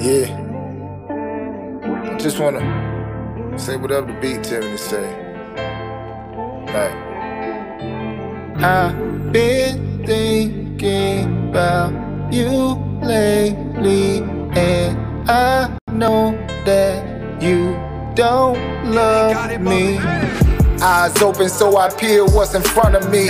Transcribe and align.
Yeah. 0.00 0.56
I 1.98 2.16
just 2.18 2.40
wanna 2.40 2.60
say 3.58 3.76
whatever 3.76 4.06
the 4.06 4.18
beat 4.20 4.42
tell 4.42 4.62
me 4.62 4.70
to 4.70 4.78
say. 4.78 5.36
Like, 6.56 6.94
I've 8.64 9.32
been 9.32 10.04
thinking 10.06 11.50
about 11.50 11.92
you 12.32 12.76
lately, 13.02 14.18
and 14.56 15.30
I 15.30 15.76
know 15.92 16.32
that 16.64 17.42
you 17.42 17.76
don't 18.14 18.58
love 18.90 19.60
me. 19.60 19.98
Eyes 20.82 21.20
open 21.22 21.48
so 21.50 21.76
I 21.76 21.90
peer 21.90 22.24
what's 22.24 22.54
in 22.54 22.62
front 22.62 22.96
of 22.96 23.10
me. 23.10 23.28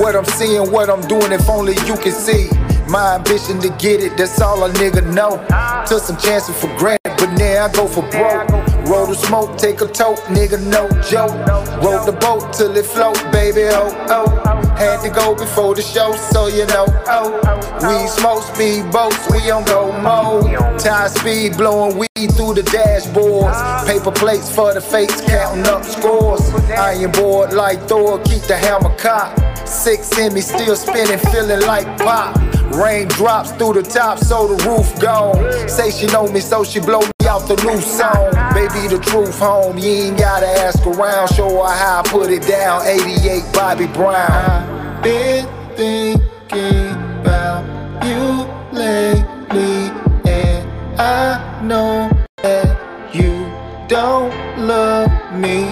What 0.00 0.14
I'm 0.14 0.24
seeing, 0.24 0.70
what 0.70 0.88
I'm 0.90 1.00
doing, 1.08 1.32
if 1.32 1.48
only 1.48 1.74
you 1.86 1.96
can 1.96 2.12
see. 2.12 2.48
My 2.94 3.16
ambition 3.16 3.58
to 3.58 3.70
get 3.70 4.00
it, 4.00 4.16
that's 4.16 4.40
all 4.40 4.62
a 4.62 4.70
nigga 4.74 5.02
know. 5.12 5.42
Took 5.84 6.00
some 6.00 6.16
chances 6.16 6.54
for 6.60 6.68
granted, 6.78 7.18
but 7.18 7.32
now 7.32 7.64
I 7.64 7.72
go 7.72 7.88
for 7.88 8.02
broke. 8.02 8.48
Roll 8.86 9.06
the 9.08 9.16
smoke, 9.16 9.58
take 9.58 9.80
a 9.80 9.88
tote, 9.88 10.20
nigga, 10.30 10.62
no 10.62 10.86
joke. 11.02 11.34
Roll 11.82 12.04
the 12.06 12.12
boat 12.12 12.52
till 12.52 12.70
it 12.76 12.86
float, 12.86 13.18
baby, 13.32 13.64
oh, 13.72 13.90
oh. 14.10 14.28
Had 14.76 15.02
to 15.02 15.10
go 15.10 15.34
before 15.34 15.74
the 15.74 15.82
show, 15.82 16.14
so 16.14 16.46
you 16.46 16.66
know, 16.66 16.86
oh. 17.08 17.34
We 17.82 18.06
smoke 18.06 18.44
speed 18.44 18.92
boats, 18.92 19.28
we 19.28 19.50
on 19.50 19.64
go 19.64 19.90
mode. 20.00 20.78
Tie 20.78 21.08
speed, 21.08 21.56
blowing 21.56 21.98
weed 21.98 22.30
through 22.36 22.54
the 22.54 22.62
dashboards. 22.62 23.88
Paper 23.88 24.12
plates 24.12 24.54
for 24.54 24.72
the 24.72 24.80
fakes, 24.80 25.20
counting 25.22 25.66
up 25.66 25.82
scores. 25.82 26.48
Iron 26.70 27.10
board 27.10 27.54
like 27.54 27.80
Thor, 27.88 28.20
keep 28.20 28.42
the 28.42 28.56
hammer 28.56 28.96
cocked. 28.98 29.68
Six 29.68 30.16
in 30.16 30.32
me, 30.32 30.40
still 30.40 30.76
spinning, 30.76 31.18
feeling 31.32 31.62
like 31.62 31.88
pop. 31.98 32.53
Rain 32.72 33.08
drops 33.08 33.52
through 33.52 33.74
the 33.74 33.82
top, 33.82 34.18
so 34.18 34.48
the 34.48 34.64
roof 34.64 35.00
gone. 35.00 35.68
Say 35.68 35.90
she 35.90 36.06
know 36.06 36.26
me, 36.28 36.40
so 36.40 36.64
she 36.64 36.80
blow 36.80 37.00
me 37.00 37.12
out 37.28 37.46
the 37.48 37.56
new 37.64 37.80
song. 37.80 38.32
Baby, 38.54 38.88
the 38.88 38.98
truth 39.02 39.38
home, 39.38 39.78
you 39.78 39.90
ain't 39.90 40.18
gotta 40.18 40.46
ask 40.46 40.84
around. 40.86 41.28
Show 41.34 41.48
her 41.48 41.72
how 41.72 42.00
I 42.00 42.08
put 42.08 42.30
it 42.30 42.46
down. 42.46 42.82
88 42.86 43.42
Bobby 43.52 43.86
Brown. 43.86 44.30
I've 44.30 45.02
been 45.02 45.46
thinking 45.76 46.92
about 47.20 47.64
you 48.04 48.46
lately, 48.72 49.90
and 50.26 51.00
I 51.00 51.60
know 51.62 52.10
that 52.42 53.14
you 53.14 53.46
don't 53.88 54.32
love 54.58 55.10
me. 55.34 55.64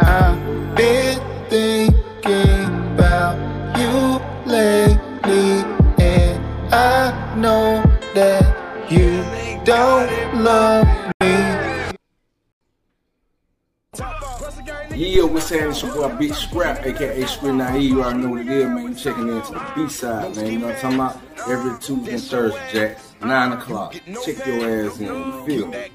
I've 0.00 0.74
been 0.76 1.20
thinking 1.48 2.64
about 2.94 3.36
you 3.78 4.20
lately, 4.50 4.87
I 6.70 7.34
know 7.36 7.82
that 8.14 8.90
you 8.90 9.24
don't 9.64 10.44
love 10.44 10.86
me. 11.22 11.28
Yeah, 14.94 15.22
what's 15.22 15.48
happening? 15.48 15.70
It's 15.70 15.82
your 15.82 15.94
boy 15.94 16.16
Big 16.16 16.34
Scrap, 16.34 16.84
aka 16.84 17.24
Script 17.26 17.54
Naive. 17.54 17.82
You 17.90 18.02
already 18.02 18.18
know 18.18 18.30
what 18.30 18.40
it 18.42 18.48
is, 18.48 18.64
man. 18.66 18.88
You 18.88 18.94
checking 18.94 19.28
into 19.28 19.52
the 19.52 19.72
B 19.74 19.88
side, 19.88 20.36
man. 20.36 20.46
You 20.46 20.58
know 20.58 20.66
what 20.66 20.84
I'm 20.84 20.98
talking 20.98 20.98
about? 20.98 21.48
Every 21.48 21.78
Tuesday 21.80 22.12
and 22.12 22.22
Thursday, 22.22 22.70
Jack. 22.72 22.98
9 23.24 23.52
o'clock. 23.52 23.92
Check 23.92 24.46
your 24.46 24.88
ass 24.88 24.98
in. 24.98 25.06
You 25.06 25.46
feel 25.46 25.66
me? 25.68 25.88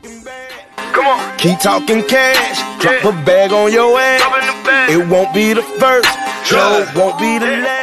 Come 0.75 1.05
on. 1.05 1.37
Keep 1.37 1.59
talking 1.59 2.03
cash, 2.07 2.81
drop 2.81 3.03
a 3.03 3.25
bag 3.25 3.51
on 3.51 3.71
your 3.71 3.99
ass. 3.99 4.89
It 4.89 5.07
won't 5.07 5.33
be 5.35 5.53
the 5.53 5.61
first, 5.61 6.09
no, 6.51 6.85
won't 6.95 7.19
be 7.19 7.37
the 7.37 7.57
last. 7.57 7.82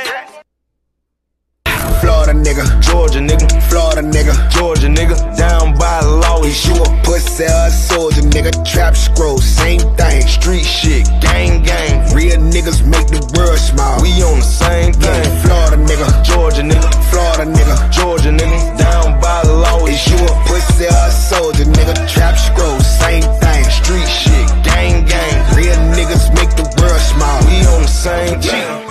Georgia 2.91 3.21
nigga, 3.21 3.47
Florida 3.69 4.03
nigga, 4.03 4.35
Georgia 4.51 4.89
nigga, 4.89 5.17
down 5.37 5.79
by 5.79 6.01
law, 6.01 6.43
he 6.43 6.51
sure 6.53 6.85
pussy 7.05 7.45
or 7.45 7.67
a 7.67 7.71
soldier 7.71 8.23
nigga, 8.23 8.53
trap 8.65 8.97
scroll, 8.97 9.39
same 9.39 9.81
thing, 9.97 10.23
street 10.27 10.65
shit, 10.65 11.07
gang 11.21 11.63
gang, 11.63 12.15
real 12.15 12.39
niggas 12.39 12.85
make 12.87 13.07
the 13.07 13.21
world 13.37 13.59
smile. 13.59 14.03
We 14.03 14.11
on 14.23 14.39
the 14.39 14.45
same 14.45 14.93
thing. 14.93 15.25
Yeah, 15.25 15.43
Florida 15.43 15.77
nigga, 15.77 16.25
Georgia 16.25 16.63
nigga, 16.63 16.91
Florida 17.11 17.45
nigga, 17.51 17.93
Georgia 17.93 18.31
nigga, 18.31 18.79
down 18.79 19.21
by 19.21 19.43
law, 19.43 19.87
sure 20.01 20.19
you 20.19 20.25
a 20.27 20.35
pussy 20.47 20.87
or 20.87 21.07
a 21.07 21.11
soldier, 21.11 21.65
nigga. 21.65 21.95
Trap 22.09 22.37
scroll, 22.37 22.81
same 22.81 23.23
thing. 23.23 23.65
Street 23.71 24.09
shit, 24.09 24.47
gang 24.65 25.05
gang. 25.05 25.37
Real 25.57 25.81
niggas 25.95 26.35
make 26.35 26.51
the 26.57 26.67
world 26.79 27.01
smile. 27.01 27.41
We 27.47 27.57
on 27.67 27.83
the 27.83 27.89
same 27.89 28.41
thing. 28.41 28.90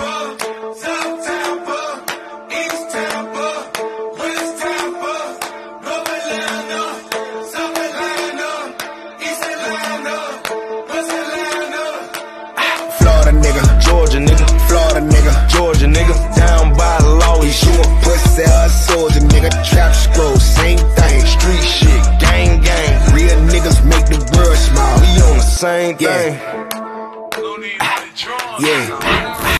A 18.44 18.68
pussy 18.68 18.94
or 18.94 19.08
a 19.08 19.20
nigga. 19.28 19.50
Trap 19.70 19.94
scroll, 19.94 20.36
same 20.36 20.78
thing. 20.78 21.26
Street 21.26 21.62
shit, 21.62 22.02
gang 22.20 22.60
gang. 22.62 23.14
Real 23.14 23.36
niggas 23.48 23.84
make 23.86 24.06
the 24.06 24.18
world 24.36 24.56
smile. 24.56 25.00
We 25.00 25.22
on 25.30 25.36
the 25.36 25.42
same 25.42 25.96
thing. 25.96 26.36
Yeah, 28.62 29.56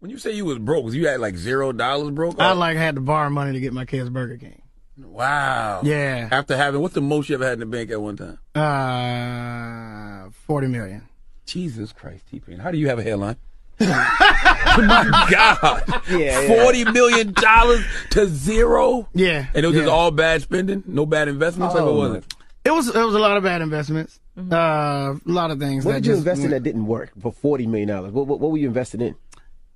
When 0.00 0.10
you 0.10 0.18
say 0.18 0.32
you 0.32 0.44
was 0.44 0.58
broke, 0.58 0.84
was 0.84 0.94
you 0.96 1.06
had 1.06 1.20
like 1.20 1.36
zero 1.36 1.70
dollars 1.72 2.10
broke? 2.10 2.40
I 2.40 2.52
like 2.52 2.76
had 2.76 2.96
to 2.96 3.00
borrow 3.00 3.30
money 3.30 3.52
to 3.52 3.60
get 3.60 3.72
my 3.72 3.84
kids 3.84 4.08
Burger 4.10 4.36
King. 4.38 4.60
wow. 4.98 5.80
Yeah. 5.84 6.28
After 6.32 6.56
having 6.56 6.80
what's 6.80 6.94
the 6.94 7.00
most 7.00 7.28
you 7.28 7.36
ever 7.36 7.44
had 7.44 7.54
in 7.54 7.60
the 7.60 7.66
bank 7.66 7.90
at 7.90 8.00
one 8.00 8.16
time? 8.16 8.38
Uh, 8.54 10.30
forty 10.46 10.66
million. 10.66 11.06
Jesus 11.46 11.92
Christ, 11.92 12.24
T 12.30 12.40
Pain. 12.40 12.58
How 12.58 12.70
do 12.72 12.78
you 12.78 12.88
have 12.88 12.98
a 12.98 13.02
hairline? 13.02 13.36
My 13.80 15.26
God. 15.30 16.02
Yeah, 16.10 16.46
Forty 16.46 16.84
million 16.84 17.32
dollars 17.32 17.84
to 18.10 18.26
zero? 18.26 19.08
Yeah, 19.14 19.46
And 19.54 19.64
it 19.64 19.68
was 19.68 19.76
just 19.76 19.88
all 19.88 20.10
bad 20.10 20.42
spending? 20.42 20.82
No 20.86 21.06
bad 21.06 21.28
investments? 21.28 21.74
like 21.74 21.84
what 21.84 21.94
was 21.94 22.14
it? 22.16 22.34
It 22.64 22.70
was 22.72 22.88
it 22.88 23.02
was 23.04 23.14
a 23.14 23.18
lot 23.18 23.36
of 23.36 23.42
bad 23.42 23.62
investments. 23.62 24.20
Uh, 24.38 24.54
a 24.54 25.20
lot 25.24 25.50
of 25.50 25.58
things. 25.58 25.84
What 25.84 25.92
that 25.92 26.02
did 26.02 26.10
you 26.10 26.16
invest 26.16 26.42
in 26.42 26.50
that 26.50 26.62
didn't 26.62 26.86
work 26.86 27.10
for 27.20 27.32
forty 27.32 27.66
million 27.66 27.88
dollars? 27.88 28.12
What, 28.12 28.26
what 28.26 28.38
what 28.40 28.50
were 28.50 28.58
you 28.58 28.68
invested 28.68 29.00
in? 29.02 29.14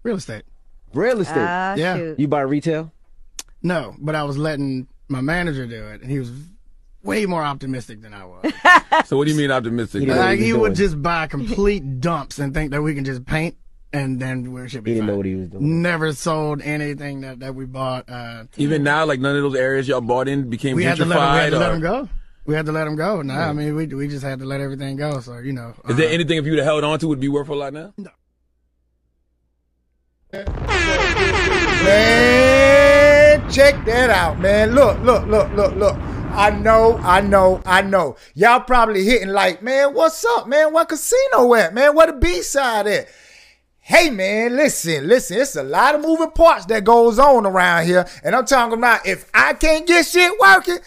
Real 0.03 0.17
estate. 0.17 0.43
Real 0.93 1.21
estate. 1.21 1.37
Ah, 1.39 1.75
Yeah. 1.75 1.97
shoot. 1.97 2.19
you 2.19 2.29
buy 2.29 2.43
retail? 2.43 2.93
No, 3.63 3.95
but 3.99 4.15
I 4.15 4.25
was 4.25 4.37
letting 4.37 4.87
my 5.09 5.23
manager 5.23 5.67
do 5.67 5.83
it, 5.89 6.03
and 6.03 6.11
he 6.11 6.19
was 6.19 6.31
way 7.03 7.25
more 7.27 7.43
optimistic 7.43 8.03
than 8.03 8.13
I 8.15 8.25
was. 8.27 8.53
So 9.07 9.17
what 9.17 9.25
do 9.27 9.33
you 9.33 9.37
mean 9.37 9.51
optimistic? 9.51 10.03
He 10.03 10.07
like 10.07 10.19
what 10.19 10.39
he 10.39 10.53
was 10.53 10.61
would 10.61 10.75
just 10.77 11.03
buy 11.03 11.27
complete 11.27 12.01
dumps 12.01 12.39
and 12.39 12.55
think 12.55 12.71
that 12.71 12.81
we 12.81 12.95
can 12.95 13.05
just 13.05 13.27
paint, 13.27 13.57
and 13.95 14.19
then 14.21 14.53
we 14.53 14.69
should 14.69 14.83
be. 14.83 14.91
He 14.91 14.95
didn't 14.97 15.07
know 15.07 15.17
what 15.17 15.27
he 15.27 15.37
was 15.37 15.49
doing. 15.49 15.81
Never 15.81 16.13
sold 16.13 16.61
anything 16.63 17.21
that, 17.21 17.39
that 17.41 17.55
we 17.55 17.65
bought. 17.65 18.11
Uh, 18.11 18.45
Even 18.57 18.83
now, 18.83 19.07
like 19.07 19.21
none 19.21 19.37
of 19.37 19.43
those 19.43 19.55
areas 19.55 19.87
y'all 19.87 20.01
bought 20.01 20.27
in 20.29 20.51
became 20.51 20.75
we 20.77 20.83
had 20.83 20.97
to 20.97 21.05
let 21.05 21.17
him, 21.17 21.23
we 21.23 21.39
had 21.39 21.47
gentrified. 21.47 21.51
to 21.53 21.59
let 21.59 21.71
or- 21.71 21.75
him 21.75 21.81
go. 21.81 22.09
We 22.47 22.55
had 22.55 22.67
to 22.67 22.73
let 22.73 22.87
him 22.87 22.97
go. 22.97 23.23
No, 23.23 23.33
I 23.33 23.55
mean 23.55 23.75
we 23.75 23.87
we 23.87 24.07
just 24.07 24.23
had 24.23 24.39
to 24.41 24.45
let 24.45 24.61
everything 24.61 24.97
go. 24.97 25.21
So 25.21 25.39
you 25.39 25.55
know. 25.55 25.73
Is 25.89 25.97
there 25.97 26.09
uh, 26.09 26.13
anything 26.13 26.37
if 26.37 26.45
you 26.45 26.51
would 26.53 26.59
have 26.59 26.67
held 26.67 26.85
on 26.85 26.99
to 26.99 27.09
would 27.09 27.21
be 27.21 27.29
worth 27.29 27.49
a 27.49 27.55
lot 27.55 27.73
now? 27.73 27.95
No. 27.97 28.11
Man, 31.85 33.51
check 33.51 33.83
that 33.87 34.11
out, 34.11 34.41
man. 34.41 34.75
Look, 34.75 35.01
look, 35.01 35.27
look, 35.27 35.51
look, 35.53 35.75
look. 35.77 35.97
I 35.97 36.51
know, 36.51 36.99
I 36.99 37.21
know, 37.21 37.63
I 37.65 37.81
know. 37.83 38.17
Y'all 38.35 38.61
probably 38.61 39.05
hitting 39.05 39.29
like, 39.29 39.63
man, 39.63 39.95
what's 39.95 40.25
up, 40.25 40.49
man? 40.49 40.73
What 40.73 40.89
casino 40.89 41.55
at, 41.55 41.73
man? 41.73 41.95
Where 41.95 42.09
the 42.09 42.13
B 42.15 42.43
side 42.43 42.89
at? 42.89 43.09
Hey 43.87 44.09
man, 44.09 44.57
listen, 44.57 45.07
listen, 45.07 45.37
it's 45.37 45.57
a 45.57 45.63
lot 45.63 45.95
of 45.95 46.01
moving 46.01 46.31
parts 46.31 46.65
that 46.67 46.85
goes 46.85 47.19
on 47.19 47.45
around 47.45 47.85
here. 47.85 48.07
And 48.23 48.35
I'm 48.35 48.47
talking 48.47 48.79
about 48.79 49.07
if 49.07 49.29
I 49.35 49.53
can't 49.53 49.87
get 49.87 50.07
shit 50.07 50.33
working, 50.41 50.79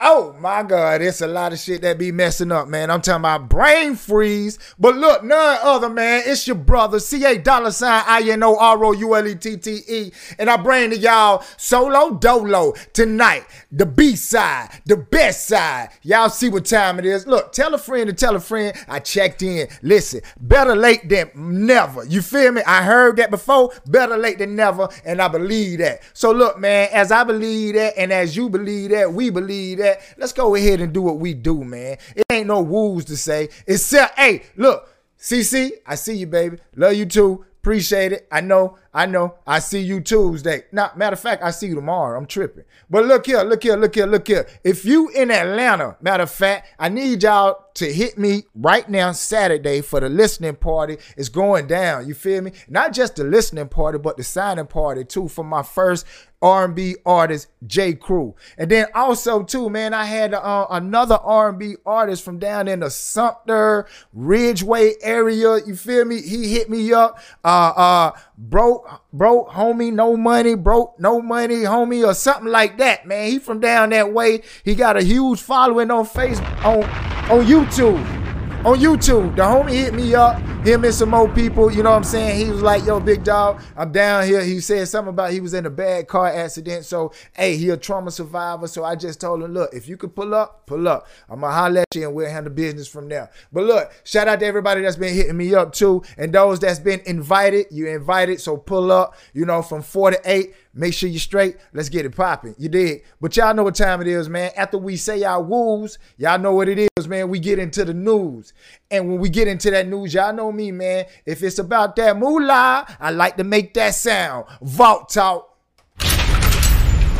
oh 0.00 0.34
my 0.38 0.62
God, 0.62 1.02
it's 1.02 1.20
a 1.20 1.26
lot 1.26 1.52
of 1.52 1.58
shit 1.58 1.82
that 1.82 1.98
be 1.98 2.12
messing 2.12 2.52
up, 2.52 2.68
man. 2.68 2.90
I'm 2.90 3.00
talking 3.00 3.20
about 3.20 3.48
brain 3.48 3.96
freeze. 3.96 4.58
But 4.78 4.96
look, 4.96 5.24
none 5.24 5.58
other, 5.62 5.88
man. 5.88 6.22
It's 6.26 6.46
your 6.46 6.56
brother, 6.56 7.00
CA 7.00 7.38
dollar 7.38 7.70
sign 7.70 8.04
I-N-O-R-O-U-L-E-T-T-E. 8.06 10.12
And 10.38 10.50
I 10.50 10.56
bring 10.56 10.90
to 10.90 10.96
y'all 10.96 11.44
Solo 11.56 12.16
Dolo 12.16 12.74
tonight. 12.92 13.44
The 13.72 13.86
B 13.86 14.16
side, 14.16 14.68
the 14.84 14.96
best 14.96 15.46
side. 15.46 15.90
Y'all 16.02 16.28
see 16.28 16.48
what 16.48 16.64
time 16.64 16.98
it 16.98 17.06
is. 17.06 17.26
Look, 17.26 17.52
tell 17.52 17.74
a 17.74 17.78
friend 17.78 18.08
to 18.08 18.12
tell 18.12 18.36
a 18.36 18.40
friend 18.40 18.76
I 18.88 19.00
checked 19.00 19.42
in. 19.42 19.68
Listen, 19.82 20.20
better 20.40 20.76
late 20.76 21.08
than 21.08 21.30
never. 21.34 22.04
You 22.04 22.22
feel 22.22 22.52
me? 22.52 22.62
I 22.66 22.82
heard 22.82 23.16
that 23.16 23.30
before. 23.30 23.72
Better 23.86 24.16
late 24.16 24.38
than 24.38 24.56
never. 24.56 24.88
And 25.04 25.22
I 25.22 25.28
believe 25.28 25.78
that. 25.78 26.02
So 26.12 26.32
look, 26.32 26.58
man, 26.58 26.88
as 26.92 27.10
I 27.10 27.24
believe 27.24 27.74
that 27.74 27.94
and 27.96 28.12
as 28.12 28.36
you 28.36 28.48
believe 28.48 28.90
that, 28.90 29.12
we 29.12 29.30
believe 29.30 29.78
that, 29.78 29.83
let's 30.16 30.32
go 30.32 30.54
ahead 30.54 30.80
and 30.80 30.92
do 30.92 31.02
what 31.02 31.18
we 31.18 31.34
do, 31.34 31.64
man. 31.64 31.98
It 32.16 32.24
ain't 32.30 32.48
no 32.48 32.62
rules 32.62 33.04
to 33.06 33.16
say. 33.16 33.48
It's 33.66 33.84
Except, 33.84 34.18
hey, 34.18 34.42
look, 34.56 34.88
CC, 35.20 35.72
I 35.86 35.94
see 35.94 36.16
you, 36.16 36.26
baby. 36.26 36.58
Love 36.74 36.94
you 36.94 37.06
too. 37.06 37.44
Appreciate 37.60 38.12
it. 38.12 38.26
I 38.32 38.40
know 38.40 38.78
I 38.96 39.06
know. 39.06 39.34
I 39.44 39.58
see 39.58 39.80
you 39.80 40.00
Tuesday. 40.00 40.62
Now, 40.70 40.92
matter 40.94 41.14
of 41.14 41.20
fact, 41.20 41.42
I 41.42 41.50
see 41.50 41.66
you 41.66 41.74
tomorrow. 41.74 42.16
I'm 42.16 42.26
tripping. 42.26 42.62
But 42.88 43.06
look 43.06 43.26
here, 43.26 43.42
look 43.42 43.64
here, 43.64 43.76
look 43.76 43.96
here, 43.96 44.06
look 44.06 44.28
here. 44.28 44.46
If 44.62 44.84
you 44.84 45.08
in 45.08 45.32
Atlanta, 45.32 45.96
matter 46.00 46.22
of 46.22 46.30
fact, 46.30 46.68
I 46.78 46.88
need 46.90 47.24
y'all 47.24 47.66
to 47.74 47.92
hit 47.92 48.16
me 48.16 48.44
right 48.54 48.88
now 48.88 49.10
Saturday 49.10 49.80
for 49.80 49.98
the 49.98 50.08
listening 50.08 50.54
party. 50.54 50.98
It's 51.16 51.28
going 51.28 51.66
down. 51.66 52.06
You 52.06 52.14
feel 52.14 52.40
me? 52.40 52.52
Not 52.68 52.92
just 52.92 53.16
the 53.16 53.24
listening 53.24 53.66
party, 53.66 53.98
but 53.98 54.16
the 54.16 54.22
signing 54.22 54.68
party 54.68 55.04
too 55.04 55.26
for 55.26 55.42
my 55.44 55.64
first 55.64 56.06
R&B 56.44 56.96
artist, 57.06 57.48
J. 57.66 57.94
Crew. 57.94 58.34
And 58.58 58.70
then 58.70 58.86
also 58.94 59.42
too, 59.42 59.70
man, 59.70 59.94
I 59.94 60.04
had 60.04 60.34
uh, 60.34 60.66
another 60.68 61.14
R&B 61.14 61.76
artist 61.86 62.22
from 62.22 62.38
down 62.38 62.68
in 62.68 62.80
the 62.80 62.90
Sumter, 62.90 63.86
Ridgeway 64.12 64.92
area. 65.00 65.64
You 65.64 65.74
feel 65.74 66.04
me? 66.04 66.20
He 66.20 66.52
hit 66.52 66.68
me 66.68 66.92
up. 66.92 67.18
Uh, 67.42 67.72
uh, 67.74 68.12
broke, 68.36 68.86
broke, 69.10 69.48
homie, 69.48 69.90
no 69.90 70.18
money, 70.18 70.54
broke, 70.54 71.00
no 71.00 71.22
money, 71.22 71.62
homie, 71.62 72.06
or 72.06 72.12
something 72.12 72.52
like 72.52 72.76
that, 72.76 73.06
man. 73.06 73.30
He 73.30 73.38
from 73.38 73.60
down 73.60 73.88
that 73.90 74.12
way. 74.12 74.42
He 74.64 74.74
got 74.74 74.98
a 74.98 75.02
huge 75.02 75.40
following 75.40 75.90
on 75.90 76.04
Facebook, 76.04 76.62
on, 76.62 76.82
on 77.30 77.46
YouTube 77.46 78.23
on 78.64 78.78
YouTube. 78.78 79.36
The 79.36 79.42
homie 79.42 79.72
hit 79.72 79.92
me 79.92 80.14
up, 80.14 80.40
him 80.64 80.84
and 80.84 80.94
some 80.94 81.10
more 81.10 81.28
people, 81.28 81.70
you 81.70 81.82
know 81.82 81.90
what 81.90 81.96
I'm 81.96 82.04
saying? 82.04 82.46
He 82.46 82.50
was 82.50 82.62
like, 82.62 82.86
yo, 82.86 82.98
big 82.98 83.22
dog, 83.22 83.60
I'm 83.76 83.92
down 83.92 84.26
here. 84.26 84.42
He 84.42 84.60
said 84.60 84.88
something 84.88 85.10
about 85.10 85.32
he 85.32 85.40
was 85.40 85.52
in 85.52 85.66
a 85.66 85.70
bad 85.70 86.08
car 86.08 86.28
accident. 86.28 86.86
So, 86.86 87.12
hey, 87.34 87.58
he 87.58 87.68
a 87.68 87.76
trauma 87.76 88.10
survivor. 88.10 88.66
So 88.66 88.82
I 88.82 88.96
just 88.96 89.20
told 89.20 89.42
him, 89.42 89.52
look, 89.52 89.74
if 89.74 89.86
you 89.86 89.98
could 89.98 90.14
pull 90.16 90.34
up, 90.34 90.66
pull 90.66 90.88
up. 90.88 91.06
I'm 91.28 91.40
gonna 91.40 91.52
holler 91.52 91.80
at 91.80 91.94
you 91.94 92.06
and 92.06 92.14
we'll 92.14 92.30
handle 92.30 92.52
business 92.52 92.88
from 92.88 93.08
there. 93.10 93.30
But 93.52 93.64
look, 93.64 93.92
shout 94.04 94.28
out 94.28 94.40
to 94.40 94.46
everybody 94.46 94.80
that's 94.80 94.96
been 94.96 95.14
hitting 95.14 95.36
me 95.36 95.54
up 95.54 95.72
too. 95.72 96.02
And 96.16 96.32
those 96.32 96.58
that's 96.58 96.78
been 96.78 97.00
invited, 97.04 97.66
you 97.70 97.88
invited. 97.88 98.40
So 98.40 98.56
pull 98.56 98.90
up, 98.90 99.14
you 99.34 99.44
know, 99.44 99.60
from 99.60 99.82
four 99.82 100.10
to 100.10 100.20
eight. 100.24 100.54
Make 100.76 100.92
sure 100.92 101.08
you're 101.08 101.20
straight. 101.20 101.56
Let's 101.72 101.88
get 101.88 102.04
it 102.04 102.16
popping. 102.16 102.56
You 102.58 102.68
did. 102.68 103.02
But 103.20 103.36
y'all 103.36 103.54
know 103.54 103.62
what 103.62 103.76
time 103.76 104.00
it 104.00 104.08
is, 104.08 104.28
man. 104.28 104.50
After 104.56 104.76
we 104.76 104.96
say 104.96 105.22
our 105.22 105.40
woos, 105.40 105.98
y'all 106.16 106.38
know 106.38 106.52
what 106.52 106.68
it 106.68 106.90
is, 106.96 107.06
man. 107.06 107.28
We 107.28 107.38
get 107.38 107.60
into 107.60 107.84
the 107.84 107.94
news. 107.94 108.52
And 108.90 109.08
when 109.08 109.20
we 109.20 109.28
get 109.28 109.46
into 109.46 109.70
that 109.70 109.86
news, 109.86 110.14
y'all 110.14 110.32
know 110.32 110.50
me, 110.50 110.72
man. 110.72 111.04
If 111.26 111.44
it's 111.44 111.60
about 111.60 111.94
that 111.96 112.16
moolah, 112.16 112.86
I 112.98 113.10
like 113.12 113.36
to 113.36 113.44
make 113.44 113.74
that 113.74 113.94
sound. 113.94 114.46
Vault 114.62 115.10
talk. 115.10 115.56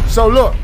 So 0.08 0.28
look. 0.28 0.54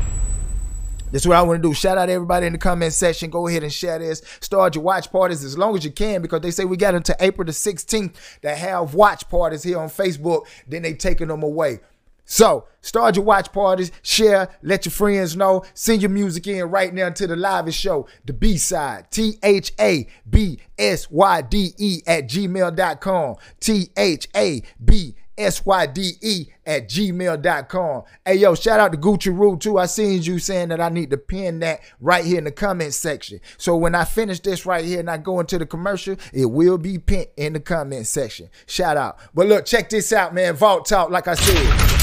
This 1.11 1.23
is 1.23 1.27
what 1.27 1.35
I 1.35 1.41
want 1.41 1.61
to 1.61 1.67
do. 1.67 1.73
Shout 1.73 1.97
out 1.97 2.07
everybody 2.07 2.45
in 2.45 2.53
the 2.53 2.57
comment 2.57 2.93
section. 2.93 3.29
Go 3.29 3.47
ahead 3.47 3.63
and 3.63 3.73
share 3.73 3.99
this. 3.99 4.21
Start 4.39 4.75
your 4.75 4.83
watch 4.85 5.11
parties 5.11 5.43
as 5.43 5.57
long 5.57 5.75
as 5.75 5.83
you 5.83 5.91
can 5.91 6.21
because 6.21 6.39
they 6.39 6.51
say 6.51 6.63
we 6.63 6.77
got 6.77 6.95
until 6.95 7.15
April 7.19 7.45
the 7.45 7.51
16th 7.51 8.15
to 8.43 8.55
have 8.55 8.93
watch 8.93 9.27
parties 9.27 9.61
here 9.61 9.77
on 9.77 9.89
Facebook. 9.89 10.45
Then 10.67 10.83
they 10.83 10.93
taking 10.93 11.27
them 11.27 11.43
away. 11.43 11.81
So 12.31 12.65
start 12.79 13.17
your 13.17 13.25
watch 13.25 13.51
parties, 13.51 13.91
share, 14.03 14.47
let 14.61 14.85
your 14.85 14.93
friends 14.93 15.35
know, 15.35 15.65
send 15.73 16.01
your 16.01 16.09
music 16.09 16.47
in 16.47 16.63
right 16.63 16.93
now 16.93 17.09
to 17.09 17.27
the 17.27 17.35
live 17.35 17.73
show, 17.73 18.07
the 18.23 18.31
B 18.31 18.55
side, 18.55 19.11
T 19.11 19.37
H 19.43 19.73
A 19.77 20.07
B 20.29 20.57
S 20.79 21.11
Y 21.11 21.41
D 21.41 21.73
E 21.77 22.01
at 22.07 22.29
gmail.com. 22.29 23.35
T 23.59 23.89
H 23.97 24.29
A 24.33 24.63
B 24.83 25.13
S 25.37 25.65
Y 25.65 25.85
D 25.87 26.11
E 26.21 26.45
at 26.65 26.87
gmail.com. 26.87 28.03
Hey, 28.23 28.35
yo, 28.35 28.55
shout 28.55 28.79
out 28.79 28.93
to 28.93 28.97
Gucci 28.97 29.37
Rule 29.37 29.57
too. 29.57 29.77
I 29.77 29.87
seen 29.87 30.21
you 30.21 30.39
saying 30.39 30.69
that 30.69 30.79
I 30.79 30.87
need 30.87 31.09
to 31.09 31.17
pin 31.17 31.59
that 31.59 31.81
right 31.99 32.23
here 32.23 32.37
in 32.37 32.45
the 32.45 32.51
comment 32.51 32.93
section. 32.93 33.41
So 33.57 33.75
when 33.75 33.93
I 33.93 34.05
finish 34.05 34.39
this 34.39 34.65
right 34.65 34.85
here 34.85 35.01
and 35.01 35.09
I 35.09 35.17
go 35.17 35.41
into 35.41 35.57
the 35.57 35.65
commercial, 35.65 36.15
it 36.31 36.45
will 36.45 36.77
be 36.77 36.97
pinned 36.97 37.27
in 37.35 37.51
the 37.51 37.59
comment 37.59 38.07
section. 38.07 38.49
Shout 38.67 38.95
out. 38.95 39.17
But 39.33 39.47
look, 39.47 39.65
check 39.65 39.89
this 39.89 40.13
out, 40.13 40.33
man. 40.33 40.55
Vault 40.55 40.85
Talk, 40.85 41.09
like 41.09 41.27
I 41.27 41.33
said. 41.33 42.00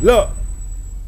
Look, 0.00 0.30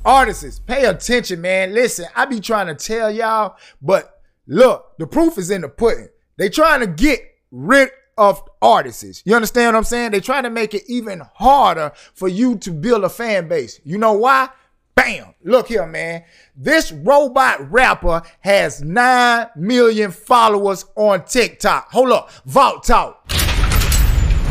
artists, 0.04 0.58
pay 0.58 0.86
attention, 0.86 1.40
man. 1.40 1.72
Listen, 1.72 2.06
I 2.16 2.24
be 2.24 2.40
trying 2.40 2.66
to 2.66 2.74
tell 2.74 3.08
y'all, 3.08 3.56
but 3.80 4.20
look, 4.48 4.98
the 4.98 5.06
proof 5.06 5.38
is 5.38 5.52
in 5.52 5.60
the 5.60 5.68
pudding. 5.68 6.08
They 6.38 6.48
trying 6.48 6.80
to 6.80 6.88
get 6.88 7.20
rid 7.52 7.90
of 8.18 8.42
artists. 8.60 9.22
You 9.24 9.36
understand 9.36 9.68
what 9.68 9.78
I'm 9.78 9.84
saying? 9.84 10.10
They 10.10 10.20
trying 10.20 10.42
to 10.42 10.50
make 10.50 10.74
it 10.74 10.82
even 10.88 11.22
harder 11.34 11.92
for 12.14 12.26
you 12.26 12.58
to 12.58 12.72
build 12.72 13.04
a 13.04 13.08
fan 13.08 13.46
base. 13.46 13.80
You 13.84 13.96
know 13.96 14.14
why? 14.14 14.48
Bam! 14.96 15.34
Look 15.44 15.68
here, 15.68 15.86
man. 15.86 16.24
This 16.56 16.90
robot 16.90 17.70
rapper 17.70 18.22
has 18.40 18.82
9 18.82 19.46
million 19.54 20.10
followers 20.10 20.84
on 20.96 21.24
TikTok. 21.24 21.92
Hold 21.92 22.10
up. 22.10 22.30
Vault 22.44 22.82
Talk. 22.82 23.26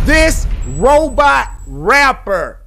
This 0.06 0.48
robot 0.78 1.50
rapper 1.68 2.59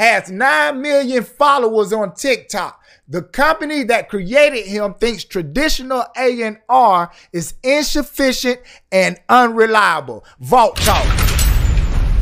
has 0.00 0.30
9 0.30 0.80
million 0.80 1.22
followers 1.22 1.92
on 1.92 2.14
TikTok. 2.14 2.82
The 3.06 3.20
company 3.20 3.82
that 3.84 4.08
created 4.08 4.64
him 4.64 4.94
thinks 4.94 5.24
traditional 5.24 6.06
A&R 6.16 7.10
is 7.34 7.52
insufficient 7.62 8.60
and 8.90 9.20
unreliable. 9.28 10.24
Vault 10.40 10.76
Talk. 10.76 11.04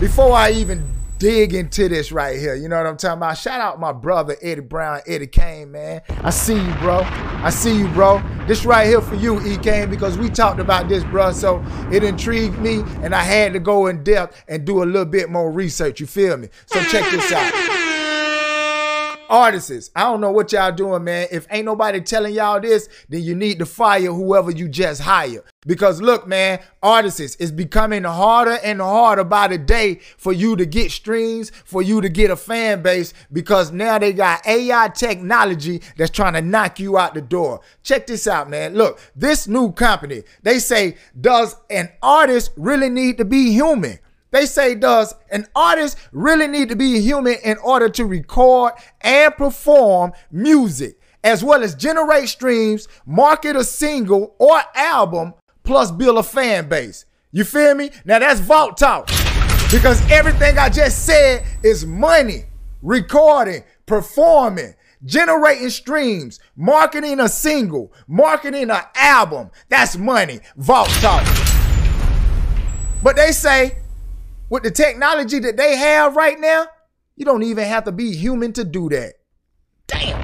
Before 0.01 0.33
I 0.33 0.51
even 0.51 0.98
dig 1.19 1.55
into 1.55 1.89
this 1.89 2.13
right 2.13 2.39
here. 2.39 2.55
You 2.55 2.69
know 2.69 2.77
what 2.77 2.87
I'm 2.87 2.97
talking 2.97 3.19
about? 3.19 3.37
Shout 3.37 3.61
out 3.61 3.81
my 3.81 3.93
brother 3.93 4.37
Eddie 4.41 4.61
Brown, 4.61 5.01
Eddie 5.07 5.27
Kane, 5.27 5.71
man. 5.71 6.03
I 6.23 6.31
see 6.31 6.55
you, 6.55 6.75
bro. 6.75 7.01
I 7.05 7.51
see 7.51 7.77
you, 7.77 7.89
bro. 7.89 8.23
This 8.47 8.65
right 8.65 8.87
here 8.87 9.01
for 9.01 9.15
you, 9.17 9.41
E 9.47 9.57
Kane, 9.59 9.91
because 9.91 10.17
we 10.17 10.29
talked 10.29 10.61
about 10.61 10.89
this, 10.89 11.05
bro. 11.05 11.33
So 11.33 11.65
it 11.93 12.05
intrigued 12.05 12.59
me, 12.59 12.83
and 13.03 13.15
I 13.15 13.23
had 13.23 13.53
to 13.53 13.61
go 13.61 13.87
in 13.87 14.03
depth 14.05 14.43
and 14.49 14.65
do 14.65 14.83
a 14.83 14.87
little 14.87 15.05
bit 15.05 15.31
more 15.31 15.51
research. 15.51 16.01
You 16.01 16.07
feel 16.07 16.37
me? 16.37 16.49
So 16.67 16.81
check 16.85 17.11
this 17.11 17.33
out 17.33 17.78
artists. 19.29 19.91
I 19.95 20.03
don't 20.03 20.21
know 20.21 20.33
what 20.33 20.53
y'all 20.53 20.73
doing, 20.73 21.05
man. 21.05 21.29
If 21.31 21.47
ain't 21.51 21.67
nobody 21.67 22.01
telling 22.01 22.35
y'all 22.35 22.61
this, 22.61 22.89
then 23.09 23.23
you 23.23 23.35
need 23.35 23.59
to 23.59 23.67
fire 23.67 24.13
whoever 24.13 24.51
you 24.51 24.69
just 24.69 25.03
hired. 25.03 25.43
Because 25.67 26.01
look, 26.01 26.27
man, 26.27 26.61
artists, 26.83 27.37
it's 27.39 27.51
becoming 27.51 28.05
harder 28.05 28.59
and 28.65 28.81
harder 28.81 29.25
by 29.25 29.49
the 29.49 29.59
day 29.59 29.97
for 30.17 30.33
you 30.33 30.57
to 30.57 30.65
get 30.65 30.91
streams, 30.91 31.51
for 31.65 31.83
you 31.83 32.01
to 32.01 32.09
get 32.09 32.31
a 32.31 32.37
fan 32.37 32.83
base, 32.83 33.13
because 33.33 33.71
now 33.73 33.99
they 33.99 34.13
got 34.13 34.47
AI 34.47 34.89
technology 34.89 35.83
that's 35.97 36.11
trying 36.11 36.33
to 36.35 36.41
knock 36.41 36.81
you 36.81 36.97
out 36.97 37.15
the 37.15 37.21
door. 37.21 37.61
Check 37.83 38.07
this 38.07 38.27
out, 38.27 38.49
man. 38.49 38.75
Look, 38.75 38.99
this 39.15 39.47
new 39.47 39.73
company, 39.73 40.23
they 40.43 40.59
say, 40.59 40.97
does 41.21 41.57
an 41.69 41.91
artist 42.03 42.53
really 42.57 42.89
need 42.89 43.19
to 43.19 43.25
be 43.25 43.53
human? 43.53 43.99
They 44.31 44.47
say, 44.47 44.75
does 44.75 45.15
an 45.31 45.47
artist 45.55 45.97
really 46.13 46.47
need 46.47 46.69
to 46.69 46.77
be 46.77 47.01
human 47.01 47.37
in 47.45 47.57
order 47.59 47.89
to 47.89 48.05
record 48.05 48.75
and 49.01 49.35
perform 49.35 50.13
music, 50.31 51.01
as 51.25 51.43
well 51.43 51.63
as 51.63 51.75
generate 51.75 52.29
streams, 52.29 52.89
market 53.07 53.57
a 53.57 53.65
single 53.65 54.35
or 54.39 54.61
album, 54.75 55.35
plus 55.65 55.91
build 55.91 56.19
a 56.19 56.23
fan 56.23 56.69
base? 56.69 57.07
You 57.33 57.45
feel 57.45 57.75
me? 57.75 57.91
Now 58.05 58.19
that's 58.19 58.41
Vault 58.41 58.77
Talk. 58.77 59.07
Because 59.71 60.01
everything 60.11 60.59
I 60.59 60.69
just 60.69 61.05
said 61.05 61.45
is 61.63 61.85
money, 61.85 62.45
recording, 62.83 63.65
performing, 63.87 64.75
generating 65.05 65.71
streams, 65.71 66.41
marketing 66.57 67.21
a 67.21 67.29
single, 67.29 67.93
marketing 68.07 68.71
an 68.71 68.83
album. 68.95 69.51
That's 69.69 69.97
money. 69.97 70.41
Vault 70.57 70.89
Talk. 71.01 71.25
But 73.03 73.17
they 73.17 73.33
say 73.33 73.79
with 74.51 74.63
the 74.63 74.71
technology 74.71 75.39
that 75.41 75.57
they 75.57 75.77
have 75.77 76.17
right 76.17 76.39
now, 76.39 76.67
you 77.17 77.25
don't 77.25 77.43
even 77.43 77.65
have 77.65 77.85
to 77.85 77.93
be 77.93 78.15
human 78.15 78.53
to 78.55 78.65
do 78.65 78.89
that. 78.91 79.15
Damn. 79.87 80.19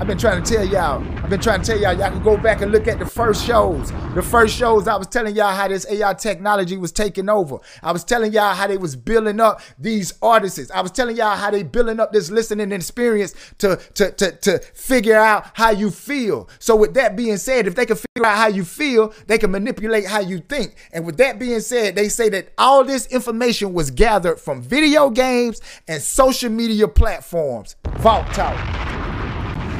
I've 0.00 0.06
been 0.06 0.16
trying 0.16 0.42
to 0.42 0.54
tell 0.54 0.64
y'all. 0.64 1.06
I've 1.18 1.28
been 1.28 1.40
trying 1.40 1.60
to 1.60 1.72
tell 1.72 1.78
y'all. 1.78 1.92
Y'all 1.92 2.08
can 2.08 2.22
go 2.22 2.34
back 2.38 2.62
and 2.62 2.72
look 2.72 2.88
at 2.88 2.98
the 2.98 3.04
first 3.04 3.44
shows. 3.46 3.92
The 4.14 4.22
first 4.22 4.56
shows 4.56 4.88
I 4.88 4.96
was 4.96 5.06
telling 5.08 5.36
y'all 5.36 5.54
how 5.54 5.68
this 5.68 5.86
AI 5.90 6.14
technology 6.14 6.78
was 6.78 6.90
taking 6.90 7.28
over. 7.28 7.58
I 7.82 7.92
was 7.92 8.02
telling 8.02 8.32
y'all 8.32 8.54
how 8.54 8.66
they 8.66 8.78
was 8.78 8.96
building 8.96 9.40
up 9.40 9.60
these 9.78 10.14
artists. 10.22 10.70
I 10.70 10.80
was 10.80 10.90
telling 10.90 11.16
y'all 11.16 11.36
how 11.36 11.50
they 11.50 11.64
building 11.64 12.00
up 12.00 12.14
this 12.14 12.30
listening 12.30 12.72
experience 12.72 13.34
to 13.58 13.76
to 13.92 14.10
to 14.12 14.32
to 14.32 14.58
figure 14.72 15.18
out 15.18 15.50
how 15.52 15.68
you 15.68 15.90
feel. 15.90 16.48
So 16.60 16.76
with 16.76 16.94
that 16.94 17.14
being 17.14 17.36
said, 17.36 17.66
if 17.66 17.74
they 17.74 17.84
can 17.84 17.96
figure 17.96 18.26
out 18.26 18.38
how 18.38 18.48
you 18.48 18.64
feel, 18.64 19.12
they 19.26 19.36
can 19.36 19.50
manipulate 19.50 20.06
how 20.06 20.20
you 20.20 20.38
think. 20.38 20.76
And 20.94 21.04
with 21.04 21.18
that 21.18 21.38
being 21.38 21.60
said, 21.60 21.94
they 21.94 22.08
say 22.08 22.30
that 22.30 22.54
all 22.56 22.84
this 22.84 23.04
information 23.08 23.74
was 23.74 23.90
gathered 23.90 24.40
from 24.40 24.62
video 24.62 25.10
games 25.10 25.60
and 25.86 26.00
social 26.00 26.48
media 26.48 26.88
platforms. 26.88 27.76
Vault 27.98 28.24
Talk 28.32 28.80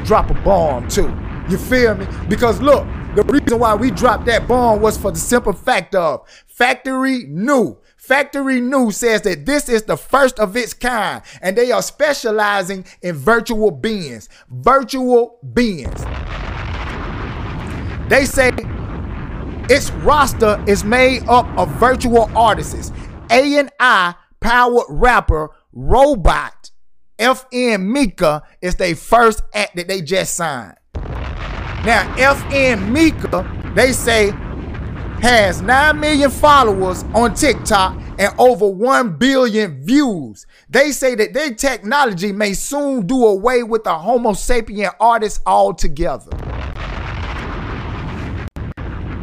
drop 0.04 0.30
a 0.30 0.34
bomb 0.34 0.88
too. 0.88 1.14
You 1.48 1.58
feel 1.58 1.94
me? 1.96 2.06
Because 2.28 2.60
look, 2.60 2.86
the 3.16 3.24
reason 3.24 3.58
why 3.58 3.74
we 3.74 3.90
dropped 3.90 4.26
that 4.26 4.46
bomb 4.46 4.80
was 4.80 4.96
for 4.96 5.10
the 5.10 5.18
simple 5.18 5.52
fact 5.52 5.94
of 5.94 6.28
Factory 6.46 7.24
New. 7.26 7.76
Factory 7.96 8.60
New 8.60 8.92
says 8.92 9.22
that 9.22 9.46
this 9.46 9.68
is 9.68 9.82
the 9.82 9.96
first 9.96 10.38
of 10.38 10.56
its 10.56 10.72
kind 10.74 11.22
and 11.42 11.56
they 11.56 11.72
are 11.72 11.82
specializing 11.82 12.84
in 13.02 13.16
virtual 13.16 13.70
beings. 13.70 14.28
Virtual 14.48 15.38
beings. 15.52 16.04
They 18.08 18.24
say 18.24 18.50
its 19.68 19.90
roster 19.92 20.62
is 20.66 20.84
made 20.84 21.28
up 21.28 21.46
of 21.56 21.68
virtual 21.76 22.30
artists. 22.36 22.92
A&I 23.30 24.14
powered 24.40 24.86
rapper 24.88 25.50
Robot 25.72 26.70
FN 27.20 27.82
Mika 27.82 28.42
is 28.62 28.76
their 28.76 28.96
first 28.96 29.42
act 29.52 29.76
that 29.76 29.88
they 29.88 30.00
just 30.00 30.34
signed. 30.34 30.76
Now, 30.94 32.14
FN 32.16 32.90
Mika, 32.90 33.72
they 33.74 33.92
say, 33.92 34.30
has 35.20 35.60
9 35.60 36.00
million 36.00 36.30
followers 36.30 37.04
on 37.14 37.34
TikTok 37.34 37.94
and 38.18 38.32
over 38.38 38.66
1 38.66 39.18
billion 39.18 39.84
views. 39.84 40.46
They 40.70 40.92
say 40.92 41.14
that 41.14 41.34
their 41.34 41.52
technology 41.52 42.32
may 42.32 42.54
soon 42.54 43.06
do 43.06 43.26
away 43.26 43.64
with 43.64 43.84
the 43.84 43.94
Homo 43.94 44.32
sapien 44.32 44.94
artist 44.98 45.42
altogether. 45.44 46.30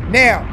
Now, 0.09 0.43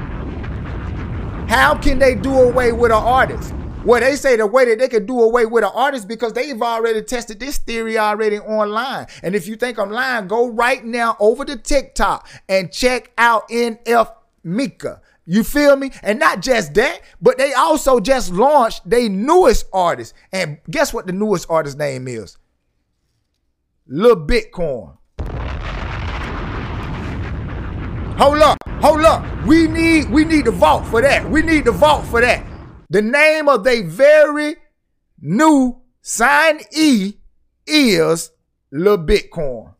how 1.46 1.78
can 1.78 1.98
they 1.98 2.14
do 2.14 2.32
away 2.32 2.72
with 2.72 2.90
an 2.90 3.02
artist? 3.02 3.52
Well, 3.84 4.00
they 4.00 4.16
say 4.16 4.36
the 4.36 4.46
way 4.46 4.64
that 4.64 4.78
they 4.78 4.88
can 4.88 5.04
do 5.04 5.20
away 5.20 5.44
with 5.44 5.62
an 5.62 5.70
artist 5.74 6.08
because 6.08 6.32
they've 6.32 6.60
already 6.60 7.02
tested 7.02 7.38
this 7.38 7.58
theory 7.58 7.98
already 7.98 8.38
online. 8.38 9.08
And 9.22 9.34
if 9.34 9.46
you 9.46 9.56
think 9.56 9.78
I'm 9.78 9.90
lying, 9.90 10.26
go 10.26 10.48
right 10.48 10.82
now 10.82 11.18
over 11.20 11.44
to 11.44 11.56
TikTok 11.56 12.26
and 12.48 12.72
check 12.72 13.12
out 13.18 13.46
NF 13.50 14.10
Mika. 14.42 15.02
You 15.26 15.44
feel 15.44 15.76
me? 15.76 15.90
And 16.02 16.18
not 16.18 16.40
just 16.40 16.72
that, 16.74 17.02
but 17.20 17.36
they 17.36 17.52
also 17.52 18.00
just 18.00 18.32
launched 18.32 18.88
their 18.88 19.10
newest 19.10 19.66
artist. 19.70 20.14
And 20.32 20.58
guess 20.70 20.94
what 20.94 21.06
the 21.06 21.12
newest 21.12 21.50
artist 21.50 21.76
name 21.76 22.08
is? 22.08 22.38
Lil 23.86 24.16
Bitcoin. 24.16 24.96
Hold 28.16 28.38
up, 28.38 28.56
hold 28.80 29.00
up. 29.00 29.46
We 29.46 29.66
need 29.66 30.08
we 30.08 30.24
need 30.24 30.46
to 30.46 30.52
vote 30.52 30.84
for 30.84 31.02
that. 31.02 31.28
We 31.28 31.42
need 31.42 31.66
to 31.66 31.72
vote 31.72 32.04
for 32.06 32.22
that. 32.22 32.53
The 32.94 33.02
name 33.02 33.48
of 33.48 33.64
their 33.64 33.82
very 33.82 34.54
new 35.20 35.82
sign 36.00 36.60
E 36.70 37.14
is 37.66 38.30
Lil 38.70 38.98
Bitcoin. 38.98 39.73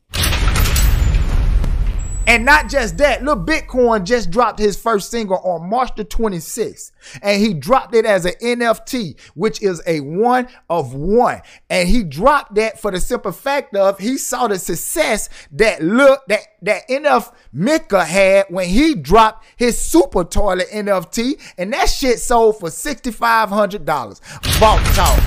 And 2.26 2.45
not 2.45 2.69
just 2.71 2.97
that, 2.99 3.23
Lil 3.23 3.37
Bitcoin 3.37 4.04
just 4.04 4.31
dropped 4.31 4.59
his 4.59 4.76
first 4.76 5.11
single 5.11 5.38
on 5.38 5.69
March 5.69 5.90
the 5.95 6.04
26th. 6.04 6.90
And 7.23 7.40
he 7.40 7.52
dropped 7.52 7.95
it 7.95 8.07
as 8.07 8.25
an 8.25 8.33
NFT, 8.43 9.21
which 9.35 9.62
is 9.62 9.83
a 9.87 10.00
one 10.00 10.49
of 10.71 10.95
one. 10.95 11.43
And 11.69 11.88
he 11.88 12.02
dropped 12.02 12.54
that 12.54 12.81
for 12.81 12.90
the 12.90 13.00
simple 13.00 13.33
fact 13.33 13.76
of 13.76 13.99
he 13.99 14.16
saw 14.16 14.49
the 14.49 14.59
success 14.59 15.28
that 15.52 15.83
look 15.83 16.23
that 16.28 16.40
that 16.62 16.88
NF 16.88 17.31
Mika 17.52 18.04
had 18.04 18.47
when 18.49 18.69
he 18.69 18.95
dropped 18.95 19.45
his 19.57 19.78
super 19.78 20.25
toilet 20.25 20.69
NFT. 20.73 21.38
And 21.59 21.73
that 21.75 21.90
shit 21.90 22.21
sold 22.21 22.59
for 22.59 22.71
$6,500. 22.71 24.21
Vault 24.59 24.83
talk. 24.95 25.23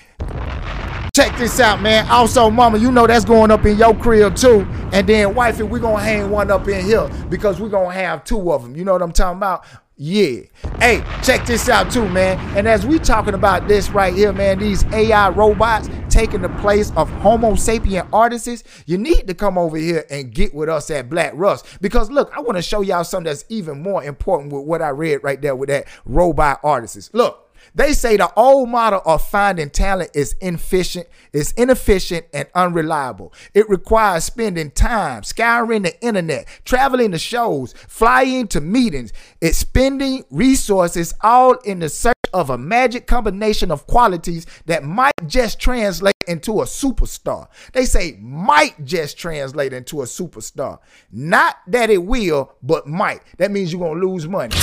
Check 1.16 1.38
this 1.38 1.62
out, 1.62 1.82
man. 1.82 2.06
Also, 2.10 2.50
mama, 2.50 2.78
you 2.78 2.92
know 2.92 3.08
that's 3.08 3.24
going 3.24 3.50
up 3.50 3.66
in 3.66 3.78
your 3.78 3.96
crib 3.96 4.36
too. 4.36 4.68
And 4.92 5.08
then, 5.08 5.34
wifey, 5.34 5.64
we 5.64 5.80
gonna 5.80 6.04
hang 6.04 6.30
one 6.30 6.52
up 6.52 6.68
in 6.68 6.84
here 6.84 7.10
because 7.30 7.58
we 7.58 7.70
gonna 7.70 7.94
have 7.94 8.26
two 8.26 8.52
of 8.52 8.64
them. 8.64 8.76
You 8.76 8.84
know 8.84 8.92
what 8.92 9.02
I'm 9.02 9.14
talking 9.14 9.38
about? 9.38 9.64
Yeah. 9.96 10.42
Hey, 10.78 11.06
check 11.24 11.46
this 11.46 11.70
out 11.70 11.90
too, 11.90 12.10
man. 12.10 12.38
And 12.58 12.68
as 12.68 12.86
we 12.86 13.00
talking 13.00 13.34
about 13.34 13.70
this 13.70 13.92
right 13.92 14.14
here, 14.14 14.34
man, 14.34 14.60
these 14.60 14.84
AI 14.92 15.30
robots 15.30 15.88
taking 16.10 16.42
the 16.42 16.50
place 16.50 16.92
of 16.98 17.10
Homo 17.22 17.52
sapien 17.52 18.10
artists, 18.12 18.66
you 18.86 18.98
need 18.98 19.26
to 19.28 19.34
come 19.34 19.58
over 19.58 19.78
here 19.78 20.04
and 20.10 20.34
get 20.34 20.54
with 20.54 20.68
us 20.68 20.92
at 20.92 21.10
Black 21.10 21.32
Rust. 21.34 21.66
Because 21.80 22.12
look, 22.12 22.30
I 22.36 22.42
want 22.42 22.58
to 22.58 22.62
show 22.62 22.82
y'all 22.82 23.06
something 23.06 23.32
that's 23.32 23.46
even 23.48 23.82
more 23.82 24.04
important 24.04 24.52
with 24.52 24.66
what 24.66 24.82
I 24.82 24.90
read 24.90 25.24
right 25.24 25.42
there 25.42 25.56
with 25.56 25.70
that 25.70 25.88
robot 26.04 26.60
artists. 26.62 27.10
Look. 27.14 27.45
They 27.74 27.94
say 27.94 28.18
the 28.18 28.32
old 28.36 28.70
model 28.70 29.02
of 29.06 29.28
finding 29.28 29.70
talent 29.70 30.12
is 30.14 30.36
inefficient, 30.42 31.08
is 31.34 31.52
inefficient 31.54 32.28
and 32.34 32.48
unreliable. 32.54 33.34
It 33.54 33.70
requires 33.70 34.26
spending 34.26 34.72
time 34.72 35.24
scouring 35.24 35.84
the 35.84 36.00
internet, 36.02 36.48
traveling 36.66 37.12
to 37.12 37.20
shows, 37.20 37.74
flying 37.88 38.48
to 38.50 38.62
meetings. 38.62 39.12
It's 39.42 39.58
spending 39.58 40.26
resources 40.30 41.14
all 41.22 41.54
in 41.60 41.80
the 41.80 41.90
search 41.90 42.16
of 42.34 42.50
a 42.50 42.58
magic 42.58 43.08
combination 43.08 43.72
of 43.72 43.88
qualities 43.88 44.46
that 44.66 44.84
might 44.84 45.14
just 45.26 45.60
translate 45.60 46.14
into 46.28 46.62
a 46.62 46.66
superstar. 46.66 47.48
They 47.72 47.86
say 47.86 48.18
might 48.20 48.84
just 48.84 49.18
translate 49.18 49.74
into 49.74 50.02
a 50.02 50.06
superstar. 50.06 50.80
Not 51.12 51.56
that 51.68 51.90
it 51.90 52.04
will, 52.04 52.54
but 52.62 52.88
might. 52.88 53.22
That 53.38 53.52
means 53.52 53.72
you're 53.72 53.82
going 53.82 54.02
to 54.02 54.08
lose 54.08 54.28
money. 54.28 54.56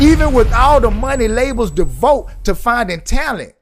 Even 0.00 0.32
with 0.32 0.52
all 0.52 0.80
the 0.80 0.90
money 0.90 1.28
labels 1.28 1.70
devote 1.70 2.28
to 2.44 2.54
finding 2.54 3.00
talent, 3.00 3.54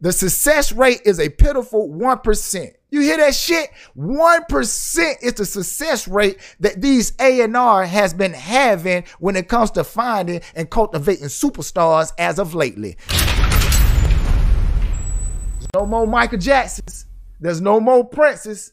the 0.00 0.12
success 0.12 0.72
rate 0.72 1.00
is 1.04 1.20
a 1.20 1.28
pitiful 1.28 1.88
1%. 1.88 2.72
You 2.90 3.00
hear 3.00 3.16
that 3.18 3.34
shit? 3.34 3.70
1% 3.96 5.14
is 5.22 5.34
the 5.34 5.44
success 5.44 6.06
rate 6.06 6.38
that 6.60 6.80
these 6.80 7.12
A&R 7.20 7.84
has 7.84 8.14
been 8.14 8.32
having 8.32 9.04
when 9.18 9.36
it 9.36 9.48
comes 9.48 9.70
to 9.72 9.84
finding 9.84 10.40
and 10.54 10.70
cultivating 10.70 11.26
superstars 11.26 12.12
as 12.18 12.38
of 12.38 12.54
lately. 12.54 12.96
No 15.74 15.86
more 15.86 16.06
Michael 16.06 16.38
Jacksons. 16.38 17.06
There's 17.40 17.60
no 17.60 17.80
more 17.80 18.04
Princes. 18.04 18.72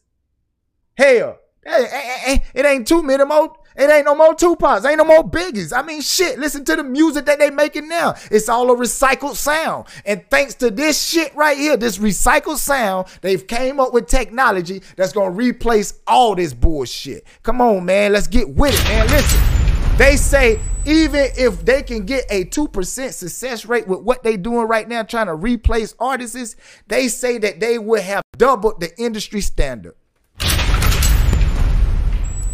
Hell, 0.95 1.39
it 1.65 2.65
ain't 2.65 2.87
too 2.87 3.01
many 3.01 3.25
more 3.25 3.55
it 3.75 3.89
ain't 3.89 4.05
no 4.05 4.15
more 4.15 4.33
Tupacs. 4.33 4.87
Ain't 4.87 4.97
no 4.97 5.05
more 5.05 5.23
Biggies. 5.23 5.75
I 5.75 5.81
mean, 5.81 6.01
shit. 6.01 6.39
Listen 6.39 6.63
to 6.65 6.75
the 6.75 6.83
music 6.83 7.25
that 7.25 7.39
they 7.39 7.49
making 7.49 7.87
now. 7.87 8.15
It's 8.29 8.49
all 8.49 8.71
a 8.71 8.75
recycled 8.75 9.35
sound. 9.35 9.87
And 10.05 10.23
thanks 10.29 10.55
to 10.55 10.69
this 10.69 11.01
shit 11.01 11.35
right 11.35 11.57
here, 11.57 11.77
this 11.77 11.97
recycled 11.97 12.57
sound, 12.57 13.07
they've 13.21 13.45
came 13.45 13.79
up 13.79 13.93
with 13.93 14.07
technology 14.07 14.81
that's 14.95 15.13
gonna 15.13 15.31
replace 15.31 15.99
all 16.07 16.35
this 16.35 16.53
bullshit. 16.53 17.25
Come 17.41 17.61
on, 17.61 17.85
man. 17.85 18.13
Let's 18.13 18.27
get 18.27 18.49
with 18.49 18.73
it, 18.73 18.83
man. 18.89 19.07
Listen. 19.07 19.63
They 19.97 20.17
say 20.17 20.59
even 20.85 21.27
if 21.37 21.63
they 21.63 21.83
can 21.83 22.05
get 22.05 22.25
a 22.31 22.45
2% 22.45 23.13
success 23.13 23.65
rate 23.65 23.87
with 23.87 24.01
what 24.01 24.23
they 24.23 24.37
doing 24.37 24.67
right 24.67 24.89
now, 24.89 25.03
trying 25.03 25.27
to 25.27 25.35
replace 25.35 25.95
artists, 25.99 26.55
they 26.87 27.07
say 27.07 27.37
that 27.37 27.59
they 27.59 27.77
would 27.77 28.01
have 28.01 28.23
doubled 28.35 28.81
the 28.81 28.91
industry 28.99 29.39
standard. 29.39 29.93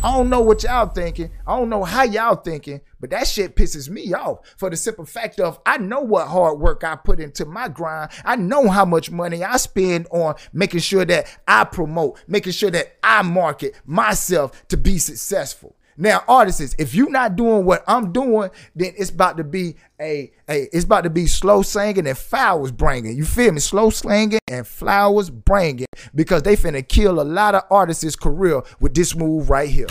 I 0.01 0.15
don't 0.15 0.29
know 0.29 0.39
what 0.39 0.63
y'all 0.63 0.87
thinking. 0.87 1.29
I 1.45 1.57
don't 1.57 1.67
know 1.67 1.83
how 1.83 2.03
y'all 2.03 2.37
thinking, 2.37 2.79
but 3.01 3.09
that 3.09 3.27
shit 3.27 3.57
pisses 3.57 3.89
me 3.89 4.13
off 4.13 4.39
for 4.55 4.69
the 4.69 4.77
simple 4.77 5.03
fact 5.03 5.41
of 5.41 5.59
I 5.65 5.77
know 5.77 5.99
what 5.99 6.29
hard 6.29 6.57
work 6.57 6.85
I 6.85 6.95
put 6.95 7.19
into 7.19 7.43
my 7.43 7.67
grind. 7.67 8.11
I 8.23 8.37
know 8.37 8.69
how 8.69 8.85
much 8.85 9.11
money 9.11 9.43
I 9.43 9.57
spend 9.57 10.07
on 10.11 10.35
making 10.53 10.79
sure 10.79 11.03
that 11.03 11.27
I 11.45 11.65
promote, 11.65 12.23
making 12.29 12.53
sure 12.53 12.71
that 12.71 12.95
I 13.03 13.23
market 13.23 13.75
myself 13.85 14.65
to 14.69 14.77
be 14.77 14.99
successful. 14.99 15.75
Now, 16.01 16.23
artists, 16.29 16.75
if 16.79 16.95
you're 16.95 17.09
not 17.09 17.35
doing 17.35 17.65
what 17.65 17.83
I'm 17.85 18.13
doing, 18.13 18.51
then 18.73 18.93
it's 18.97 19.09
about 19.09 19.35
to 19.35 19.43
be 19.43 19.75
a, 19.99 20.31
a 20.49 20.69
it's 20.71 20.85
about 20.85 21.03
to 21.03 21.09
be 21.09 21.27
slow 21.27 21.61
singing 21.61 22.07
and 22.07 22.17
flowers 22.17 22.71
bringing. 22.71 23.17
You 23.17 23.25
feel 23.25 23.51
me? 23.51 23.59
Slow 23.59 23.89
slanging 23.89 24.39
and 24.47 24.65
flowers 24.65 25.29
bringing 25.29 25.87
because 26.15 26.43
they 26.43 26.55
finna 26.55 26.87
kill 26.87 27.19
a 27.19 27.23
lot 27.23 27.53
of 27.53 27.63
artists' 27.69 28.15
career 28.15 28.61
with 28.79 28.93
this 28.93 29.13
move 29.13 29.49
right 29.49 29.67
here. 29.69 29.87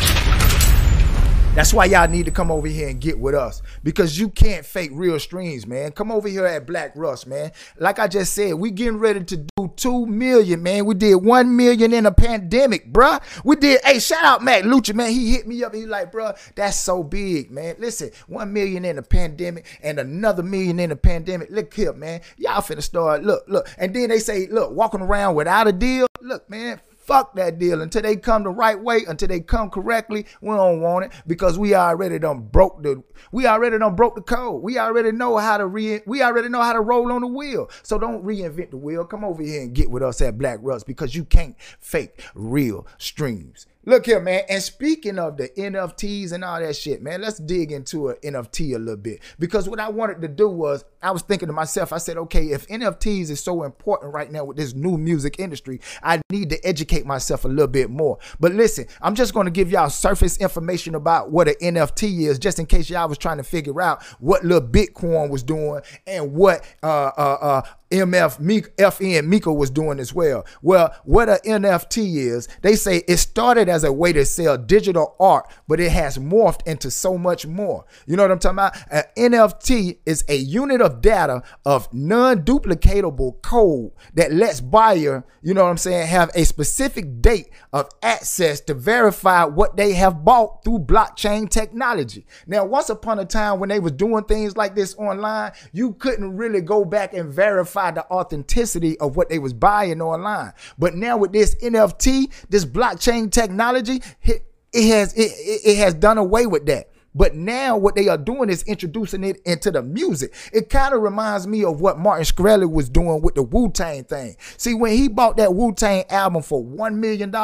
That's 1.58 1.74
why 1.74 1.86
y'all 1.86 2.06
need 2.06 2.26
to 2.26 2.30
come 2.30 2.52
over 2.52 2.68
here 2.68 2.88
and 2.88 3.00
get 3.00 3.18
with 3.18 3.34
us 3.34 3.62
because 3.82 4.16
you 4.16 4.28
can't 4.28 4.64
fake 4.64 4.92
real 4.94 5.18
streams, 5.18 5.66
man. 5.66 5.90
Come 5.90 6.12
over 6.12 6.28
here 6.28 6.46
at 6.46 6.68
Black 6.68 6.92
Russ, 6.94 7.26
man. 7.26 7.50
Like 7.80 7.98
I 7.98 8.06
just 8.06 8.32
said, 8.32 8.54
we 8.54 8.70
getting 8.70 9.00
ready 9.00 9.24
to 9.24 9.36
do 9.36 9.72
two 9.74 10.06
million, 10.06 10.62
man. 10.62 10.86
We 10.86 10.94
did 10.94 11.16
one 11.16 11.56
million 11.56 11.92
in 11.92 12.06
a 12.06 12.12
pandemic, 12.12 12.92
bruh. 12.92 13.20
We 13.42 13.56
did. 13.56 13.80
Hey, 13.84 13.98
shout 13.98 14.24
out 14.24 14.44
Matt 14.44 14.66
Lucha, 14.66 14.94
man. 14.94 15.10
He 15.10 15.32
hit 15.32 15.48
me 15.48 15.64
up. 15.64 15.74
He 15.74 15.84
like, 15.84 16.12
bruh, 16.12 16.38
that's 16.54 16.76
so 16.76 17.02
big, 17.02 17.50
man. 17.50 17.74
Listen, 17.80 18.12
one 18.28 18.52
million 18.52 18.84
in 18.84 18.96
a 18.96 19.02
pandemic 19.02 19.66
and 19.82 19.98
another 19.98 20.44
million 20.44 20.78
in 20.78 20.92
a 20.92 20.96
pandemic. 20.96 21.50
Look 21.50 21.74
here, 21.74 21.92
man. 21.92 22.20
Y'all 22.36 22.62
finna 22.62 22.84
start. 22.84 23.24
Look, 23.24 23.42
look. 23.48 23.68
And 23.78 23.92
then 23.92 24.10
they 24.10 24.20
say, 24.20 24.46
look, 24.46 24.70
walking 24.70 25.00
around 25.00 25.34
without 25.34 25.66
a 25.66 25.72
deal. 25.72 26.06
Look, 26.20 26.48
man, 26.48 26.80
Fuck 27.08 27.36
that 27.36 27.58
deal 27.58 27.80
until 27.80 28.02
they 28.02 28.16
come 28.16 28.42
the 28.42 28.50
right 28.50 28.78
way, 28.78 29.06
until 29.08 29.28
they 29.28 29.40
come 29.40 29.70
correctly. 29.70 30.26
We 30.42 30.50
don't 30.50 30.82
want 30.82 31.06
it 31.06 31.12
because 31.26 31.58
we 31.58 31.74
already 31.74 32.18
done 32.18 32.40
broke 32.40 32.82
the 32.82 33.02
we 33.32 33.46
already 33.46 33.78
done 33.78 33.96
broke 33.96 34.14
the 34.14 34.20
code. 34.20 34.62
We 34.62 34.78
already 34.78 35.12
know 35.12 35.38
how 35.38 35.56
to 35.56 35.66
re 35.66 36.02
we 36.04 36.20
already 36.20 36.50
know 36.50 36.60
how 36.60 36.74
to 36.74 36.82
roll 36.82 37.10
on 37.10 37.22
the 37.22 37.26
wheel. 37.26 37.70
So 37.82 37.98
don't 37.98 38.26
reinvent 38.26 38.72
the 38.72 38.76
wheel. 38.76 39.06
Come 39.06 39.24
over 39.24 39.42
here 39.42 39.62
and 39.62 39.72
get 39.72 39.90
with 39.90 40.02
us 40.02 40.20
at 40.20 40.36
Black 40.36 40.58
Russ 40.60 40.84
because 40.84 41.14
you 41.14 41.24
can't 41.24 41.56
fake 41.80 42.22
real 42.34 42.86
streams. 42.98 43.66
Look 43.88 44.04
here, 44.04 44.20
man. 44.20 44.42
And 44.50 44.62
speaking 44.62 45.18
of 45.18 45.38
the 45.38 45.48
NFTs 45.48 46.32
and 46.32 46.44
all 46.44 46.60
that 46.60 46.76
shit, 46.76 47.00
man, 47.00 47.22
let's 47.22 47.38
dig 47.38 47.72
into 47.72 48.10
an 48.10 48.16
NFT 48.22 48.74
a 48.74 48.78
little 48.78 48.98
bit. 48.98 49.22
Because 49.38 49.66
what 49.66 49.80
I 49.80 49.88
wanted 49.88 50.20
to 50.20 50.28
do 50.28 50.46
was, 50.46 50.84
I 51.00 51.10
was 51.10 51.22
thinking 51.22 51.46
to 51.46 51.54
myself, 51.54 51.90
I 51.94 51.96
said, 51.96 52.18
okay, 52.18 52.48
if 52.48 52.68
NFTs 52.68 53.30
is 53.30 53.42
so 53.42 53.62
important 53.62 54.12
right 54.12 54.30
now 54.30 54.44
with 54.44 54.58
this 54.58 54.74
new 54.74 54.98
music 54.98 55.36
industry, 55.38 55.80
I 56.02 56.20
need 56.28 56.50
to 56.50 56.62
educate 56.66 57.06
myself 57.06 57.46
a 57.46 57.48
little 57.48 57.66
bit 57.66 57.88
more. 57.88 58.18
But 58.38 58.52
listen, 58.52 58.84
I'm 59.00 59.14
just 59.14 59.32
going 59.32 59.46
to 59.46 59.50
give 59.50 59.70
y'all 59.70 59.88
surface 59.88 60.36
information 60.36 60.94
about 60.94 61.30
what 61.30 61.48
an 61.48 61.54
NFT 61.62 62.28
is, 62.28 62.38
just 62.38 62.58
in 62.58 62.66
case 62.66 62.90
y'all 62.90 63.08
was 63.08 63.16
trying 63.16 63.38
to 63.38 63.42
figure 63.42 63.80
out 63.80 64.02
what 64.18 64.44
little 64.44 64.68
Bitcoin 64.68 65.30
was 65.30 65.42
doing 65.42 65.80
and 66.06 66.34
what 66.34 66.62
uh, 66.82 67.12
uh, 67.16 67.38
uh, 67.40 67.62
MF 67.90 68.38
Meek, 68.40 68.76
FN 68.76 69.26
Miko 69.26 69.52
was 69.52 69.70
doing 69.70 69.98
as 69.98 70.12
well. 70.12 70.44
Well, 70.62 70.94
what 71.04 71.28
a 71.28 71.40
NFT 71.44 72.16
is, 72.16 72.48
they 72.62 72.76
say 72.76 73.02
it 73.08 73.16
started 73.16 73.68
as 73.68 73.84
a 73.84 73.92
way 73.92 74.12
to 74.12 74.24
sell 74.24 74.58
digital 74.58 75.16
art, 75.18 75.50
but 75.66 75.80
it 75.80 75.92
has 75.92 76.18
morphed 76.18 76.66
into 76.66 76.90
so 76.90 77.16
much 77.16 77.46
more. 77.46 77.84
You 78.06 78.16
know 78.16 78.24
what 78.24 78.32
I'm 78.32 78.38
talking 78.38 78.58
about? 78.58 78.76
An 78.90 79.04
NFT 79.16 79.98
is 80.04 80.24
a 80.28 80.36
unit 80.36 80.80
of 80.80 81.00
data 81.00 81.42
of 81.64 81.92
non-duplicatable 81.94 83.40
code 83.42 83.92
that 84.14 84.32
lets 84.32 84.60
buyer, 84.60 85.24
you 85.40 85.54
know 85.54 85.64
what 85.64 85.70
I'm 85.70 85.78
saying, 85.78 86.08
have 86.08 86.30
a 86.34 86.44
specific 86.44 87.22
date 87.22 87.50
of 87.72 87.88
access 88.02 88.60
to 88.62 88.74
verify 88.74 89.44
what 89.44 89.76
they 89.76 89.92
have 89.94 90.24
bought 90.24 90.62
through 90.64 90.80
blockchain 90.80 91.48
technology. 91.48 92.26
Now, 92.46 92.64
once 92.64 92.90
upon 92.90 93.18
a 93.18 93.24
time 93.24 93.60
when 93.60 93.70
they 93.70 93.80
was 93.80 93.92
doing 93.92 94.24
things 94.24 94.56
like 94.56 94.74
this 94.74 94.94
online, 94.96 95.52
you 95.72 95.94
couldn't 95.94 96.36
really 96.36 96.60
go 96.60 96.84
back 96.84 97.14
and 97.14 97.32
verify 97.32 97.77
the 97.94 98.10
authenticity 98.10 98.98
of 98.98 99.16
what 99.16 99.28
they 99.28 99.38
was 99.38 99.52
buying 99.52 100.00
online. 100.00 100.52
But 100.78 100.94
now 100.94 101.16
with 101.16 101.32
this 101.32 101.54
NFT, 101.56 102.48
this 102.48 102.64
blockchain 102.64 103.30
technology, 103.30 104.02
it, 104.22 104.42
has 104.72 105.14
it, 105.14 105.32
it 105.64 105.78
has 105.78 105.94
done 105.94 106.18
away 106.18 106.46
with 106.46 106.66
that. 106.66 106.90
But 107.14 107.34
now 107.34 107.76
what 107.76 107.96
they 107.96 108.06
are 108.08 108.18
doing 108.18 108.48
is 108.48 108.62
introducing 108.64 109.24
it 109.24 109.40
into 109.44 109.70
the 109.70 109.82
music. 109.82 110.34
It 110.52 110.68
kind 110.68 110.94
of 110.94 111.02
reminds 111.02 111.46
me 111.46 111.64
of 111.64 111.80
what 111.80 111.98
Martin 111.98 112.24
Shkreli 112.24 112.70
was 112.70 112.88
doing 112.88 113.22
with 113.22 113.34
the 113.34 113.42
Wu-Tang 113.42 114.04
thing. 114.04 114.36
See, 114.56 114.74
when 114.74 114.92
he 114.92 115.08
bought 115.08 115.36
that 115.38 115.54
Wu-Tang 115.54 116.04
album 116.10 116.42
for 116.42 116.62
$1 116.62 116.94
million, 116.94 117.34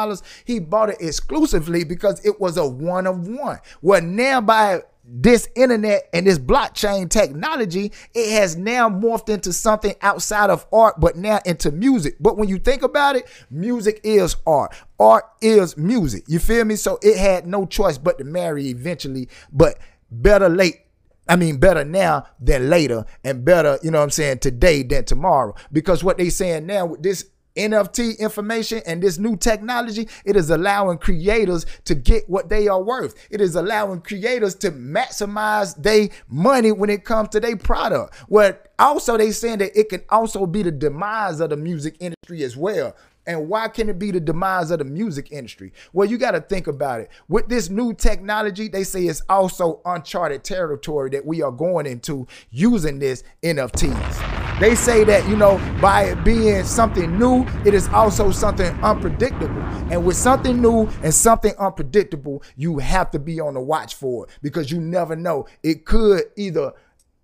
he 0.45 0.59
bought 0.59 0.91
it 0.91 0.97
exclusively 1.01 1.83
because 1.83 2.23
it 2.23 2.39
was 2.39 2.57
a 2.57 2.65
one 2.65 3.07
of 3.07 3.27
one. 3.27 3.59
Well, 3.81 4.01
now 4.01 4.39
by 4.39 4.83
this 5.07 5.47
internet 5.55 6.09
and 6.13 6.25
this 6.25 6.39
blockchain 6.39 7.09
technology, 7.09 7.91
it 8.13 8.39
has 8.39 8.55
now 8.55 8.89
morphed 8.89 9.29
into 9.29 9.53
something 9.53 9.93
outside 10.01 10.49
of 10.49 10.65
art, 10.73 10.99
but 10.99 11.15
now 11.15 11.39
into 11.45 11.71
music. 11.71 12.15
But 12.19 12.37
when 12.37 12.49
you 12.49 12.57
think 12.57 12.81
about 12.81 13.15
it, 13.15 13.25
music 13.51 14.01
is 14.03 14.35
art. 14.47 14.75
Art 14.99 15.25
is 15.41 15.77
music. 15.77 16.23
You 16.27 16.39
feel 16.39 16.65
me? 16.65 16.75
So 16.75 16.97
it 17.01 17.17
had 17.17 17.45
no 17.45 17.65
choice 17.65 17.97
but 17.97 18.17
to 18.17 18.23
marry 18.23 18.67
eventually, 18.67 19.29
but 19.51 19.77
better 20.09 20.49
late 20.49 20.81
I 21.27 21.35
mean, 21.35 21.57
better 21.57 21.83
now 21.83 22.27
than 22.39 22.69
later, 22.69 23.05
and 23.23 23.43
better, 23.43 23.79
you 23.81 23.89
know 23.89 23.97
what 23.97 24.03
I'm 24.03 24.09
saying, 24.11 24.39
today 24.39 24.83
than 24.83 25.05
tomorrow. 25.05 25.55
Because 25.71 26.03
what 26.03 26.17
they 26.17 26.29
saying 26.29 26.67
now 26.67 26.85
with 26.85 27.01
this 27.01 27.29
NFT 27.55 28.19
information 28.19 28.81
and 28.85 29.01
this 29.01 29.17
new 29.17 29.35
technology, 29.35 30.07
it 30.23 30.35
is 30.35 30.49
allowing 30.49 30.97
creators 30.97 31.65
to 31.85 31.95
get 31.95 32.29
what 32.29 32.49
they 32.49 32.67
are 32.67 32.81
worth. 32.81 33.15
It 33.29 33.41
is 33.41 33.55
allowing 33.55 34.01
creators 34.01 34.55
to 34.55 34.71
maximize 34.71 35.81
their 35.81 36.09
money 36.27 36.71
when 36.71 36.89
it 36.89 37.05
comes 37.05 37.29
to 37.29 37.39
their 37.39 37.57
product. 37.57 38.15
What 38.27 38.73
also 38.77 39.17
they 39.17 39.31
saying 39.31 39.59
that 39.59 39.77
it 39.79 39.89
can 39.89 40.03
also 40.09 40.45
be 40.45 40.63
the 40.63 40.71
demise 40.71 41.39
of 41.39 41.49
the 41.49 41.57
music 41.57 41.97
industry 41.99 42.43
as 42.43 42.57
well. 42.57 42.95
And 43.27 43.49
why 43.49 43.67
can 43.69 43.89
it 43.89 43.97
be 43.97 44.11
the 44.11 44.19
demise 44.19 44.69
of 44.69 44.79
the 44.79 44.85
music 44.85 45.31
industry? 45.31 45.73
Well, 45.93 46.07
you 46.07 46.17
got 46.17 46.31
to 46.31 46.41
think 46.41 46.67
about 46.67 47.01
it. 47.01 47.09
With 47.27 47.49
this 47.49 47.69
new 47.69 47.93
technology, 47.93 48.67
they 48.67 48.83
say 48.83 49.05
it's 49.05 49.21
also 49.27 49.81
uncharted 49.83 50.43
territory 50.43 51.09
that 51.11 51.25
we 51.25 51.41
are 51.41 51.51
going 51.51 51.87
into 51.87 52.27
using 52.51 52.99
this 52.99 53.23
NFTs. 53.41 54.44
They 54.59 54.73
say 54.75 55.03
that, 55.03 55.27
you 55.27 55.35
know, 55.35 55.59
by 55.81 56.03
it 56.03 56.23
being 56.23 56.63
something 56.63 57.19
new, 57.19 57.45
it 57.65 57.73
is 57.73 57.89
also 57.89 58.31
something 58.31 58.67
unpredictable. 58.81 59.61
And 59.91 60.05
with 60.05 60.15
something 60.15 60.61
new 60.61 60.87
and 61.03 61.13
something 61.13 61.53
unpredictable, 61.59 62.41
you 62.55 62.79
have 62.79 63.11
to 63.11 63.19
be 63.19 63.41
on 63.41 63.55
the 63.55 63.61
watch 63.61 63.95
for 63.95 64.25
it 64.25 64.31
because 64.41 64.71
you 64.71 64.79
never 64.79 65.15
know. 65.15 65.45
It 65.61 65.85
could 65.85 66.23
either 66.37 66.71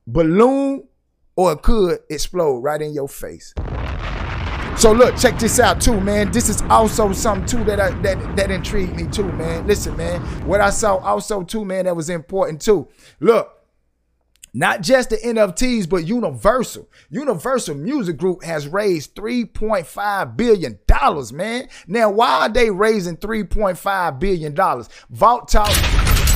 balloon 0.06 0.88
or 1.38 1.54
it 1.54 1.62
could 1.62 2.00
explode 2.10 2.60
right 2.60 2.82
in 2.82 2.94
your 2.94 3.08
face. 3.08 3.54
So 4.78 4.92
look, 4.92 5.16
check 5.16 5.38
this 5.40 5.60
out 5.60 5.80
too, 5.80 6.02
man. 6.02 6.32
This 6.32 6.50
is 6.50 6.62
also 6.64 7.14
something 7.14 7.46
too 7.46 7.64
that 7.66 7.80
I, 7.80 7.92
that 8.02 8.36
that 8.36 8.52
intrigued 8.52 8.96
me 8.96 9.06
too, 9.06 9.32
man. 9.34 9.68
Listen, 9.68 9.96
man. 9.96 10.22
What 10.46 10.60
I 10.60 10.70
saw 10.70 10.98
also 10.98 11.44
too, 11.44 11.64
man, 11.64 11.86
that 11.86 11.96
was 11.96 12.10
important 12.10 12.62
too. 12.62 12.88
Look, 13.20 13.61
not 14.54 14.82
just 14.82 15.10
the 15.10 15.18
NFTs, 15.18 15.90
but 15.90 16.06
Universal. 16.06 16.90
Universal 17.10 17.76
Music 17.76 18.18
Group 18.18 18.44
has 18.44 18.68
raised 18.68 19.16
$3.5 19.16 20.38
billion, 20.38 20.80
man. 21.34 21.70
Now, 21.88 22.10
why 22.12 22.42
are 22.42 22.50
they 22.50 22.70
raising 22.70 23.18
$3.5 23.18 24.20
billion? 24.20 24.56
Vault 25.10 25.48
Talk, 25.48 25.72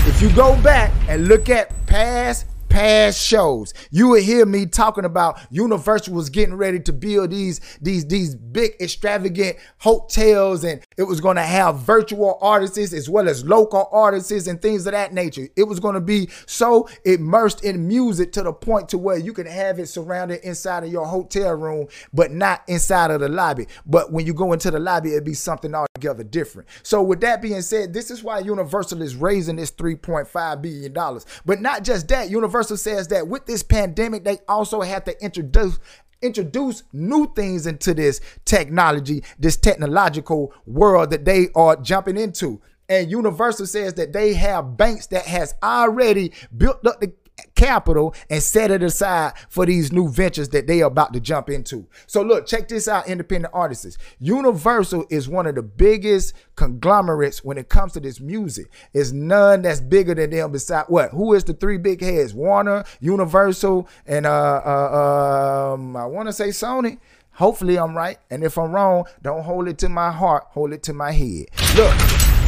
if 0.07 0.21
you 0.21 0.29
go 0.35 0.61
back 0.61 0.91
and 1.09 1.27
look 1.27 1.49
at 1.49 1.73
past 1.87 2.45
past 2.75 3.25
shows, 3.25 3.73
you 3.89 4.09
would 4.09 4.23
hear 4.23 4.45
me 4.45 4.65
talking 4.65 5.05
about 5.05 5.39
Universal 5.49 6.13
was 6.13 6.29
getting 6.29 6.55
ready 6.55 6.77
to 6.77 6.91
build 6.91 7.31
these 7.31 7.61
these 7.81 8.05
these 8.07 8.35
big 8.35 8.73
extravagant 8.81 9.55
hotels, 9.77 10.65
and 10.65 10.81
it 10.97 11.03
was 11.03 11.21
going 11.21 11.37
to 11.37 11.41
have 11.41 11.79
virtual 11.79 12.37
artists 12.41 12.91
as 12.91 13.09
well 13.09 13.29
as 13.29 13.45
local 13.45 13.87
artists 13.93 14.47
and 14.47 14.61
things 14.61 14.85
of 14.85 14.91
that 14.91 15.13
nature. 15.13 15.47
It 15.55 15.63
was 15.63 15.79
going 15.79 15.93
to 15.93 16.01
be 16.01 16.27
so 16.47 16.89
immersed 17.05 17.63
in 17.63 17.87
music 17.87 18.33
to 18.33 18.43
the 18.43 18.51
point 18.51 18.89
to 18.89 18.97
where 18.97 19.17
you 19.17 19.31
can 19.31 19.45
have 19.47 19.79
it 19.79 19.87
surrounded 19.87 20.41
inside 20.43 20.83
of 20.83 20.91
your 20.91 21.05
hotel 21.05 21.53
room, 21.53 21.87
but 22.13 22.31
not 22.31 22.61
inside 22.67 23.09
of 23.09 23.21
the 23.21 23.29
lobby. 23.29 23.67
But 23.85 24.11
when 24.11 24.25
you 24.25 24.33
go 24.33 24.51
into 24.51 24.69
the 24.69 24.79
lobby, 24.79 25.11
it'd 25.13 25.23
be 25.23 25.33
something 25.33 25.73
altogether 25.73 26.25
different. 26.25 26.67
So 26.83 27.01
with 27.01 27.21
that 27.21 27.41
being 27.41 27.61
said, 27.61 27.93
this 27.93 28.11
is 28.11 28.21
why 28.21 28.39
Universal 28.39 29.01
is 29.01 29.15
raising 29.15 29.55
this 29.55 29.71
3.5 29.71 30.61
billion 30.61 30.91
dollars. 30.91 31.25
But 31.45 31.61
not 31.61 31.85
just 31.85 32.09
that, 32.09 32.29
Universal 32.29 32.64
Universal 32.65 32.77
says 32.77 33.07
that 33.09 33.27
with 33.27 33.45
this 33.45 33.61
pandemic, 33.61 34.23
they 34.23 34.39
also 34.47 34.81
have 34.81 35.03
to 35.03 35.23
introduce 35.23 35.77
introduce 36.21 36.81
new 36.91 37.31
things 37.35 37.67
into 37.67 37.93
this 37.93 38.19
technology, 38.45 39.23
this 39.37 39.55
technological 39.57 40.51
world 40.65 41.11
that 41.11 41.25
they 41.25 41.49
are 41.55 41.75
jumping 41.75 42.17
into. 42.17 42.59
And 42.89 43.11
Universal 43.11 43.67
says 43.67 43.93
that 43.95 44.13
they 44.13 44.33
have 44.33 44.77
banks 44.77 45.05
that 45.07 45.27
has 45.27 45.53
already 45.61 46.31
built 46.57 46.83
up 46.87 46.99
the 47.01 47.13
capital 47.55 48.13
and 48.29 48.43
set 48.43 48.69
it 48.71 48.83
aside 48.83 49.33
for 49.49 49.65
these 49.65 49.91
new 49.91 50.09
ventures 50.09 50.49
that 50.49 50.67
they 50.67 50.81
are 50.81 50.87
about 50.87 51.13
to 51.13 51.19
jump 51.19 51.49
into. 51.49 51.87
So 52.05 52.21
look, 52.21 52.45
check 52.45 52.67
this 52.67 52.87
out, 52.87 53.07
independent 53.07 53.53
artists. 53.53 53.97
Universal 54.19 55.05
is 55.09 55.27
one 55.27 55.47
of 55.47 55.55
the 55.55 55.63
biggest 55.63 56.33
conglomerates 56.55 57.43
when 57.43 57.57
it 57.57 57.69
comes 57.69 57.93
to 57.93 57.99
this 57.99 58.19
music. 58.19 58.67
It's 58.93 59.11
none 59.11 59.63
that's 59.63 59.81
bigger 59.81 60.13
than 60.13 60.29
them 60.29 60.51
beside 60.51 60.85
what? 60.87 61.11
Who 61.11 61.33
is 61.33 61.43
the 61.43 61.53
three 61.53 61.77
big 61.77 62.01
heads? 62.01 62.33
Warner, 62.33 62.83
Universal, 62.99 63.87
and 64.05 64.25
uh, 64.25 64.61
uh 64.65 65.73
um 65.73 65.95
I 65.95 66.05
want 66.05 66.27
to 66.27 66.33
say 66.33 66.49
Sony. 66.49 66.99
Hopefully 67.31 67.77
I'm 67.77 67.95
right. 67.95 68.17
And 68.29 68.43
if 68.43 68.57
I'm 68.57 68.71
wrong, 68.71 69.05
don't 69.21 69.43
hold 69.43 69.67
it 69.67 69.77
to 69.79 69.89
my 69.89 70.11
heart, 70.11 70.45
hold 70.49 70.71
it 70.71 70.83
to 70.83 70.93
my 70.93 71.11
head. 71.11 71.47
Look, 71.75 71.93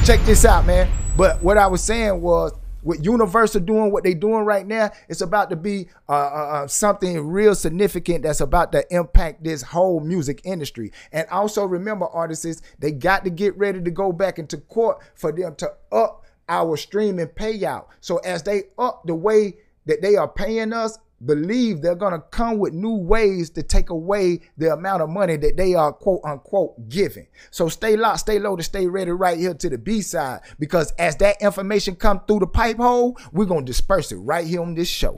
check 0.06 0.22
this 0.22 0.46
out, 0.46 0.66
man. 0.66 0.90
But 1.18 1.44
what 1.44 1.58
I 1.58 1.68
was 1.68 1.84
saying 1.84 2.22
was 2.22 2.54
with 2.88 3.04
Universal 3.06 3.62
doing 3.62 3.92
what 3.92 4.06
they 4.06 4.14
doing 4.14 4.46
right 4.46 4.66
now, 4.66 4.90
it's 5.10 5.20
about 5.20 5.50
to 5.50 5.58
be 5.58 5.90
uh, 6.08 6.14
uh, 6.14 6.50
uh, 6.64 6.68
something 6.68 7.28
real 7.28 7.54
significant 7.54 8.24
that's 8.24 8.40
about 8.40 8.72
to 8.72 8.86
impact 8.96 9.44
this 9.44 9.62
whole 9.62 10.00
music 10.00 10.40
industry. 10.46 10.94
And 11.12 11.28
also 11.28 11.66
remember, 11.66 12.08
artists, 12.08 12.62
they 12.80 12.94
got 12.94 13.26
to 13.26 13.30
get 13.30 13.58
ready 13.58 13.82
to 13.82 13.92
go 13.92 14.14
back 14.14 14.40
into 14.40 14.56
court 14.58 15.00
for 15.16 15.34
them 15.34 15.56
to 15.56 15.74
up 15.92 16.24
our 16.48 16.78
streaming 16.78 17.28
payout. 17.28 17.88
So 18.00 18.20
as 18.20 18.44
they 18.44 18.64
up 18.80 19.06
the 19.06 19.16
way 19.16 19.58
that 19.86 20.02
they 20.02 20.16
are 20.16 20.28
paying 20.30 20.72
us, 20.72 20.98
believe 21.26 21.82
they're 21.82 21.96
going 21.96 22.14
to 22.14 22.20
come 22.20 22.60
with 22.60 22.74
new 22.74 22.96
ways 22.96 23.50
to 23.52 23.64
take 23.64 23.90
away 23.90 24.40
the 24.58 24.74
amount 24.74 25.02
of 25.02 25.10
money 25.10 25.36
that 25.38 25.58
they 25.58 25.74
are 25.74 25.92
quote 25.92 26.22
unquote 26.24 26.90
giving. 26.90 27.28
So 27.52 27.70
stay 27.70 27.96
locked, 27.96 28.20
stay 28.20 28.40
low 28.40 28.56
to 28.56 28.64
stay 28.64 28.88
ready 28.88 29.12
right 29.12 29.38
here 29.38 29.54
to 29.54 29.70
the 29.70 29.78
B 29.78 30.02
side 30.02 30.42
because 30.60 30.92
as 30.92 31.16
that 31.18 31.42
information 31.42 31.96
come 31.96 32.22
through 32.28 32.40
the 32.40 32.48
pipe 32.48 32.78
hole, 32.78 33.18
we're 33.32 33.46
going 33.46 33.66
to 33.66 33.72
disperse 33.72 34.12
it 34.12 34.18
right 34.18 34.46
here 34.46 34.62
on 34.62 34.76
this 34.76 34.90
show. 34.90 35.18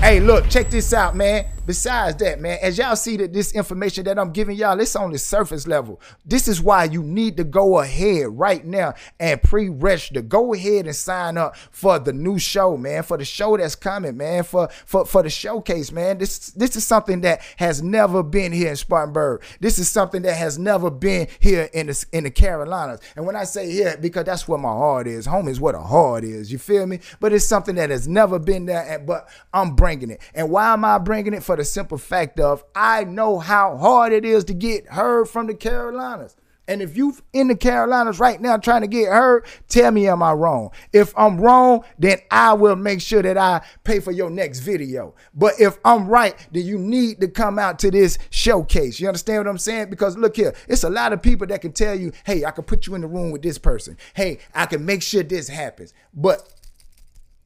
Hey, 0.00 0.20
look, 0.20 0.48
check 0.48 0.70
this 0.70 0.92
out, 0.92 1.16
man. 1.16 1.46
Besides 1.68 2.16
that, 2.16 2.40
man, 2.40 2.56
as 2.62 2.78
y'all 2.78 2.96
see 2.96 3.18
that 3.18 3.34
this 3.34 3.52
information 3.52 4.04
that 4.04 4.18
I'm 4.18 4.32
giving 4.32 4.56
y'all, 4.56 4.80
it's 4.80 4.96
on 4.96 5.12
the 5.12 5.18
surface 5.18 5.66
level. 5.66 6.00
This 6.24 6.48
is 6.48 6.62
why 6.62 6.84
you 6.84 7.02
need 7.02 7.36
to 7.36 7.44
go 7.44 7.80
ahead 7.80 8.28
right 8.28 8.64
now 8.64 8.94
and 9.20 9.42
pre-register. 9.42 10.22
Go 10.22 10.54
ahead 10.54 10.86
and 10.86 10.96
sign 10.96 11.36
up 11.36 11.58
for 11.70 11.98
the 11.98 12.14
new 12.14 12.38
show, 12.38 12.78
man, 12.78 13.02
for 13.02 13.18
the 13.18 13.24
show 13.26 13.54
that's 13.58 13.74
coming, 13.74 14.16
man, 14.16 14.44
for 14.44 14.70
for 14.86 15.04
for 15.04 15.22
the 15.22 15.28
showcase, 15.28 15.92
man. 15.92 16.16
This 16.16 16.52
this 16.52 16.74
is 16.74 16.86
something 16.86 17.20
that 17.20 17.42
has 17.58 17.82
never 17.82 18.22
been 18.22 18.50
here 18.50 18.70
in 18.70 18.76
Spartanburg. 18.76 19.42
This 19.60 19.78
is 19.78 19.90
something 19.90 20.22
that 20.22 20.38
has 20.38 20.58
never 20.58 20.90
been 20.90 21.28
here 21.38 21.68
in 21.74 21.88
the 21.88 22.06
in 22.12 22.24
the 22.24 22.30
Carolinas. 22.30 23.00
And 23.14 23.26
when 23.26 23.36
I 23.36 23.44
say 23.44 23.70
here, 23.70 23.98
because 24.00 24.24
that's 24.24 24.48
where 24.48 24.58
my 24.58 24.72
heart 24.72 25.06
is. 25.06 25.26
Home 25.26 25.48
is 25.48 25.60
where 25.60 25.74
the 25.74 25.82
heart 25.82 26.24
is. 26.24 26.50
You 26.50 26.56
feel 26.56 26.86
me? 26.86 27.00
But 27.20 27.34
it's 27.34 27.44
something 27.44 27.74
that 27.74 27.90
has 27.90 28.08
never 28.08 28.38
been 28.38 28.64
there. 28.64 29.04
But 29.06 29.28
I'm 29.52 29.76
bringing 29.76 30.08
it. 30.10 30.22
And 30.34 30.50
why 30.50 30.72
am 30.72 30.82
I 30.82 30.96
bringing 30.96 31.34
it? 31.34 31.42
For 31.42 31.57
the 31.58 31.64
simple 31.64 31.98
fact 31.98 32.40
of 32.40 32.64
I 32.74 33.04
know 33.04 33.38
how 33.38 33.76
hard 33.76 34.12
it 34.12 34.24
is 34.24 34.44
to 34.44 34.54
get 34.54 34.86
heard 34.86 35.28
from 35.28 35.46
the 35.46 35.54
Carolinas. 35.54 36.36
And 36.68 36.82
if 36.82 36.96
you're 36.96 37.14
in 37.32 37.48
the 37.48 37.56
Carolinas 37.56 38.20
right 38.20 38.38
now 38.38 38.58
trying 38.58 38.82
to 38.82 38.86
get 38.86 39.08
heard, 39.08 39.46
tell 39.68 39.90
me 39.90 40.06
am 40.06 40.22
I 40.22 40.34
wrong? 40.34 40.70
If 40.92 41.14
I'm 41.16 41.40
wrong, 41.40 41.82
then 41.98 42.18
I 42.30 42.52
will 42.52 42.76
make 42.76 43.00
sure 43.00 43.22
that 43.22 43.38
I 43.38 43.62
pay 43.84 44.00
for 44.00 44.12
your 44.12 44.28
next 44.28 44.60
video. 44.60 45.14
But 45.34 45.54
if 45.58 45.78
I'm 45.82 46.06
right, 46.08 46.34
then 46.52 46.66
you 46.66 46.78
need 46.78 47.22
to 47.22 47.28
come 47.28 47.58
out 47.58 47.78
to 47.80 47.90
this 47.90 48.18
showcase. 48.28 49.00
You 49.00 49.08
understand 49.08 49.46
what 49.46 49.50
I'm 49.50 49.58
saying? 49.58 49.88
Because 49.88 50.18
look 50.18 50.36
here, 50.36 50.54
it's 50.68 50.84
a 50.84 50.90
lot 50.90 51.14
of 51.14 51.22
people 51.22 51.46
that 51.46 51.62
can 51.62 51.72
tell 51.72 51.98
you, 51.98 52.12
hey, 52.24 52.44
I 52.44 52.50
can 52.50 52.64
put 52.64 52.86
you 52.86 52.94
in 52.94 53.00
the 53.00 53.08
room 53.08 53.30
with 53.30 53.40
this 53.40 53.56
person. 53.56 53.96
Hey, 54.12 54.38
I 54.54 54.66
can 54.66 54.84
make 54.84 55.02
sure 55.02 55.22
this 55.22 55.48
happens. 55.48 55.94
But 56.12 56.46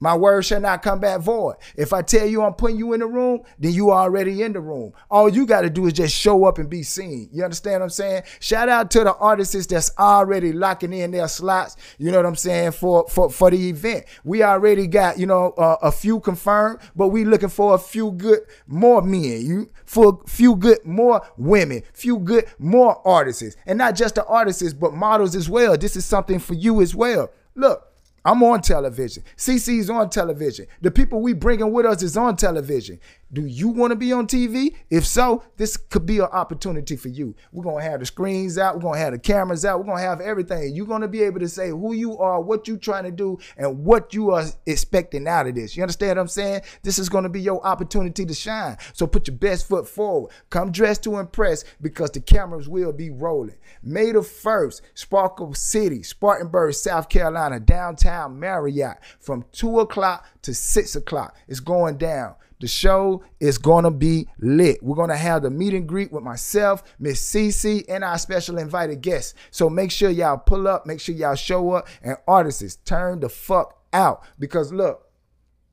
my 0.03 0.17
word 0.17 0.45
shall 0.45 0.61
not 0.61 0.83
come 0.83 0.99
back 0.99 1.21
void. 1.21 1.55
If 1.77 1.93
I 1.93 2.03
tell 2.03 2.27
you 2.27 2.43
I'm 2.43 2.55
putting 2.55 2.77
you 2.77 2.93
in 2.93 2.99
the 2.99 3.07
room, 3.07 3.43
then 3.57 3.73
you 3.73 3.93
already 3.93 4.43
in 4.43 4.53
the 4.53 4.61
room. 4.61 4.93
All 5.09 5.29
you 5.29 5.47
got 5.47 5.61
to 5.61 5.71
do 5.71 5.87
is 5.87 5.93
just 5.93 6.13
show 6.13 6.45
up 6.45 6.59
and 6.59 6.69
be 6.69 6.83
seen. 6.83 7.29
You 7.31 7.45
understand 7.45 7.75
what 7.75 7.85
I'm 7.85 7.91
saying? 7.91 8.25
Shout 8.41 8.69
out 8.69 8.91
to 8.91 9.05
the 9.05 9.15
artists 9.15 9.65
that's 9.67 9.97
already 9.97 10.53
locking 10.53 10.93
in 10.93 11.13
their 11.13 11.29
slots. 11.29 11.77
You 11.99 12.11
know 12.11 12.17
what 12.17 12.27
I'm 12.27 12.35
saying 12.35 12.73
for 12.73 13.07
for 13.09 13.31
for 13.31 13.53
the 13.53 13.69
event. 13.69 14.07
We 14.25 14.43
already 14.43 14.89
got 14.89 15.21
you 15.21 15.27
know 15.27 15.51
uh, 15.57 15.77
a 15.83 15.93
few 15.93 16.19
confirmed, 16.19 16.81
but 16.97 17.09
we 17.09 17.25
looking 17.25 17.49
for 17.49 17.77
a 17.77 17.79
few 17.79 18.11
good 18.11 18.41
more 18.67 19.03
men. 19.03 19.47
You 19.47 19.71
for 19.85 20.21
few 20.27 20.57
good 20.57 20.85
more 20.85 21.23
women, 21.37 21.85
few 21.95 22.19
good 22.19 22.47
more 22.59 23.01
artists, 23.07 23.55
and 23.67 23.79
not 23.79 23.95
just 23.95 24.17
the 24.17 24.27
artists, 24.27 24.73
but 24.73 24.95
models 24.95 25.37
as 25.37 25.49
well. 25.49 25.79
This 25.79 25.95
is 25.95 26.05
something 26.05 26.41
for 26.41 26.55
you 26.55 26.83
as 26.83 26.93
well. 26.93 27.31
Look. 27.55 27.92
I'm 28.25 28.43
on 28.43 28.61
television. 28.61 29.25
CC's 29.37 29.91
on 29.91 30.11
television. 30.11 30.67
The 30.81 30.91
people 30.91 31.21
we 31.21 31.33
bringing 31.33 31.73
with 31.73 31.87
us 31.87 32.03
is 32.03 32.17
on 32.17 32.37
television. 32.37 33.01
Do 33.35 33.47
you 33.47 33.69
want 33.69 33.93
to 33.93 33.97
be 33.97 34.13
on 34.13 34.27
TV? 34.27 34.75
If 34.91 35.07
so, 35.07 35.43
this 35.57 35.79
could 35.79 36.05
be 36.05 36.19
an 36.19 36.27
opportunity 36.27 36.97
for 36.97 37.09
you. 37.09 37.35
We're 37.51 37.65
going 37.65 37.83
to 37.83 37.91
have 37.91 38.01
the 38.01 38.07
screens 38.07 38.59
out. 38.59 38.75
We're 38.75 38.83
going 38.83 38.99
to 38.99 39.05
have 39.05 39.13
the 39.13 39.19
cameras 39.19 39.65
out. 39.65 39.79
We're 39.79 39.87
going 39.87 40.03
to 40.03 40.05
have 40.05 40.21
everything. 40.21 40.75
You're 40.75 40.87
going 40.87 41.01
to 41.01 41.09
be 41.09 41.23
able 41.23 41.41
to 41.41 41.49
say 41.49 41.71
who 41.71 41.95
you 41.95 42.19
are, 42.19 42.43
what 42.43 42.69
you're 42.69 42.77
trying 42.77 43.05
to 43.05 43.11
do, 43.11 43.39
and 43.57 43.85
what 43.85 44.13
you 44.13 44.33
are 44.33 44.45
expecting 44.67 45.27
out 45.27 45.47
of 45.47 45.55
this. 45.55 45.77
You 45.77 45.83
understand 45.83 46.11
what 46.11 46.23
I'm 46.23 46.29
saying? 46.29 46.61
This 46.83 46.99
is 46.99 47.09
going 47.09 47.25
to 47.25 47.31
be 47.31 47.41
your 47.41 47.65
opportunity 47.67 48.27
to 48.27 48.35
shine. 48.35 48.77
So 48.93 49.07
put 49.07 49.29
your 49.29 49.37
best 49.37 49.67
foot 49.67 49.89
forward. 49.89 50.31
Come 50.51 50.71
dressed 50.71 51.03
to 51.05 51.19
impress 51.19 51.65
because 51.81 52.11
the 52.11 52.21
cameras 52.21 52.69
will 52.69 52.93
be 52.93 53.09
rolling. 53.09 53.57
May 53.83 54.13
the 54.13 54.21
1st, 54.21 54.83
Sparkle 54.93 55.55
City, 55.55 56.03
Spartanburg, 56.03 56.75
South 56.75 57.09
Carolina, 57.09 57.61
downtown 57.61 58.39
Marriott 58.39 58.99
from 59.21 59.47
2 59.53 59.81
o'clock 59.81 60.27
to 60.43 60.55
6 60.55 60.97
o'clock. 60.97 61.35
It's 61.49 61.61
going 61.61 61.97
down. 61.97 62.35
The 62.63 62.69
show 62.69 63.25
is 63.41 63.59
gonna 63.59 63.91
be 63.91 64.29
lit. 64.39 64.81
We're 64.85 64.95
gonna 64.95 65.17
have 65.17 65.43
the 65.43 65.51
meet 65.51 65.75
and 65.75 65.85
greet 65.85 66.13
with 66.13 66.23
myself, 66.23 66.85
Miss 66.97 67.21
CC, 67.21 67.85
and 67.89 68.05
our 68.05 68.17
special 68.19 68.57
invited 68.57 69.01
guests. 69.01 69.35
So 69.51 69.69
make 69.69 69.91
sure 69.91 70.11
y'all 70.11 70.39
pull 70.39 70.69
up, 70.69 70.87
make 70.87 71.01
sure 71.01 71.13
y'all 71.13 71.35
show 71.35 71.73
up, 71.73 71.89
and 72.05 72.17
artists 72.29 72.77
turn 72.85 73.19
the 73.19 73.29
fuck 73.29 73.83
out. 73.93 74.23
Because 74.39 74.73
look, 74.73 75.11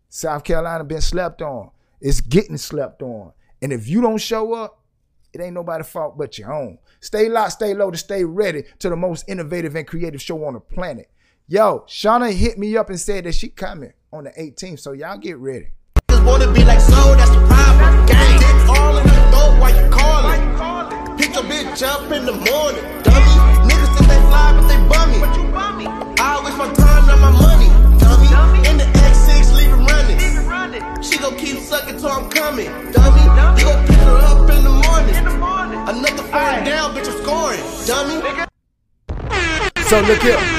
South 0.10 0.44
Carolina 0.44 0.84
been 0.84 1.00
slept 1.00 1.44
on. 1.44 1.70
It's 2.02 2.22
getting 2.22 2.58
slept 2.58 3.04
on. 3.04 3.34
And 3.62 3.72
if 3.72 3.88
you 3.88 4.02
don't 4.02 4.18
show 4.18 4.54
up, 4.54 4.82
it 5.32 5.42
ain't 5.42 5.54
nobody's 5.54 5.88
fault 5.88 6.18
but 6.18 6.40
your 6.40 6.52
own. 6.52 6.80
Stay 7.02 7.30
locked, 7.30 7.52
stay 7.52 7.76
low 7.76 7.92
to 7.92 8.00
stay 8.00 8.24
ready 8.24 8.64
to 8.80 8.90
the 8.90 8.96
most 8.96 9.30
innovative 9.30 9.76
and 9.76 9.86
creative 9.86 10.24
show 10.24 10.44
on 10.44 10.56
the 10.56 10.60
planet. 10.60 11.08
Yo, 11.48 11.86
Shauna 11.88 12.34
hit 12.34 12.58
me 12.58 12.76
up 12.76 12.90
and 12.90 13.00
said 13.00 13.26
that 13.26 13.36
she 13.36 13.50
coming 13.50 13.94
on 14.12 14.24
the 14.24 14.32
18th, 14.32 14.80
so 14.80 14.94
y'all 14.94 15.20
get 15.20 15.38
ready 15.38 15.68
wanna 16.30 16.52
be 16.54 16.64
like 16.64 16.80
so, 16.80 17.16
that's 17.18 17.32
the 17.32 17.42
problem. 17.50 18.06
Gang, 18.06 18.40
all 18.70 18.96
in 18.98 19.04
the 19.04 19.20
throat 19.32 19.54
while 19.60 19.76
you 19.76 19.86
callin'. 19.90 21.18
Pick 21.18 21.34
your 21.34 21.44
bitch 21.44 21.82
up 21.82 22.12
in 22.12 22.26
the 22.26 22.34
morning. 22.34 22.86
Dummy, 23.04 23.36
niggas 23.68 23.92
think 23.96 24.08
they 24.14 24.22
fly, 24.30 24.48
but 24.56 24.66
they 24.70 24.80
bummy. 24.92 25.20
I 26.22 26.40
wish 26.44 26.56
my 26.62 26.70
time, 26.74 27.04
not 27.10 27.20
my 27.20 27.32
money. 27.46 27.70
Dummy, 27.98 28.30
in 28.70 28.78
the 28.78 28.88
X6, 29.10 29.58
leave 29.58 29.74
it 29.74 29.82
running. 29.90 31.02
She 31.02 31.18
gon' 31.18 31.36
keep 31.36 31.58
sucking 31.58 31.98
till 31.98 32.10
I'm 32.10 32.30
coming. 32.30 32.70
Dummy, 32.94 33.24
you 33.58 33.66
gon' 33.66 33.88
pick 33.88 34.02
her 34.08 34.18
up 34.32 34.50
in 34.56 34.64
the 34.64 34.76
morning. 34.86 35.16
Another 35.90 36.24
fire 36.30 36.64
down, 36.64 36.94
bitch, 36.94 37.10
I'm 37.10 37.18
scoring. 37.24 37.64
Dummy. 37.90 38.18
So 39.90 40.02
look 40.02 40.22
here 40.22 40.59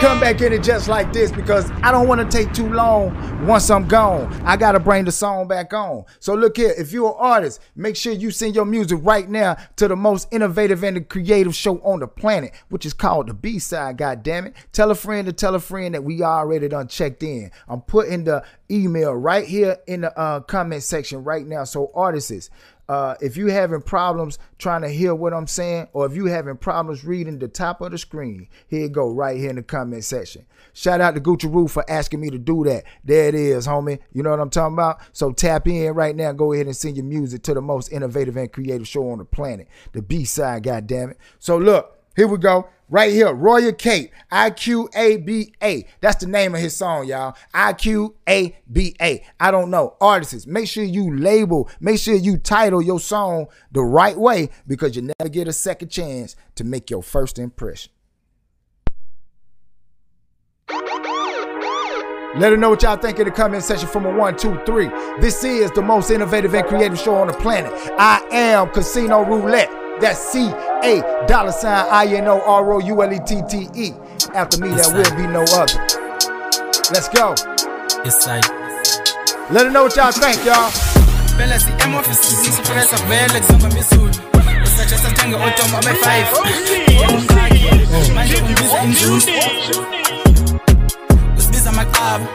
come 0.00 0.20
back 0.20 0.40
in 0.40 0.52
it 0.52 0.62
just 0.62 0.88
like 0.88 1.12
this 1.12 1.30
because 1.30 1.70
I 1.82 1.90
don't 1.90 2.08
want 2.08 2.20
to 2.20 2.36
take 2.36 2.52
too 2.52 2.68
long 2.68 3.46
once 3.46 3.70
I'm 3.70 3.86
gone. 3.86 4.32
I 4.44 4.56
got 4.56 4.72
to 4.72 4.80
bring 4.80 5.04
the 5.04 5.12
song 5.12 5.48
back 5.48 5.72
on. 5.72 6.04
So 6.20 6.34
look 6.34 6.56
here, 6.56 6.74
if 6.76 6.92
you're 6.92 7.10
an 7.10 7.16
artist, 7.18 7.60
make 7.76 7.96
sure 7.96 8.12
you 8.12 8.30
send 8.30 8.54
your 8.54 8.64
music 8.64 8.98
right 9.02 9.28
now 9.28 9.56
to 9.76 9.88
the 9.88 9.96
most 9.96 10.28
innovative 10.30 10.82
and 10.82 11.08
creative 11.08 11.54
show 11.54 11.78
on 11.78 12.00
the 12.00 12.08
planet, 12.08 12.52
which 12.68 12.86
is 12.86 12.92
called 12.92 13.28
the 13.28 13.34
B-Side, 13.34 13.96
God 13.96 14.22
damn 14.22 14.46
it. 14.46 14.54
Tell 14.72 14.90
a 14.90 14.94
friend 14.94 15.26
to 15.26 15.32
tell 15.32 15.54
a 15.54 15.60
friend 15.60 15.94
that 15.94 16.04
we 16.04 16.22
already 16.22 16.68
done 16.68 16.88
checked 16.88 17.22
in. 17.22 17.50
I'm 17.68 17.80
putting 17.80 18.24
the 18.24 18.44
email 18.70 19.14
right 19.14 19.46
here 19.46 19.78
in 19.86 20.02
the 20.02 20.18
uh, 20.18 20.40
comment 20.40 20.82
section 20.82 21.24
right 21.24 21.46
now. 21.46 21.64
So 21.64 21.90
artists, 21.94 22.50
uh, 22.88 23.14
if 23.20 23.36
you 23.36 23.46
having 23.46 23.80
problems 23.80 24.38
trying 24.58 24.82
to 24.82 24.88
hear 24.88 25.14
what 25.14 25.32
I'm 25.32 25.46
saying, 25.46 25.88
or 25.92 26.06
if 26.06 26.14
you 26.14 26.26
having 26.26 26.56
problems 26.56 27.04
reading 27.04 27.38
the 27.38 27.48
top 27.48 27.80
of 27.80 27.92
the 27.92 27.98
screen, 27.98 28.48
here 28.68 28.88
go, 28.88 29.10
right 29.10 29.36
here 29.36 29.50
in 29.50 29.56
the 29.56 29.62
comment 29.62 30.04
section. 30.04 30.46
Shout 30.72 31.00
out 31.00 31.14
to 31.14 31.20
Gucci 31.20 31.52
Roo 31.52 31.68
for 31.68 31.88
asking 31.88 32.20
me 32.20 32.30
to 32.30 32.38
do 32.38 32.64
that. 32.64 32.84
There 33.04 33.28
it 33.28 33.34
is, 33.34 33.66
homie. 33.66 34.00
You 34.12 34.22
know 34.22 34.30
what 34.30 34.40
I'm 34.40 34.50
talking 34.50 34.74
about? 34.74 35.00
So 35.12 35.32
tap 35.32 35.68
in 35.68 35.94
right 35.94 36.14
now. 36.16 36.32
Go 36.32 36.52
ahead 36.52 36.66
and 36.66 36.76
send 36.76 36.96
your 36.96 37.06
music 37.06 37.42
to 37.44 37.54
the 37.54 37.62
most 37.62 37.92
innovative 37.92 38.36
and 38.36 38.52
creative 38.52 38.88
show 38.88 39.10
on 39.10 39.18
the 39.18 39.24
planet, 39.24 39.68
the 39.92 40.02
B 40.02 40.24
side. 40.24 40.64
God 40.64 40.86
damn 40.86 41.10
it. 41.10 41.18
So 41.38 41.56
look, 41.56 41.96
here 42.16 42.28
we 42.28 42.38
go. 42.38 42.68
Right 42.90 43.12
here, 43.12 43.32
Royal 43.32 43.72
Cape, 43.72 44.12
I 44.30 44.50
Q 44.50 44.90
A 44.94 45.16
B 45.16 45.54
A. 45.62 45.86
That's 46.02 46.22
the 46.22 46.30
name 46.30 46.54
of 46.54 46.60
his 46.60 46.76
song, 46.76 47.08
y'all. 47.08 47.34
I 47.52 47.72
Q 47.72 48.14
A 48.28 48.56
B 48.70 48.94
A. 49.00 49.24
I 49.40 49.50
don't 49.50 49.70
know. 49.70 49.96
Artists, 50.02 50.46
make 50.46 50.68
sure 50.68 50.84
you 50.84 51.16
label, 51.16 51.68
make 51.80 51.98
sure 51.98 52.14
you 52.14 52.36
title 52.36 52.82
your 52.82 53.00
song 53.00 53.46
the 53.72 53.82
right 53.82 54.16
way 54.16 54.50
because 54.66 54.94
you 54.96 55.10
never 55.18 55.30
get 55.30 55.48
a 55.48 55.52
second 55.52 55.88
chance 55.88 56.36
to 56.56 56.64
make 56.64 56.90
your 56.90 57.02
first 57.02 57.38
impression. 57.38 57.90
Let 62.36 62.50
her 62.50 62.56
know 62.56 62.70
what 62.70 62.82
y'all 62.82 62.96
think 62.96 63.18
in 63.18 63.24
the 63.24 63.30
comment 63.30 63.62
section 63.62 63.88
from 63.88 64.04
a 64.04 64.14
one, 64.14 64.36
two, 64.36 64.60
three. 64.66 64.88
This 65.20 65.42
is 65.42 65.70
the 65.70 65.82
most 65.82 66.10
innovative 66.10 66.54
and 66.54 66.66
creative 66.66 66.98
show 66.98 67.14
on 67.14 67.28
the 67.28 67.32
planet. 67.32 67.72
I 67.98 68.26
am 68.30 68.68
Casino 68.70 69.24
Roulette. 69.24 69.83
That's 70.00 70.18
C 70.32 70.50
A 70.82 71.02
dollar 71.26 71.52
sign 71.52 71.86
I 71.90 72.06
N 72.16 72.28
O 72.28 72.40
R 72.40 72.72
O 72.72 72.78
U 72.80 73.02
L 73.02 73.12
E 73.12 73.18
T 73.20 73.42
T 73.48 73.68
E. 73.74 73.92
After 74.34 74.58
me, 74.58 74.70
there 74.70 74.92
will 74.92 75.16
be 75.16 75.26
no 75.26 75.42
other. 75.42 75.78
Let's 76.92 77.08
go. 77.08 77.34
It's 78.04 78.26
like 78.26 78.44
Let 79.50 79.66
her 79.66 79.70
know 79.70 79.84
what 79.84 79.96
y'all 79.96 80.10
think, 80.12 80.44
y'all. 80.44 80.70
Phela 81.36 81.58
si-M 81.58 81.94
office 81.94 82.18
sipresa 82.18 82.96
vele 83.08 83.40
kuzomba 83.40 83.68
mizulu 83.68 84.10
usajesa 84.64 85.10
thenge 85.10 85.36
otomba 85.36 85.78
ame-five 85.78 86.26
manje 88.14 88.36
ungibiza 88.36 88.82
inzuzo 88.84 89.30
usibiza 91.38 91.70
amaqaba 91.70 92.26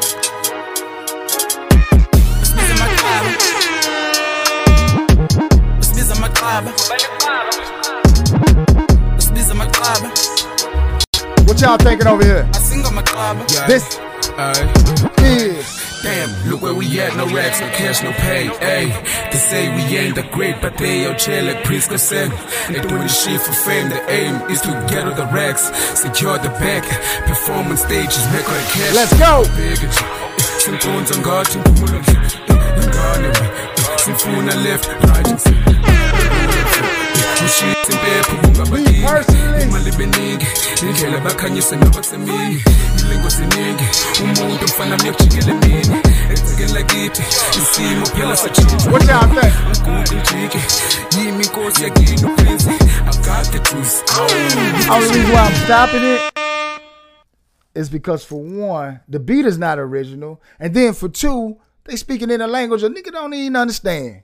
What 11.45 11.61
y'all 11.61 11.77
thinking 11.77 12.07
over 12.07 12.25
here? 12.25 12.47
asinga 12.53 12.87
amaqaba 12.89 13.45
This 13.67 13.85
is 13.85 13.99
Damn, 16.01 16.49
look 16.49 16.61
where 16.63 16.73
we 16.73 16.99
at, 17.01 17.15
no 17.17 17.27
racks, 17.27 17.61
no 17.61 17.67
cash, 17.69 18.01
no 18.01 18.11
pay. 18.13 18.47
Ayy, 18.47 18.89
they 19.31 19.37
say 19.37 19.69
we 19.75 19.81
ain't 19.95 20.15
that 20.15 20.31
great, 20.31 20.59
but 20.59 20.75
they 20.77 21.05
out 21.05 21.19
chill 21.19 21.45
like 21.45 21.61
Priska 21.63 21.99
said. 21.99 22.31
They 22.69 22.81
doing 22.81 23.03
this 23.03 23.23
shit 23.23 23.41
for 23.41 23.51
fame. 23.51 23.89
The 23.89 24.01
aim 24.09 24.35
is 24.49 24.61
to 24.61 24.71
get 24.89 25.05
all 25.07 25.13
the 25.13 25.25
racks, 25.25 25.69
secure 25.99 26.39
the 26.39 26.49
back, 26.49 26.83
perform 27.27 27.67
on 27.67 27.77
stages, 27.77 28.25
make 28.33 28.47
all 28.49 28.55
the 28.55 28.69
cash. 28.73 28.95
Let's 28.95 29.13
go. 29.19 29.43
Package. 29.53 29.99
Simfunza 30.57 31.15
ngathi 31.19 31.59
ngikhumula 31.59 31.99
ingane 32.81 33.29
simfuna 33.97 34.55
left 34.63 34.87
right 34.87 35.58
ushithe 37.49 37.93
impepho 37.93 38.35
kungabaningi 38.41 39.05
imali 39.63 39.91
beningi 39.91 40.47
indlela 40.81 41.19
bakhanyise 41.19 41.75
nabasemini 41.75 42.63
ilingo 42.99 43.29
ziningi 43.29 43.83
umuntu 44.23 44.65
mfana 44.65 44.97
myokujikela 44.97 45.51
emini 45.51 45.97
egcekeni 46.31 46.73
lakithi 46.73 47.23
isimo 47.61 48.05
phela 48.05 48.35
satshintsha. 48.37 48.91
What 48.91 49.07
y'all 49.07 49.27
think? 49.41 49.53
ugugu 49.77 50.21
njike 50.21 50.59
yimi 51.17 51.43
inkosi 51.43 51.83
yakini 51.83 52.31
uprince. 52.31 52.69
I 52.69 53.11
got 53.25 53.45
the 53.51 53.59
juice 53.59 54.03
Only 54.91 55.07
reason 55.07 55.31
why 55.33 55.47
I'm 55.47 55.55
stopping 55.65 56.03
it. 56.03 56.21
Is 57.75 57.89
because 57.89 58.25
for 58.25 58.41
one, 58.41 58.99
the 59.07 59.19
beat 59.19 59.45
is 59.45 59.57
not 59.57 59.79
original, 59.79 60.41
and 60.59 60.73
then 60.73 60.93
for 60.93 61.07
two, 61.07 61.57
they 61.85 61.95
speaking 61.95 62.29
in 62.31 62.41
a 62.41 62.47
language 62.47 62.83
a 62.83 62.89
nigga 62.89 63.11
don't 63.11 63.33
even 63.33 63.55
understand. 63.55 64.23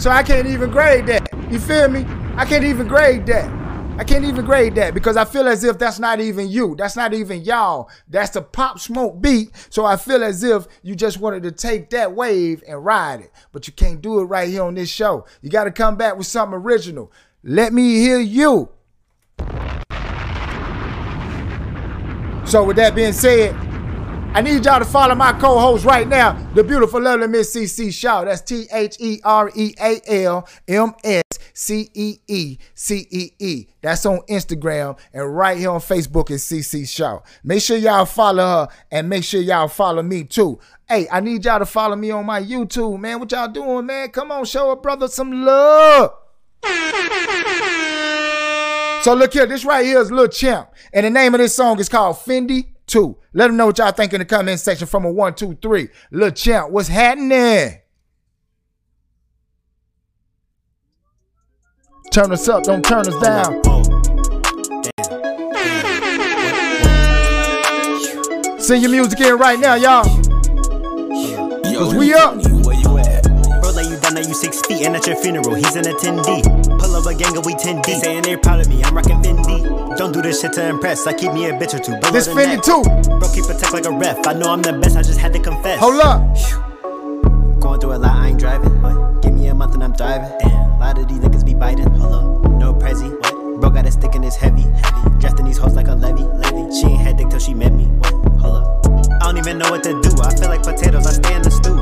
So 0.00 0.08
I 0.08 0.22
can't 0.22 0.46
even 0.46 0.70
grade 0.70 1.04
that. 1.08 1.28
You 1.52 1.58
feel 1.58 1.86
me? 1.88 2.06
I 2.36 2.46
can't 2.46 2.64
even 2.64 2.88
grade 2.88 3.26
that. 3.26 3.50
I 3.98 4.02
can't 4.02 4.24
even 4.24 4.46
grade 4.46 4.74
that 4.76 4.94
because 4.94 5.18
I 5.18 5.26
feel 5.26 5.46
as 5.46 5.62
if 5.62 5.76
that's 5.76 5.98
not 5.98 6.20
even 6.20 6.48
you. 6.48 6.74
That's 6.74 6.96
not 6.96 7.12
even 7.12 7.42
y'all. 7.42 7.90
That's 8.08 8.30
the 8.30 8.40
pop 8.40 8.78
smoke 8.78 9.20
beat. 9.20 9.50
So 9.68 9.84
I 9.84 9.96
feel 9.96 10.24
as 10.24 10.42
if 10.42 10.66
you 10.82 10.94
just 10.94 11.20
wanted 11.20 11.42
to 11.42 11.52
take 11.52 11.90
that 11.90 12.12
wave 12.12 12.64
and 12.66 12.82
ride 12.82 13.20
it. 13.20 13.30
But 13.52 13.66
you 13.66 13.74
can't 13.74 14.00
do 14.00 14.20
it 14.20 14.24
right 14.24 14.48
here 14.48 14.62
on 14.62 14.74
this 14.74 14.88
show. 14.88 15.26
You 15.42 15.50
got 15.50 15.64
to 15.64 15.70
come 15.70 15.98
back 15.98 16.16
with 16.16 16.26
something 16.26 16.58
original. 16.58 17.12
Let 17.42 17.74
me 17.74 17.96
hear 17.96 18.20
you. 18.20 18.70
So 22.46 22.64
with 22.64 22.76
that 22.76 22.94
being 22.94 23.12
said, 23.12 23.54
I 24.32 24.42
need 24.42 24.64
y'all 24.64 24.78
to 24.78 24.84
follow 24.84 25.16
my 25.16 25.32
co-host 25.32 25.84
right 25.84 26.06
now, 26.06 26.34
the 26.54 26.62
beautiful 26.62 27.02
lovely 27.02 27.26
Miss 27.26 27.54
CC 27.54 27.92
Shaw. 27.92 28.24
That's 28.24 28.40
T 28.40 28.66
H 28.72 28.96
E 29.00 29.18
R 29.24 29.50
E 29.56 29.74
A 29.80 30.00
L 30.06 30.48
M 30.68 30.94
S 31.02 31.24
C 31.52 31.90
E 31.92 32.18
E 32.28 32.56
C 32.72 33.08
E 33.10 33.30
E. 33.40 33.66
That's 33.82 34.06
on 34.06 34.20
Instagram 34.28 34.96
and 35.12 35.36
right 35.36 35.58
here 35.58 35.70
on 35.70 35.80
Facebook 35.80 36.30
is 36.30 36.44
CC 36.44 36.88
Shaw. 36.88 37.18
Make 37.42 37.60
sure 37.60 37.76
y'all 37.76 38.06
follow 38.06 38.44
her 38.44 38.68
and 38.92 39.08
make 39.08 39.24
sure 39.24 39.40
y'all 39.40 39.66
follow 39.66 40.00
me 40.00 40.22
too. 40.22 40.60
Hey, 40.88 41.08
I 41.10 41.18
need 41.18 41.44
y'all 41.44 41.58
to 41.58 41.66
follow 41.66 41.96
me 41.96 42.12
on 42.12 42.24
my 42.24 42.40
YouTube, 42.40 43.00
man. 43.00 43.18
What 43.18 43.32
y'all 43.32 43.48
doing, 43.48 43.84
man? 43.84 44.10
Come 44.10 44.30
on, 44.30 44.44
show 44.44 44.70
a 44.70 44.76
brother 44.76 45.08
some 45.08 45.42
love. 45.42 46.12
So 49.02 49.14
look 49.14 49.32
here, 49.32 49.46
this 49.46 49.64
right 49.64 49.84
here 49.84 49.98
is 50.00 50.12
Lil 50.12 50.28
Champ. 50.28 50.70
And 50.92 51.04
the 51.04 51.10
name 51.10 51.34
of 51.34 51.38
this 51.38 51.56
song 51.56 51.80
is 51.80 51.88
called 51.88 52.16
Fendi 52.16 52.66
2. 52.90 53.16
Let 53.32 53.46
them 53.46 53.56
know 53.56 53.66
what 53.66 53.78
y'all 53.78 53.92
think 53.92 54.12
in 54.12 54.18
the 54.18 54.24
comment 54.24 54.60
section 54.60 54.86
from 54.86 55.04
a 55.04 55.10
one, 55.10 55.34
two, 55.34 55.56
three. 55.62 55.88
Lil 56.10 56.30
Champ, 56.32 56.70
what's 56.70 56.88
happening? 56.88 57.78
Turn 62.12 62.32
us 62.32 62.48
up, 62.48 62.64
don't 62.64 62.84
turn 62.84 63.06
us 63.06 63.16
down. 63.22 63.62
Sing 68.58 68.82
your 68.82 68.90
music 68.90 69.20
in 69.20 69.38
right 69.38 69.58
now, 69.58 69.74
y'all. 69.74 70.04
Cause 71.62 71.94
we 71.94 72.12
up. 72.12 72.49
Six 74.40 74.62
feet, 74.62 74.86
and 74.86 74.96
at 74.96 75.06
your 75.06 75.16
funeral, 75.16 75.54
he's 75.54 75.76
an 75.76 75.84
attendee. 75.84 76.42
Pull 76.78 76.96
up 76.96 77.04
a 77.04 77.14
gang 77.14 77.36
and 77.36 77.44
we 77.44 77.54
10 77.54 77.82
D. 77.82 77.94
Saying 78.00 78.22
they're 78.22 78.38
proud 78.38 78.60
of 78.60 78.68
me, 78.68 78.82
I'm 78.82 78.96
rocking 78.96 79.20
Fendi. 79.22 79.96
Don't 79.98 80.12
do 80.12 80.22
this 80.22 80.40
shit 80.40 80.54
to 80.54 80.66
impress, 80.66 81.06
I 81.06 81.12
keep 81.12 81.32
me 81.32 81.46
a 81.46 81.52
bitch 81.52 81.74
or 81.74 81.78
two. 81.78 81.92
This 82.10 82.26
Fendi 82.26 82.56
too. 82.62 82.82
Bro, 83.18 83.28
keep 83.34 83.44
a 83.44 83.54
tech 83.54 83.72
like 83.72 83.84
a 83.84 83.90
ref. 83.90 84.26
I 84.26 84.32
know 84.32 84.50
I'm 84.50 84.62
the 84.62 84.72
best, 84.72 84.96
I 84.96 85.02
just 85.02 85.20
had 85.20 85.34
to 85.34 85.38
confess. 85.38 85.78
Hold 85.78 86.00
up. 86.00 86.22
Going 87.60 87.80
through 87.80 87.94
a 87.94 88.00
lot, 88.00 88.16
I 88.16 88.28
ain't 88.28 88.40
driving. 88.40 88.80
What? 88.80 89.22
Give 89.22 89.34
me 89.34 89.48
a 89.48 89.54
month 89.54 89.74
and 89.74 89.84
I'm 89.84 89.94
thriving. 89.94 90.32
Damn, 90.38 90.70
a 90.72 90.78
lot 90.78 90.98
of 90.98 91.06
these 91.06 91.18
niggas 91.18 91.44
be 91.44 91.52
biting. 91.52 91.90
Hold 91.90 92.14
up, 92.14 92.50
no 92.52 92.72
prezi. 92.72 93.10
What? 93.10 93.60
Bro 93.60 93.70
got 93.70 93.86
a 93.86 93.92
stick 93.92 94.14
and 94.14 94.24
it's 94.24 94.36
heavy. 94.36 94.62
Heavy. 94.62 95.18
Drafting 95.18 95.44
these 95.44 95.58
hoes 95.58 95.74
like 95.74 95.88
a 95.88 95.94
levy. 95.94 96.22
Levy. 96.22 96.74
She 96.80 96.86
ain't 96.86 97.00
had 97.00 97.18
dick 97.18 97.28
till 97.28 97.38
she 97.38 97.52
met 97.52 97.74
me. 97.74 97.84
What? 97.84 98.14
Hold 98.40 98.56
up. 98.56 98.89
I 99.20 99.24
don't 99.24 99.36
even 99.36 99.58
know 99.58 99.70
what 99.70 99.84
to 99.84 99.92
do. 100.00 100.10
I 100.22 100.34
feel 100.34 100.48
like 100.48 100.62
potatoes, 100.62 101.06
I 101.06 101.12
stay 101.12 101.34
in 101.36 101.42
the 101.42 101.50
stew. 101.52 101.76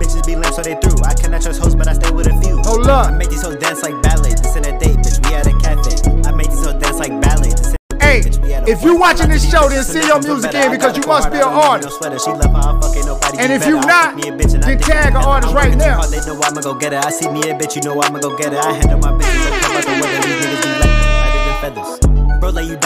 Bitches 0.00 0.24
be 0.24 0.34
lame, 0.34 0.52
so 0.52 0.62
they 0.62 0.80
through. 0.80 0.96
I 1.04 1.12
cannot 1.12 1.42
trust 1.42 1.60
hoes, 1.60 1.74
but 1.74 1.86
I 1.86 1.92
stay 1.92 2.10
with 2.10 2.26
a 2.26 2.34
few. 2.40 2.56
Hold 2.64 2.88
up. 2.88 3.08
I 3.08 3.10
make 3.12 3.28
these 3.28 3.42
hoes 3.42 3.56
dance 3.56 3.82
like 3.82 4.00
ballet. 4.00 4.32
This 4.32 4.56
in 4.56 4.64
a 4.64 4.72
date, 4.80 4.96
bitch. 4.96 5.20
We 5.28 5.36
at 5.36 5.46
a 5.46 5.52
cafe. 5.60 6.00
I 6.24 6.32
make 6.32 6.48
these 6.48 6.64
hoes 6.64 6.80
dance 6.80 6.98
like 6.98 7.12
ballet. 7.20 7.52
This 7.52 7.76
in 7.76 7.76
a 7.76 7.94
date, 8.00 8.00
Hey, 8.00 8.20
bitch. 8.24 8.40
We 8.40 8.54
at 8.54 8.64
a 8.64 8.72
if 8.72 8.82
you 8.82 8.96
watching 8.96 9.28
this 9.28 9.44
show, 9.44 9.68
then 9.68 9.84
send 9.84 10.04
see 10.04 10.08
your 10.08 10.24
music 10.24 10.56
in 10.56 10.72
because 10.72 10.96
you 10.96 11.04
must 11.04 11.28
be 11.28 11.36
an 11.36 11.52
artist. 11.52 12.00
She 12.00 12.32
love 12.32 12.48
how 12.48 12.72
I 12.72 12.80
fuck, 12.80 13.36
And 13.36 13.52
if 13.52 13.68
you. 13.68 13.76
Not, 13.80 14.16
me 14.16 14.28
a 14.28 14.32
bitch 14.32 14.54
and 14.56 14.64
I 14.64 14.76
then 14.76 14.80
tag 14.80 15.12
an 15.12 15.20
artist 15.20 15.52
right 15.52 15.76
now. 15.76 16.00
They 16.08 16.24
know 16.24 16.40
I'ma 16.40 16.60
go 16.64 16.74
get 16.74 16.92
it. 16.92 17.04
I 17.04 17.10
see 17.10 17.28
me 17.28 17.44
a 17.44 17.52
bitch, 17.52 17.76
you 17.76 17.82
know 17.82 18.00
I'ma 18.00 18.20
go 18.20 18.36
get 18.36 18.52
it. 18.52 18.58
I 18.58 18.72
handle 18.72 18.98
my 19.04 19.12
business, 19.16 20.49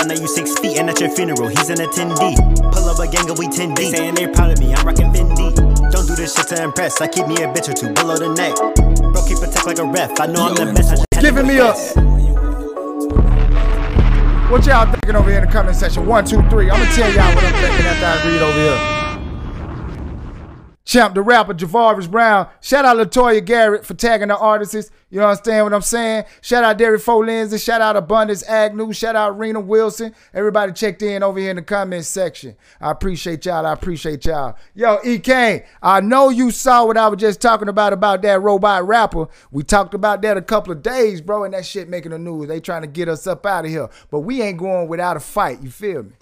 Bro, 0.05 0.11
lay 0.11 0.17
you 0.17 0.21
now 0.21 0.29
you 0.29 0.29
six 0.29 0.59
feet, 0.59 0.77
and 0.77 0.91
at 0.91 1.01
your 1.01 1.09
funeral, 1.09 1.49
he's 1.49 1.71
an 1.71 1.79
attendee. 1.79 2.37
Pull 2.73 2.89
up 2.89 2.99
a 2.99 3.09
gang 3.09 3.29
and 3.29 3.39
we 3.39 3.49
10 3.49 3.73
D. 3.73 3.91
Saying 3.91 4.15
they 4.15 4.27
proud 4.27 4.51
of 4.51 4.59
me, 4.59 4.75
I'm 4.75 4.87
rocking 4.87 5.11
Fendi. 5.13 5.55
Don't 5.91 6.07
do 6.07 6.15
this 6.15 6.35
shit 6.35 6.49
to 6.49 6.63
impress. 6.63 7.01
I 7.01 7.09
keep 7.09 7.27
me 7.27 7.37
a 7.37 7.49
bitch 7.49 7.71
or 7.71 7.73
two 7.73 7.91
below 7.95 8.17
the 8.19 8.29
neck. 8.35 8.55
Bro, 8.55 9.27
keep 9.27 9.39
a 9.39 9.47
tech 9.51 9.65
like 9.65 9.79
a 9.79 9.85
ref. 9.85 10.21
I 10.21 10.27
know 10.27 10.49
I'm 10.49 10.55
the 10.57 10.73
best. 10.75 10.93
I 10.93 10.97
just 10.97 11.07
had 11.15 11.21
to 11.21 11.27
Giving 11.27 11.47
me 11.47 11.59
up. 11.59 11.77
What 14.51 14.67
y'all 14.67 14.91
thinking 14.93 15.17
over 15.17 15.31
here 15.31 15.39
in 15.41 15.47
the 15.47 15.53
comment 15.53 15.77
section? 15.77 16.05
One, 16.05 16.27
two, 16.27 16.43
three. 16.51 16.71
I'm 16.71 16.79
gonna 16.81 16.93
tell 16.93 17.11
y'all 17.11 17.35
what 17.35 17.45
I'm 17.45 17.53
thinking 17.55 17.87
after 17.87 18.07
I 18.07 18.29
read 18.29 18.43
over 18.43 18.59
here. 18.59 18.94
Champ, 20.85 21.15
the 21.15 21.23
rapper, 21.23 21.55
Javaris 21.55 22.11
Brown. 22.11 22.47
Shout 22.61 22.85
out 22.85 22.99
Latoya 22.99 23.43
Garrett 23.43 23.87
for 23.87 23.95
tagging 23.95 24.29
the 24.29 24.37
artists. 24.37 24.91
You 25.09 25.23
understand 25.23 25.65
what 25.65 25.73
I'm 25.73 25.81
saying? 25.81 26.25
Shout 26.43 26.63
out 26.63 26.77
Derek 26.77 27.01
Folenzi. 27.01 27.65
Shout 27.65 27.81
out 27.81 27.97
Abundance 27.97 28.43
Agnew. 28.47 28.93
Shout 28.93 29.17
out 29.17 29.39
Rena 29.39 29.61
Wilson. 29.61 30.15
Everybody 30.35 30.73
checked 30.73 31.01
in 31.01 31.23
over 31.23 31.39
here 31.39 31.49
in 31.51 31.57
the 31.57 31.63
comment 31.63 32.05
section. 32.05 32.55
I 32.83 32.91
appreciate 32.91 33.47
y'all. 33.47 33.65
I 33.65 33.73
appreciate 33.73 34.27
y'all. 34.27 34.57
Yo, 34.75 34.99
EK, 35.03 35.65
I 35.83 36.01
know 36.03 36.29
you 36.29 36.51
saw 36.51 36.85
what 36.85 36.99
I 36.99 37.09
was 37.09 37.19
just 37.19 37.41
talking 37.41 37.69
about 37.69 37.95
about 37.95 38.21
that 38.21 38.43
robot 38.43 38.87
rapper. 38.87 39.29
We 39.51 39.63
talked 39.63 39.95
about 39.95 40.21
that 40.21 40.37
a 40.37 40.43
couple 40.43 40.73
of 40.73 40.83
days, 40.83 41.23
bro, 41.23 41.45
and 41.45 41.55
that 41.55 41.65
shit 41.65 41.89
making 41.89 42.11
the 42.11 42.19
news. 42.19 42.49
They 42.49 42.61
trying 42.61 42.83
to 42.83 42.89
get 42.89 43.09
us 43.09 43.27
up 43.27 43.47
out 43.47 43.65
of 43.65 43.71
here. 43.71 43.89
But 44.11 44.21
we 44.21 44.43
ain't 44.43 44.59
going 44.59 44.89
without 44.89 45.17
a 45.17 45.21
fight. 45.21 45.63
You 45.63 45.71
feel 45.71 46.03
me? 46.03 46.13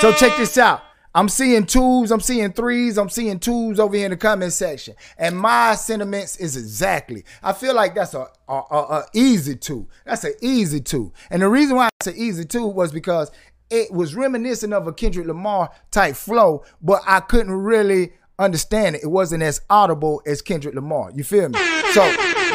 So 0.00 0.12
check 0.12 0.36
this 0.36 0.58
out. 0.58 0.82
I'm 1.16 1.30
seeing 1.30 1.64
twos, 1.64 2.10
I'm 2.10 2.20
seeing 2.20 2.52
threes, 2.52 2.98
I'm 2.98 3.08
seeing 3.08 3.38
twos 3.38 3.80
over 3.80 3.96
here 3.96 4.04
in 4.04 4.10
the 4.10 4.18
comment 4.18 4.52
section. 4.52 4.94
And 5.16 5.34
my 5.34 5.74
sentiments 5.74 6.36
is 6.36 6.58
exactly. 6.58 7.24
I 7.42 7.54
feel 7.54 7.74
like 7.74 7.94
that's 7.94 8.12
a, 8.12 8.26
a, 8.46 8.52
a, 8.52 8.76
a 8.76 9.04
easy 9.14 9.56
two. 9.56 9.88
That's 10.04 10.24
an 10.24 10.34
easy 10.42 10.78
two. 10.78 11.14
And 11.30 11.40
the 11.40 11.48
reason 11.48 11.76
why 11.76 11.88
it's 12.00 12.08
an 12.08 12.16
easy 12.18 12.44
two 12.44 12.66
was 12.66 12.92
because 12.92 13.30
it 13.70 13.90
was 13.90 14.14
reminiscent 14.14 14.74
of 14.74 14.86
a 14.86 14.92
Kendrick 14.92 15.26
Lamar 15.26 15.70
type 15.90 16.16
flow, 16.16 16.64
but 16.82 17.00
I 17.06 17.20
couldn't 17.20 17.52
really 17.52 18.12
understand 18.38 18.96
it, 18.96 19.02
it 19.02 19.08
wasn't 19.08 19.42
as 19.42 19.60
audible 19.70 20.22
as 20.26 20.42
Kendrick 20.42 20.74
Lamar. 20.74 21.10
You 21.14 21.24
feel 21.24 21.48
me? 21.48 21.58
So 21.92 22.02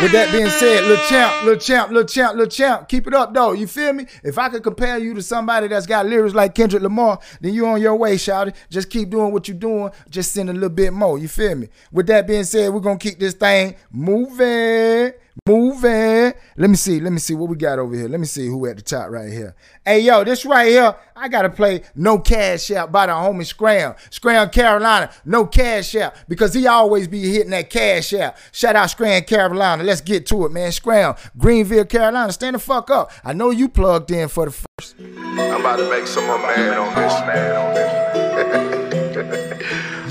with 0.01 0.11
that 0.11 0.29
being 0.31 0.49
said, 0.49 0.83
little 0.83 1.05
champ, 1.05 1.43
little 1.43 1.59
champ, 1.59 1.91
little 1.91 2.07
champ, 2.07 2.35
little 2.35 2.49
champ, 2.49 2.87
keep 2.87 3.07
it 3.07 3.13
up 3.13 3.33
though. 3.33 3.53
You 3.53 3.67
feel 3.67 3.93
me? 3.93 4.05
If 4.23 4.37
I 4.37 4.49
could 4.49 4.63
compare 4.63 4.97
you 4.97 5.13
to 5.15 5.21
somebody 5.21 5.67
that's 5.67 5.85
got 5.85 6.05
lyrics 6.05 6.35
like 6.35 6.55
Kendrick 6.55 6.83
Lamar, 6.83 7.19
then 7.39 7.53
you 7.53 7.65
on 7.67 7.81
your 7.81 7.95
way, 7.95 8.15
shouty. 8.15 8.53
Just 8.69 8.89
keep 8.89 9.09
doing 9.09 9.31
what 9.31 9.47
you're 9.47 9.57
doing. 9.57 9.91
Just 10.09 10.31
send 10.31 10.49
a 10.49 10.53
little 10.53 10.69
bit 10.69 10.93
more. 10.93 11.17
You 11.17 11.27
feel 11.27 11.55
me? 11.55 11.69
With 11.91 12.07
that 12.07 12.27
being 12.27 12.43
said, 12.43 12.73
we're 12.73 12.79
gonna 12.79 12.99
keep 12.99 13.19
this 13.19 13.33
thing 13.33 13.75
moving. 13.91 15.13
Moving. 15.49 16.33
Let 16.55 16.69
me 16.69 16.75
see. 16.75 16.99
Let 16.99 17.11
me 17.11 17.17
see 17.17 17.33
what 17.33 17.49
we 17.49 17.55
got 17.55 17.79
over 17.79 17.95
here. 17.95 18.07
Let 18.07 18.19
me 18.19 18.27
see 18.27 18.45
who 18.45 18.67
at 18.67 18.75
the 18.75 18.83
top 18.83 19.09
right 19.09 19.31
here. 19.31 19.55
Hey, 19.83 20.01
yo, 20.01 20.23
this 20.23 20.45
right 20.45 20.67
here, 20.67 20.95
I 21.15 21.29
got 21.29 21.41
to 21.41 21.49
play 21.49 21.81
No 21.95 22.19
Cash 22.19 22.69
Out 22.69 22.91
by 22.91 23.07
the 23.07 23.13
homie 23.13 23.43
Scram. 23.43 23.95
Scram 24.11 24.51
Carolina, 24.51 25.11
No 25.25 25.47
Cash 25.47 25.95
Out, 25.95 26.13
because 26.27 26.53
he 26.53 26.67
always 26.67 27.07
be 27.07 27.31
hitting 27.31 27.49
that 27.49 27.71
cash 27.71 28.13
out. 28.13 28.35
Shout 28.51 28.75
out 28.75 28.91
Scram 28.91 29.23
Carolina. 29.23 29.83
Let's 29.83 30.01
get 30.01 30.27
to 30.27 30.45
it, 30.45 30.51
man. 30.51 30.71
Scram, 30.71 31.15
Greenville, 31.35 31.85
Carolina. 31.85 32.31
Stand 32.31 32.53
the 32.53 32.59
fuck 32.59 32.91
up. 32.91 33.11
I 33.23 33.33
know 33.33 33.49
you 33.49 33.67
plugged 33.67 34.11
in 34.11 34.27
for 34.27 34.45
the 34.45 34.51
first. 34.51 34.95
I'm 34.99 35.59
about 35.59 35.77
to 35.77 35.89
make 35.89 36.05
some 36.05 36.27
more 36.27 36.37
man 36.37 36.77
on 36.77 36.93
this. 36.93 37.13
Man 37.21 37.55
on 37.55 37.73
this. 37.73 38.11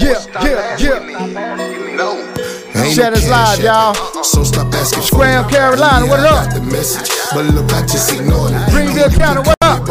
yeah, 0.34 0.44
yeah, 0.44 0.76
yeah. 0.76 1.94
No. 1.94 2.39
Shatters 2.90 3.29
Live, 3.31 3.61
y'all. 3.62 3.94
So 4.24 4.42
stop 4.42 4.66
asking 4.74 5.03
for 5.03 5.22
Scram, 5.22 5.46
it. 5.46 5.50
Carolina, 5.50 6.07
what 6.07 6.20
up? 6.26 6.53
the 6.53 6.61
message, 6.61 7.07
but 7.33 7.46
look, 7.55 7.70
I 7.72 7.83
just 7.87 8.11
ignored 8.12 8.50
it. 8.50 8.70
Greenville 8.74 9.11
County, 9.14 9.46
what 9.46 9.57
up? 9.62 9.87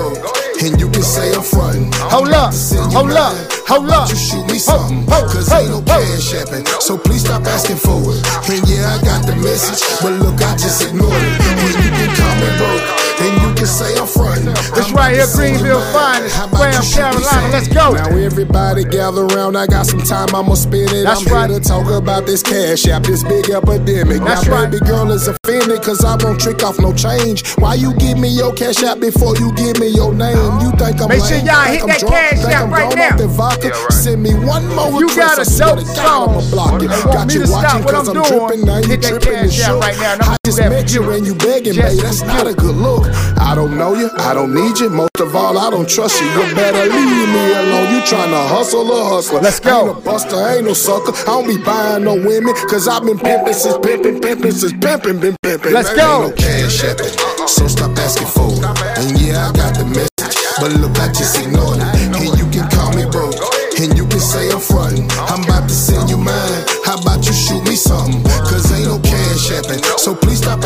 And 0.60 0.76
you 0.76 0.92
can 0.92 1.04
say 1.04 1.32
I'm 1.32 1.40
frontin'. 1.42 1.88
Hold 2.12 2.36
up, 2.36 2.52
hold 2.92 3.16
up, 3.16 3.32
hold 3.64 3.90
up. 3.90 4.10
You 4.12 4.20
shoot 4.20 4.46
me 4.52 4.60
something, 4.60 5.08
cause 5.08 5.48
ain't 5.56 5.72
no 5.72 5.80
cash 5.82 6.36
happen. 6.36 6.66
So 6.84 6.98
please 6.98 7.24
stop 7.24 7.48
asking 7.48 7.80
for 7.80 8.04
it. 8.12 8.20
And 8.52 8.68
yeah, 8.68 8.92
I 8.92 9.00
got 9.00 9.24
the 9.24 9.40
message, 9.40 9.80
but 10.04 10.20
look, 10.20 10.36
I 10.44 10.60
just 10.60 10.84
ignored 10.84 11.16
it. 11.16 11.40
And 11.40 11.80
you 11.80 11.92
can 11.96 12.12
call 12.20 12.36
me 12.36 12.50
broke, 12.60 12.84
and 13.24 13.34
you 13.40 13.49
can 13.60 13.68
say 13.68 13.92
I'm 14.00 14.08
frontin'. 14.08 14.56
This 14.74 14.90
right 14.96 15.14
here, 15.16 15.28
Greenville 15.36 15.84
Finest, 15.92 16.32
Scram 16.40 17.12
Carolina. 17.12 17.48
Let's 17.52 17.68
go. 17.68 17.92
Now 17.92 18.08
everybody 18.16 18.86
gather 18.86 19.24
around, 19.28 19.58
I 19.58 19.68
got 19.68 19.86
some 19.86 20.00
time, 20.02 20.34
I'ma 20.34 20.54
spend 20.56 20.92
it. 20.96 21.04
That's 21.04 21.28
I'm 21.28 21.34
right. 21.34 21.50
here 21.50 21.60
to 21.60 21.66
talk 21.68 21.92
about 21.92 22.26
this 22.26 22.42
cash 22.42 22.88
app, 22.88 23.04
this 23.04 23.24
big 23.24 23.50
epidemic. 23.50 24.22
That's 24.24 24.48
now 24.48 24.64
right. 24.64 24.72
baby 24.72 24.86
girl 24.86 25.12
is 25.12 25.28
offended, 25.28 25.82
cause 25.84 26.06
I 26.06 26.16
won't 26.24 26.40
trick 26.40 26.64
off 26.64 26.80
no 26.80 26.94
change. 26.94 27.44
Why 27.60 27.76
you 27.76 27.94
give 27.96 28.18
me 28.18 28.30
your 28.30 28.54
cash 28.54 28.82
app 28.84 29.00
before 29.00 29.36
you 29.38 29.52
give 29.56 29.78
me 29.80 29.88
your 29.88 30.14
name? 30.14 30.40
You 30.64 30.72
think 30.80 31.02
I'm 31.02 31.10
Make 31.10 31.20
sure 31.28 31.36
lame? 31.38 31.46
y'all 31.46 31.66
Think 31.68 31.74
hit 31.76 31.84
I'm 31.84 31.88
that 31.90 32.00
drunk? 32.00 32.16
cash 32.16 32.40
Think 32.40 32.54
app 32.56 32.64
I'm 32.64 32.72
right 32.72 32.88
grown 32.88 33.00
now. 33.00 33.10
off 33.12 33.18
the 33.20 33.28
vodka? 33.28 33.92
Send 33.92 34.24
me 34.24 34.34
one 34.36 34.64
more 34.74 34.88
You 35.00 35.08
request, 35.12 35.18
got 35.20 35.38
a 35.38 35.42
I 35.42 35.44
swear 35.44 35.76
dope 35.76 35.80
to 35.84 35.86
God, 36.00 36.30
I'ma 36.30 36.40
song 36.40 36.52
block 36.52 36.82
you. 36.82 36.88
and 36.90 37.04
want 37.04 37.12
Got 37.14 37.28
me 37.28 37.34
you 37.36 37.40
to 37.42 37.48
stop 37.48 37.64
watching 37.64 37.84
what 37.84 37.94
cause 37.94 38.08
I'm 38.08 38.18
I'm 38.18 38.24
doing, 38.24 38.40
tripping, 38.48 38.66
now 38.66 38.78
you 38.80 38.88
hit 38.88 39.02
that 39.04 39.10
tripping 39.20 39.34
cash 39.52 39.60
app 39.60 39.82
right 39.82 39.98
now, 40.00 40.16
I'ma 40.24 40.38
just 40.46 40.58
that 40.58 40.70
met 40.72 40.94
you 40.94 41.04
you. 41.04 41.12
and 41.12 41.26
you 41.28 41.36
begging, 41.36 41.74
Just 41.74 41.88
babe, 41.98 42.00
that's 42.06 42.22
not 42.22 42.48
a 42.48 42.54
good 42.54 42.76
look. 42.76 43.04
I 43.50 43.56
don't 43.56 43.80
know 43.80 43.96
you, 43.96 44.12
I 44.20 44.36
don't 44.36 44.54
need 44.54 44.78
you. 44.78 44.92
Most 44.92 45.20
of 45.20 45.36
all, 45.36 45.58
I 45.58 45.72
don't 45.72 45.90
trust 45.90 46.22
you. 46.22 46.28
You 46.30 46.54
better 46.54 46.86
leave 46.86 47.30
me 47.34 47.46
alone. 47.58 47.90
You 47.90 48.06
trying 48.06 48.30
to 48.30 48.44
hustle 48.46 48.86
a 48.86 49.04
hustler. 49.10 49.42
Let's 49.42 49.60
go. 49.60 49.90
Ain't 49.90 49.98
a 49.98 50.02
buster, 50.02 50.38
ain't 50.38 50.66
no 50.66 50.74
sucker. 50.74 51.18
I 51.18 51.34
don't 51.34 51.48
be 51.48 51.58
buying 51.58 52.04
no 52.04 52.14
women, 52.14 52.54
cause 52.70 52.88
I've 52.88 53.02
been 53.02 53.18
pimping 53.18 53.58
since 53.58 53.80
pimping, 53.82 54.22
pimping 54.22 54.52
since 54.52 54.74
pimping, 54.74 55.20
been 55.20 55.36
pimping. 55.42 55.74
Let's 55.74 55.90
go. 55.98 56.30
Ain't 56.30 56.30
no 56.30 56.38
cash 56.38 56.84
at. 56.84 57.02
So 57.50 57.66
stop 57.66 57.98
asking 57.98 58.30
for 58.30 58.54
it. 58.54 58.62
And 59.02 59.18
yeah, 59.18 59.50
I 59.50 59.52
got 59.58 59.74
the 59.74 59.86
message, 59.98 60.38
but 60.62 60.70
look, 60.78 60.94
I 61.02 61.10
just 61.10 61.42
ignored 61.42 61.82
it. 61.82 61.90
And 62.22 62.30
you 62.38 62.46
can 62.54 62.70
call 62.70 62.94
me 62.94 63.10
broke, 63.10 63.34
and 63.82 63.98
you 63.98 64.06
can 64.06 64.22
say 64.22 64.46
I'm 64.54 64.62
frontin'. 64.62 65.10
I'm 65.26 65.42
about 65.42 65.66
to 65.66 65.74
send 65.74 66.06
you 66.06 66.22
mine. 66.22 66.62
How 66.86 67.02
about 67.02 67.26
you 67.26 67.34
shoot 67.34 67.66
me 67.66 67.74
something? 67.74 68.22
Cause 68.46 68.70
ain't 68.78 68.86
no 68.86 69.02
cash 69.02 69.50
happen. 69.50 69.82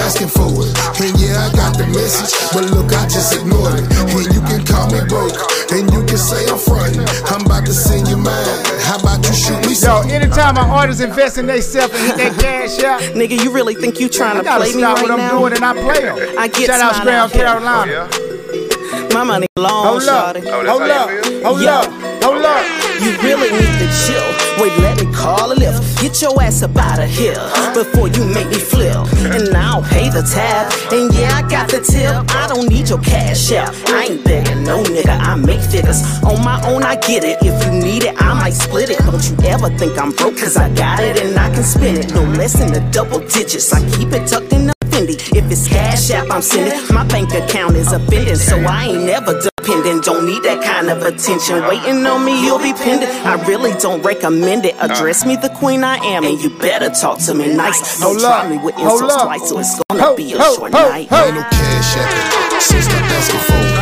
So 0.10 0.20
please 0.20 0.32
stop 0.32 0.32
asking 0.32 0.32
for 0.34 0.52
it. 0.66 0.74
And 1.00 1.13
yeah, 1.20 1.48
I 1.48 1.50
got 1.56 1.78
the 1.78 1.88
message, 1.88 2.32
but 2.54 2.66
look, 2.72 2.92
I 2.94 3.04
just 3.08 3.34
ignored 3.36 3.80
it. 3.80 3.86
And 4.13 4.28
you 4.36 4.42
can 4.44 4.62
call 4.66 4.88
me 4.92 5.00
broke, 5.08 5.36
and 5.72 5.89
you 5.92 6.02
can 6.06 6.18
say 6.18 6.44
I'm 6.50 6.58
frontin'. 6.60 7.08
I'm 7.32 7.46
about 7.46 7.66
to 7.66 7.74
send 7.74 8.08
you 8.08 8.18
mine. 8.18 8.36
How 8.84 9.00
about 9.00 9.26
you 9.26 9.34
shoot 9.34 9.60
me 9.63 9.74
Yo, 9.74 10.04
something? 10.04 10.12
anytime 10.12 10.58
an 10.58 10.70
artist 10.70 11.02
invest 11.02 11.38
in 11.38 11.48
themselves 11.48 11.94
and 11.96 12.04
hit 12.06 12.18
that 12.18 12.39
cash 12.39 12.84
out, 12.84 13.02
Nigga, 13.16 13.42
you 13.44 13.52
really 13.52 13.76
think 13.76 14.00
you 14.00 14.10
trying 14.10 14.36
I 14.38 14.39
to 14.39 14.44
gotta 14.44 14.63
play 14.66 14.74
me 14.76 14.82
stop 14.82 14.98
right 14.98 15.04
what 15.04 15.12
I'm 15.12 15.18
now? 15.18 15.39
doing 15.39 15.54
and 15.54 15.63
I 15.66 15.74
play 15.74 16.02
them. 16.04 16.18
I 16.38 16.48
get 16.48 16.68
Shout 16.68 16.82
out 16.82 16.96
smart 16.96 17.08
Scram 17.08 17.24
out 17.24 17.32
here. 17.32 17.46
Carolina. 17.48 19.13
My 19.13 19.24
money 19.24 19.48
long, 19.58 19.86
Hold 19.86 20.04
up, 20.04 20.36
shawty. 20.36 20.68
hold 20.68 20.82
up, 20.89 21.10
hold 21.44 21.62
Yo. 21.62 21.70
up, 21.72 22.24
hold 22.24 22.46
up. 22.46 22.83
You 23.01 23.17
really 23.21 23.51
need 23.51 23.73
to 23.79 23.88
chill. 24.06 24.27
Wait, 24.62 24.77
let 24.79 24.99
me 24.99 25.12
call 25.13 25.51
a 25.51 25.56
lift. 25.56 26.01
Get 26.01 26.21
your 26.21 26.41
ass 26.41 26.62
up 26.62 26.75
out 26.75 26.99
of 26.99 27.10
here 27.10 27.39
before 27.73 28.08
you 28.10 28.25
make 28.25 28.47
me 28.49 28.60
flip. 28.60 28.95
And 29.23 29.56
I'll 29.56 29.82
pay 29.84 30.10
the 30.10 30.21
tab. 30.21 30.71
And 30.91 31.13
yeah, 31.13 31.39
I 31.39 31.47
got 31.49 31.69
the 31.69 31.79
tip. 31.79 32.29
I 32.36 32.47
don't 32.47 32.67
need 32.69 32.89
your 32.89 32.99
cash 32.99 33.51
out. 33.53 33.73
I 33.89 34.06
ain't 34.12 34.23
begging 34.23 34.63
no 34.63 34.84
nigga. 34.84 35.17
I 35.19 35.36
make 35.36 35.62
figures. 35.62 36.01
On 36.23 36.43
my 36.43 36.62
own, 36.67 36.84
I 36.84 36.95
get 36.95 37.23
it. 37.23 37.38
If 37.41 37.56
you 37.65 37.71
need 37.71 38.03
it, 38.03 38.21
I 38.21 38.34
might 38.34 38.53
split 38.53 38.89
it. 38.89 38.99
Don't 38.99 39.23
you 39.29 39.36
ever 39.47 39.69
think 39.77 39.97
I'm 39.97 40.12
broke, 40.12 40.38
cause 40.38 40.58
I 40.58 40.69
got 40.75 40.99
it 40.99 41.21
and 41.23 41.38
I 41.38 41.49
can 41.53 41.63
spend 41.63 41.97
it. 41.97 42.13
No 42.13 42.23
less 42.23 42.53
than 42.53 42.71
the 42.71 42.82
double 42.91 43.19
digits. 43.19 43.73
I 43.73 43.79
keep 43.91 44.12
it 44.12 44.27
tucked 44.27 44.53
in 44.53 44.67
the 44.67 44.72
Fendi. 44.93 45.15
If 45.36 45.51
it's 45.51 45.67
cash 45.67 46.12
app, 46.12 46.29
I'm 46.29 46.41
sending. 46.41 46.77
My 46.93 47.03
bank 47.08 47.34
account 47.34 47.75
is 47.75 47.91
offending, 47.91 48.36
so 48.36 48.58
I 48.60 48.86
ain't 48.86 49.03
never 49.06 49.34
dependent. 49.41 50.06
Don't 50.06 50.25
need 50.25 50.43
that 50.43 50.63
kind 50.63 50.89
of 50.89 51.01
attention. 51.01 51.63
Waiting 51.63 52.06
on 52.06 52.23
me, 52.23 52.45
you'll 52.45 52.60
be 52.60 52.73
pending. 52.73 53.10
I 53.25 53.41
really 53.47 53.73
don't 53.79 54.03
recommend 54.03 54.65
it. 54.65 54.75
Address 54.79 55.25
me 55.25 55.36
the 55.36 55.49
queen 55.49 55.84
I 55.84 55.97
am, 55.97 56.23
and 56.25 56.39
you 56.39 56.51
better 56.60 56.89
talk 56.89 57.17
to 57.25 57.34
me 57.34 57.56
nice. 57.56 57.99
Don't 57.99 58.19
try 58.19 58.47
me 58.47 58.58
with 58.60 58.77
insults 58.77 59.15
twice, 59.23 59.49
so 59.49 59.60
it's 59.60 59.82
gonna 59.89 60.15
be 60.15 60.34
a 60.34 60.41
short 60.53 60.71
night. 60.71 61.10
no 61.10 61.41
cash 61.41 61.95
happen. 61.95 62.62
So 62.62 62.79
stop 62.79 63.01
asking 63.01 63.39
for 63.39 63.72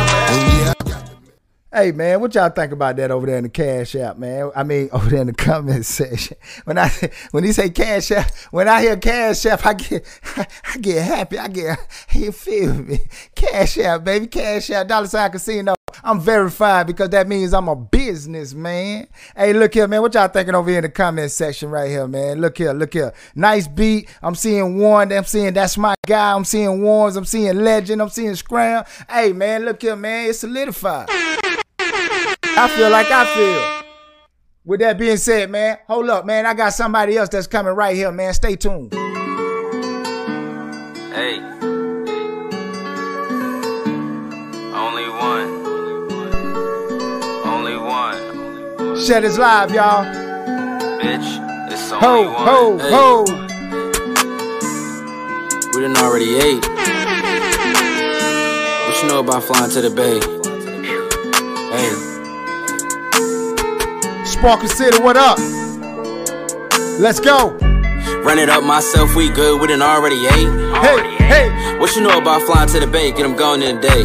Hey 1.74 1.90
man, 1.90 2.20
what 2.20 2.34
y'all 2.34 2.50
think 2.50 2.70
about 2.70 2.96
that 2.96 3.10
over 3.10 3.24
there 3.26 3.38
in 3.38 3.44
the 3.44 3.48
cash 3.48 3.94
app, 3.94 4.18
man? 4.18 4.50
I 4.54 4.62
mean, 4.62 4.90
over 4.92 5.08
there 5.08 5.22
in 5.22 5.28
the 5.28 5.32
comment 5.32 5.86
section. 5.86 6.36
When 6.64 6.76
I 6.76 6.90
when 7.30 7.44
he 7.44 7.52
say 7.52 7.70
cash 7.70 8.10
app, 8.10 8.30
when 8.50 8.68
I 8.68 8.82
hear 8.82 8.94
cash 8.98 9.46
app, 9.46 9.64
I 9.64 9.72
get 9.72 10.06
I 10.36 10.76
get 10.78 11.02
happy. 11.02 11.38
I 11.38 11.48
get 11.48 11.78
you 12.12 12.30
feel 12.30 12.74
me? 12.74 12.98
Cash 13.34 13.78
app, 13.78 14.04
baby, 14.04 14.26
cash 14.26 14.68
app, 14.68 14.86
dollar 14.86 15.06
sign 15.06 15.30
casino. 15.30 15.74
I'm 16.04 16.20
verified 16.20 16.88
because 16.88 17.08
that 17.10 17.26
means 17.26 17.54
I'm 17.54 17.68
a 17.68 17.76
businessman. 17.76 19.06
Hey, 19.34 19.52
look 19.54 19.72
here, 19.72 19.88
man. 19.88 20.02
What 20.02 20.12
y'all 20.12 20.28
thinking 20.28 20.54
over 20.54 20.68
here 20.68 20.78
in 20.78 20.82
the 20.82 20.90
comment 20.90 21.30
section 21.30 21.70
right 21.70 21.88
here, 21.88 22.06
man? 22.06 22.40
Look 22.40 22.58
here, 22.58 22.72
look 22.72 22.92
here. 22.92 23.14
Nice 23.34 23.66
beat. 23.66 24.10
I'm 24.22 24.34
seeing 24.34 24.78
one. 24.78 25.10
I'm 25.10 25.24
seeing 25.24 25.54
that's 25.54 25.78
my 25.78 25.94
guy. 26.06 26.34
I'm 26.34 26.44
seeing 26.44 26.82
ones. 26.82 27.16
I'm 27.16 27.24
seeing 27.24 27.56
legend. 27.56 28.02
I'm 28.02 28.10
seeing 28.10 28.34
scram. 28.34 28.84
Hey, 29.08 29.32
man, 29.32 29.64
look 29.64 29.80
here, 29.80 29.96
man. 29.96 30.28
It's 30.28 30.40
solidified. 30.40 31.08
I 32.54 32.68
feel 32.76 32.90
like 32.90 33.10
I 33.10 33.24
feel. 33.34 33.82
With 34.64 34.80
that 34.80 34.96
being 34.98 35.16
said, 35.16 35.50
man, 35.50 35.78
hold 35.86 36.08
up, 36.10 36.24
man. 36.24 36.46
I 36.46 36.54
got 36.54 36.70
somebody 36.70 37.16
else 37.16 37.28
that's 37.28 37.46
coming 37.46 37.72
right 37.74 37.96
here, 37.96 38.12
man. 38.12 38.32
Stay 38.34 38.54
tuned. 38.56 38.92
Hey. 41.12 41.40
Only 44.72 45.08
one. 45.08 45.50
Only 47.44 47.76
one. 47.76 48.96
Shed 49.00 49.24
is 49.24 49.38
live, 49.38 49.72
y'all. 49.72 50.04
Bitch, 51.00 51.72
it's 51.72 51.90
only 51.90 52.04
Ho, 52.04 52.22
one. 52.30 52.46
ho, 52.46 52.78
Hey, 52.78 52.90
ho. 52.92 53.24
We 55.74 55.80
done 55.80 55.96
already 55.96 56.36
ate. 56.36 56.64
What 58.86 59.02
you 59.02 59.08
know 59.08 59.20
about 59.20 59.42
flying 59.42 59.70
to 59.72 59.80
the 59.80 59.90
bay? 59.90 60.20
Sparkle 64.42 64.66
City, 64.66 65.00
what 65.00 65.16
up? 65.16 65.38
Let's 66.98 67.20
go. 67.20 67.50
Run 68.24 68.40
it 68.40 68.48
up 68.48 68.64
myself, 68.64 69.14
we 69.14 69.28
good, 69.28 69.60
we 69.60 69.68
done 69.68 69.82
already 69.82 70.16
ate. 70.16 70.48
Hey, 70.82 71.14
hey. 71.18 71.78
What 71.78 71.94
you 71.94 72.02
know 72.02 72.18
about 72.18 72.42
flying 72.42 72.68
to 72.70 72.80
the 72.80 72.88
bay? 72.88 73.12
Get 73.12 73.22
them 73.22 73.36
going 73.36 73.62
in 73.62 73.78
a 73.78 73.80
day. 73.80 74.02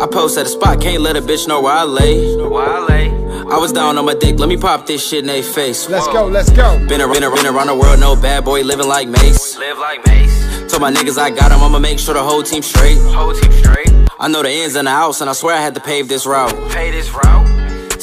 I 0.00 0.06
post 0.06 0.38
at 0.38 0.46
a 0.46 0.48
spot, 0.48 0.80
can't 0.80 1.02
let 1.02 1.16
a 1.16 1.20
bitch 1.20 1.48
know 1.48 1.60
where 1.60 1.72
I 1.72 1.82
lay. 1.82 2.36
Where 2.36 2.70
I 2.70 2.86
lay. 2.86 3.08
I 3.52 3.58
was 3.58 3.72
down 3.72 3.98
on 3.98 4.04
my 4.04 4.14
dick, 4.14 4.38
let 4.38 4.48
me 4.48 4.56
pop 4.56 4.86
this 4.86 5.04
shit 5.04 5.22
in 5.22 5.26
they 5.26 5.42
face. 5.42 5.88
Let's 5.88 6.06
go, 6.06 6.28
let's 6.28 6.50
go. 6.50 6.78
Been 6.86 7.00
a, 7.00 7.08
been, 7.08 7.24
a, 7.24 7.34
been 7.34 7.46
around 7.46 7.66
the 7.66 7.74
world, 7.74 7.98
no 7.98 8.14
bad 8.14 8.44
boy 8.44 8.62
living 8.62 8.86
like 8.86 9.08
Mace. 9.08 9.58
Live 9.58 9.78
like 9.78 10.06
Mace. 10.06 10.70
Told 10.70 10.82
my 10.82 10.92
niggas 10.92 11.18
I 11.18 11.30
got 11.30 11.50
'em, 11.50 11.60
I'ma 11.64 11.80
make 11.80 11.98
sure 11.98 12.14
the 12.14 12.22
whole 12.22 12.44
team 12.44 12.62
straight. 12.62 12.98
Whole 12.98 13.34
team 13.34 13.50
straight. 13.54 13.90
I 14.20 14.28
know 14.28 14.44
the 14.44 14.52
ins 14.52 14.76
and 14.76 14.86
the 14.86 14.92
outs, 14.92 15.20
and 15.20 15.28
I 15.28 15.32
swear 15.32 15.56
I 15.56 15.60
had 15.60 15.74
to 15.74 15.80
pave 15.80 16.06
this 16.06 16.26
route. 16.26 16.54
Pay 16.70 16.92
this 16.92 17.10
route. 17.10 17.53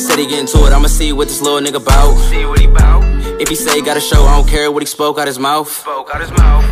Said 0.02 0.18
he 0.20 0.26
get 0.26 0.40
into 0.40 0.58
it, 0.66 0.74
I'ma 0.74 0.88
see 0.88 1.14
what 1.14 1.28
this 1.28 1.42
little 1.42 1.60
nigga 1.60 1.84
bout. 1.84 2.16
See 2.30 2.44
what 2.46 2.60
he 2.60 2.68
bout. 2.68 3.04
If 3.40 3.50
he 3.50 3.56
say 3.56 3.76
he 3.76 3.82
got 3.82 3.98
a 3.98 4.02
show, 4.02 4.24
I 4.26 4.36
don't 4.38 4.48
care 4.48 4.72
what 4.72 4.82
he 4.82 4.88
spoke 4.88 5.18
out 5.20 5.28
his 5.28 5.38
mouth. 5.40 5.70
Spoke 5.72 6.10
out 6.14 6.22
his 6.22 6.32
mouth. 6.32 6.66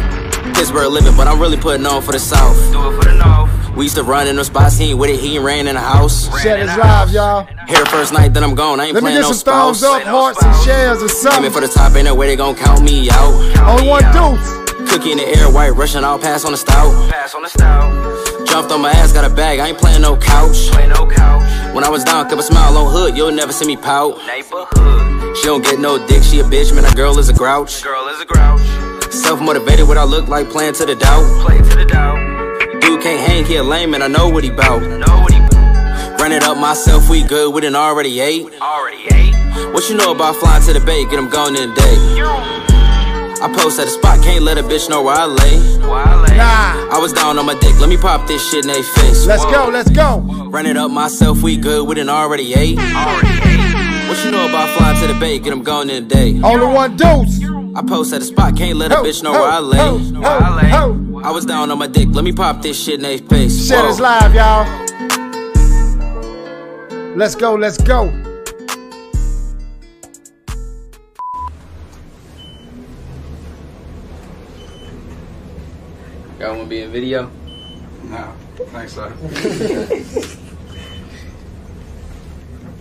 Pittsburgh 0.56 0.92
living, 0.92 1.16
but 1.16 1.28
I'm 1.28 1.40
really 1.40 1.56
putting 1.58 1.86
on 1.86 2.02
for 2.02 2.12
the 2.12 2.20
South. 2.20 2.56
Do 2.72 2.90
it 2.90 2.96
for 2.96 3.06
the 3.10 3.16
North. 3.16 3.76
We 3.78 3.86
used 3.86 3.96
to 3.96 4.04
run 4.04 4.28
in 4.28 4.36
the 4.36 4.44
spots, 4.44 4.78
he 4.78 4.90
ain't 4.90 5.00
with 5.00 5.10
it, 5.12 5.20
he 5.20 5.36
ain't 5.36 5.44
ran 5.46 5.68
in 5.68 5.76
the 5.76 5.82
house. 5.82 6.28
Share 6.42 6.58
this 6.66 6.76
live, 6.76 7.12
y'all. 7.12 7.46
Here 7.68 7.86
first 7.86 8.12
night, 8.14 8.34
then 8.34 8.44
I'm 8.44 8.56
gone. 8.56 8.80
I 8.80 8.86
ain't 8.86 8.94
Let 8.96 9.04
me 9.04 9.10
playing 9.12 9.18
get 9.22 9.28
no 9.28 9.32
some 9.32 9.38
spouse. 9.38 9.80
thumbs 9.82 10.04
up, 10.06 10.08
hearts, 10.08 10.44
and 10.44 10.56
shares 10.66 10.98
or 10.98 11.06
Aiming 11.06 11.10
something. 11.10 11.52
for 11.52 11.62
the 11.62 11.68
top, 11.68 11.96
ain't 11.96 12.06
no 12.06 12.16
way 12.16 12.28
they 12.28 12.36
gon' 12.36 12.56
count 12.56 12.82
me 12.84 13.10
out. 13.12 13.32
Only 13.70 13.88
one 13.88 14.04
deuce. 14.12 14.92
Cookie 14.92 15.12
in 15.12 15.18
the 15.20 15.28
air, 15.38 15.50
white 15.52 15.70
Russian, 15.70 16.04
I'll 16.04 16.18
pass 16.20 16.44
on 16.46 16.52
the 16.52 16.58
stout. 16.58 17.10
Pass 17.12 17.36
on 17.36 17.44
the 17.44 17.50
stout. 17.50 18.29
Jumped 18.50 18.72
on 18.72 18.82
my 18.82 18.90
ass, 18.90 19.14
got 19.14 19.30
a 19.30 19.34
bag, 19.34 19.60
I 19.60 19.68
ain't 19.68 19.78
playing 19.78 20.02
no 20.02 20.18
couch. 20.18 20.72
Play 20.72 20.88
no 20.88 21.06
couch. 21.08 21.76
When 21.76 21.84
I 21.84 21.90
was 21.90 22.04
down, 22.04 22.28
kept 22.28 22.42
a 22.42 22.44
smile 22.44 22.76
on 22.78 22.92
hood, 22.92 23.16
you'll 23.16 23.32
never 23.32 23.54
see 23.54 23.68
me 23.68 23.78
pout. 23.78 24.18
Neighborhood. 24.26 25.38
She 25.38 25.46
don't 25.46 25.64
get 25.64 25.80
no 25.80 26.04
dick, 26.08 26.24
she 26.24 26.40
a 26.40 26.44
bitch, 26.44 26.74
man, 26.74 26.84
that 26.84 26.96
girl 26.96 27.20
is 27.20 27.30
a 27.30 27.34
grouch. 27.34 27.84
Girl 27.84 28.08
is 28.08 28.20
a 28.20 28.26
grouch. 28.26 28.60
Self 29.14 29.40
motivated, 29.40 29.88
what 29.88 30.00
I 30.00 30.04
look 30.04 30.28
like, 30.28 30.50
playing 30.50 30.74
to 30.74 30.86
the 30.86 30.96
doubt. 30.96 31.46
Play 31.46 31.58
to 31.58 31.76
the 31.76 31.86
doubt. 31.86 32.18
Dude 32.82 33.02
can't 33.04 33.20
hang, 33.30 33.46
he 33.46 33.56
a 33.58 33.64
lame, 33.64 33.94
and 33.94 34.04
I 34.04 34.08
know 34.08 34.30
what 34.30 34.44
he 34.44 34.50
bout. 34.50 34.82
Know 34.82 35.22
what 35.22 35.32
he 35.32 35.40
Run 36.20 36.32
it 36.32 36.42
up 36.42 36.58
myself, 36.58 37.08
we 37.08 37.24
good, 37.24 37.54
we 37.54 37.62
done 37.62 37.76
already 37.76 38.20
ate. 38.20 38.48
Already 38.60 39.06
ate. 39.14 39.74
What 39.74 39.88
you 39.90 39.96
know 39.96 40.12
about 40.12 40.36
flying 40.38 40.64
to 40.64 40.74
the 40.74 40.80
bay, 40.80 41.06
get 41.06 41.20
him 41.20 41.30
gone 41.30 41.56
in 41.56 41.70
a 41.70 41.76
day. 41.76 42.69
I 43.42 43.52
post 43.54 43.80
at 43.80 43.88
a 43.88 43.90
spot, 43.90 44.22
can't 44.22 44.44
let 44.44 44.58
a 44.58 44.64
bitch 44.64 44.90
know 44.90 45.02
where 45.02 45.16
I 45.16 45.26
lay. 45.26 45.58
Nah. 46.36 46.96
I 46.96 47.00
was 47.00 47.14
down 47.14 47.38
on 47.40 47.46
my 47.46 47.54
dick, 47.60 47.80
let 47.80 47.88
me 47.90 47.98
pop 47.98 48.28
this 48.28 48.42
shit 48.50 48.66
in 48.66 48.72
they 48.72 48.82
face. 48.82 49.26
Let's 49.26 49.46
go, 49.46 49.70
let's 49.72 49.90
go. 49.90 50.20
Run 50.50 50.66
it 50.66 50.76
up 50.78 50.92
myself, 50.92 51.42
we 51.42 51.56
good, 51.58 51.88
we 51.88 51.96
done 51.96 52.10
already 52.10 52.54
ate. 52.54 52.78
What 52.78 54.26
you 54.26 54.32
know 54.32 54.46
about 54.48 54.70
flying 54.78 55.00
to 55.02 55.08
the 55.14 55.20
bay, 55.20 55.40
get 55.40 55.54
him 55.54 55.64
gone 55.64 55.90
in 55.90 56.04
a 56.04 56.08
day. 56.08 56.40
Only 56.44 56.66
one 56.74 56.98
dose. 56.98 57.40
I 57.76 57.82
post 57.88 58.14
at 58.14 58.22
a 58.22 58.26
spot, 58.26 58.58
can't 58.58 58.78
let 58.78 58.92
a 58.92 58.96
Ho, 58.98 59.04
bitch 59.04 59.24
know 59.24 59.32
ho, 59.32 59.40
where 59.42 59.50
I 59.50 59.60
lay. 59.60 59.78
ho. 60.70 61.22
I 61.24 61.32
was 61.32 61.46
down 61.46 61.72
on 61.72 61.78
my 61.78 61.88
dick, 61.88 62.10
let 62.12 62.24
me 62.26 62.32
pop 62.34 62.62
this 62.62 62.82
shit 62.84 62.96
in 62.96 63.02
they 63.04 63.20
face. 63.20 63.68
Share 63.68 63.82
Whoa. 63.82 63.88
this 63.88 64.00
live, 64.00 64.34
y'all. 64.36 64.66
Let's 67.16 67.36
go, 67.36 67.56
let's 67.56 67.78
go. 67.78 68.10
Y'all 76.70 76.78
wanna 76.78 76.92
be 76.92 77.00
in 77.00 77.08
video? 77.08 77.32
No, 78.04 78.36
thanks, 78.68 78.94
sir. 78.94 79.12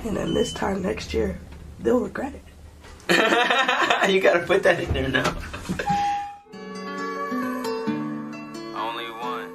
And 0.05 0.17
then 0.17 0.33
this 0.33 0.53
time 0.53 0.81
next 0.83 1.13
year, 1.13 1.39
they'll 1.81 2.01
regret 2.01 2.33
it. 2.33 2.43
you 4.11 4.21
gotta 4.21 4.41
put 4.41 4.63
that 4.63 4.79
in 4.81 4.93
there 4.93 5.09
now. 5.09 5.35
Only 8.77 9.11
one. 9.11 9.51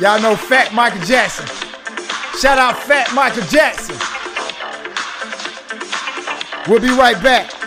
Y'all 0.00 0.20
know 0.20 0.36
Fat 0.36 0.72
Michael 0.74 1.00
Jackson. 1.02 1.46
Shout 2.38 2.58
out 2.58 2.76
Fat 2.82 3.12
Michael 3.14 3.44
Jackson. 3.44 3.96
We'll 6.68 6.80
be 6.80 6.90
right 6.90 7.20
back. 7.22 7.59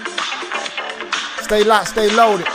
Stay 1.44 1.64
locked, 1.64 1.90
stay 1.90 2.10
loaded. 2.16 2.48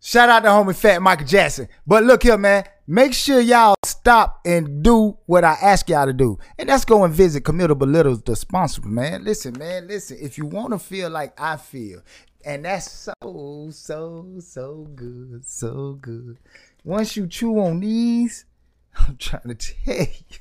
Shout 0.00 0.30
out 0.30 0.40
to 0.40 0.48
homie 0.48 0.74
Fat 0.74 1.02
Michael 1.02 1.26
Jackson. 1.26 1.68
But 1.86 2.02
look 2.02 2.22
here, 2.22 2.38
man. 2.38 2.64
Make 2.86 3.12
sure 3.12 3.40
y'all 3.40 3.74
stop 3.84 4.40
and 4.46 4.82
do 4.82 5.18
what 5.26 5.44
I 5.44 5.52
ask 5.60 5.86
y'all 5.90 6.06
to 6.06 6.14
do. 6.14 6.38
And 6.58 6.70
that's 6.70 6.86
go 6.86 7.04
and 7.04 7.12
visit 7.12 7.44
Commutable 7.44 7.92
Littles, 7.92 8.22
the 8.22 8.34
sponsor, 8.34 8.80
man. 8.86 9.22
Listen, 9.22 9.58
man, 9.58 9.86
listen. 9.86 10.16
If 10.18 10.38
you 10.38 10.46
want 10.46 10.72
to 10.72 10.78
feel 10.78 11.10
like 11.10 11.38
I 11.38 11.58
feel, 11.58 12.00
and 12.48 12.64
that's 12.64 12.90
so, 12.90 13.68
so, 13.70 14.26
so 14.40 14.88
good, 14.94 15.44
so 15.44 15.98
good. 16.00 16.38
Once 16.82 17.14
you 17.14 17.26
chew 17.26 17.58
on 17.58 17.80
these, 17.80 18.46
I'm 18.96 19.18
trying 19.18 19.54
to 19.54 19.54
tell 19.54 20.06
you. 20.06 20.38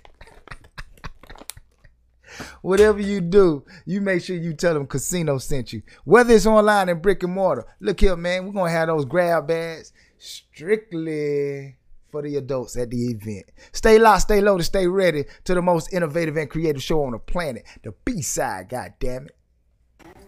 Whatever 2.62 3.02
you 3.02 3.20
do, 3.20 3.66
you 3.86 4.00
make 4.00 4.24
sure 4.24 4.38
you 4.38 4.54
tell 4.54 4.74
them 4.74 4.88
Casino 4.88 5.38
sent 5.38 5.74
you. 5.74 5.82
Whether 6.06 6.34
it's 6.34 6.46
online 6.46 6.88
and 6.88 7.02
brick 7.02 7.24
and 7.24 7.34
mortar. 7.34 7.66
Look 7.82 8.00
here, 8.00 8.16
man. 8.16 8.46
We're 8.46 8.54
gonna 8.54 8.72
have 8.72 8.88
those 8.88 9.04
grab 9.04 9.48
bags 9.48 9.92
strictly 10.18 11.76
for 12.10 12.22
the 12.22 12.38
adults 12.38 12.78
at 12.78 12.90
the 12.90 13.12
event. 13.12 13.52
Stay 13.74 14.00
locked, 14.00 14.22
stay 14.22 14.40
loaded, 14.40 14.64
stay 14.64 14.88
ready 14.88 15.26
to 15.44 15.54
the 15.54 15.62
most 15.62 15.92
innovative 15.92 16.38
and 16.38 16.50
creative 16.50 16.82
show 16.82 17.04
on 17.04 17.12
the 17.12 17.20
planet. 17.20 17.66
The 17.84 17.92
B 18.06 18.22
side, 18.22 18.70
god 18.70 18.94
damn 18.98 19.26
it. 19.26 19.37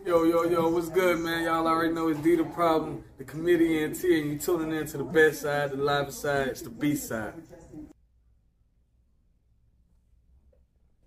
Yo, 0.06 0.24
yo, 0.24 0.44
yo, 0.44 0.70
what's 0.70 0.88
good, 0.90 1.20
man? 1.20 1.44
Y'all 1.44 1.68
already 1.68 1.94
know 1.94 2.08
it's 2.08 2.20
D 2.22 2.36
the 2.36 2.44
problem, 2.44 3.04
the 3.18 3.24
comedian 3.24 3.94
T, 3.94 4.20
and 4.20 4.32
you 4.32 4.40
tuning 4.40 4.76
in 4.76 4.88
to 4.88 4.98
the 4.98 5.04
best 5.04 5.42
side, 5.42 5.72
the 5.72 5.76
live 5.76 6.14
side, 6.14 6.48
it's 6.48 6.62
the 6.62 6.70
B 6.70 6.96
side. 6.96 7.34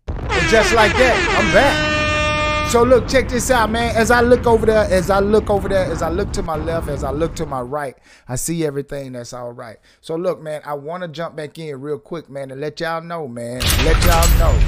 And 0.08 0.48
just 0.48 0.74
like 0.74 0.92
that, 0.92 1.38
I'm 1.38 1.52
back. 1.54 2.70
So 2.70 2.82
look, 2.82 3.08
check 3.08 3.30
this 3.30 3.50
out, 3.50 3.70
man. 3.70 3.96
As 3.96 4.10
I 4.10 4.20
look 4.20 4.46
over 4.46 4.66
there, 4.66 4.84
as 4.84 5.08
I 5.08 5.20
look 5.20 5.48
over 5.48 5.68
there, 5.68 5.90
as 5.90 6.02
I 6.02 6.10
look 6.10 6.30
to 6.34 6.42
my 6.42 6.56
left, 6.56 6.88
as 6.88 7.02
I 7.02 7.12
look 7.12 7.34
to 7.36 7.46
my 7.46 7.62
right, 7.62 7.96
I 8.28 8.36
see 8.36 8.64
everything 8.64 9.12
that's 9.12 9.32
all 9.32 9.52
right. 9.52 9.78
So 10.02 10.16
look, 10.16 10.40
man, 10.40 10.60
I 10.66 10.74
want 10.74 11.02
to 11.02 11.08
jump 11.08 11.34
back 11.34 11.58
in 11.58 11.80
real 11.80 11.98
quick, 11.98 12.28
man, 12.28 12.50
and 12.50 12.60
let 12.60 12.78
y'all 12.78 13.00
know, 13.00 13.26
man. 13.26 13.60
Let 13.84 14.04
y'all 14.04 14.38
know. 14.38 14.58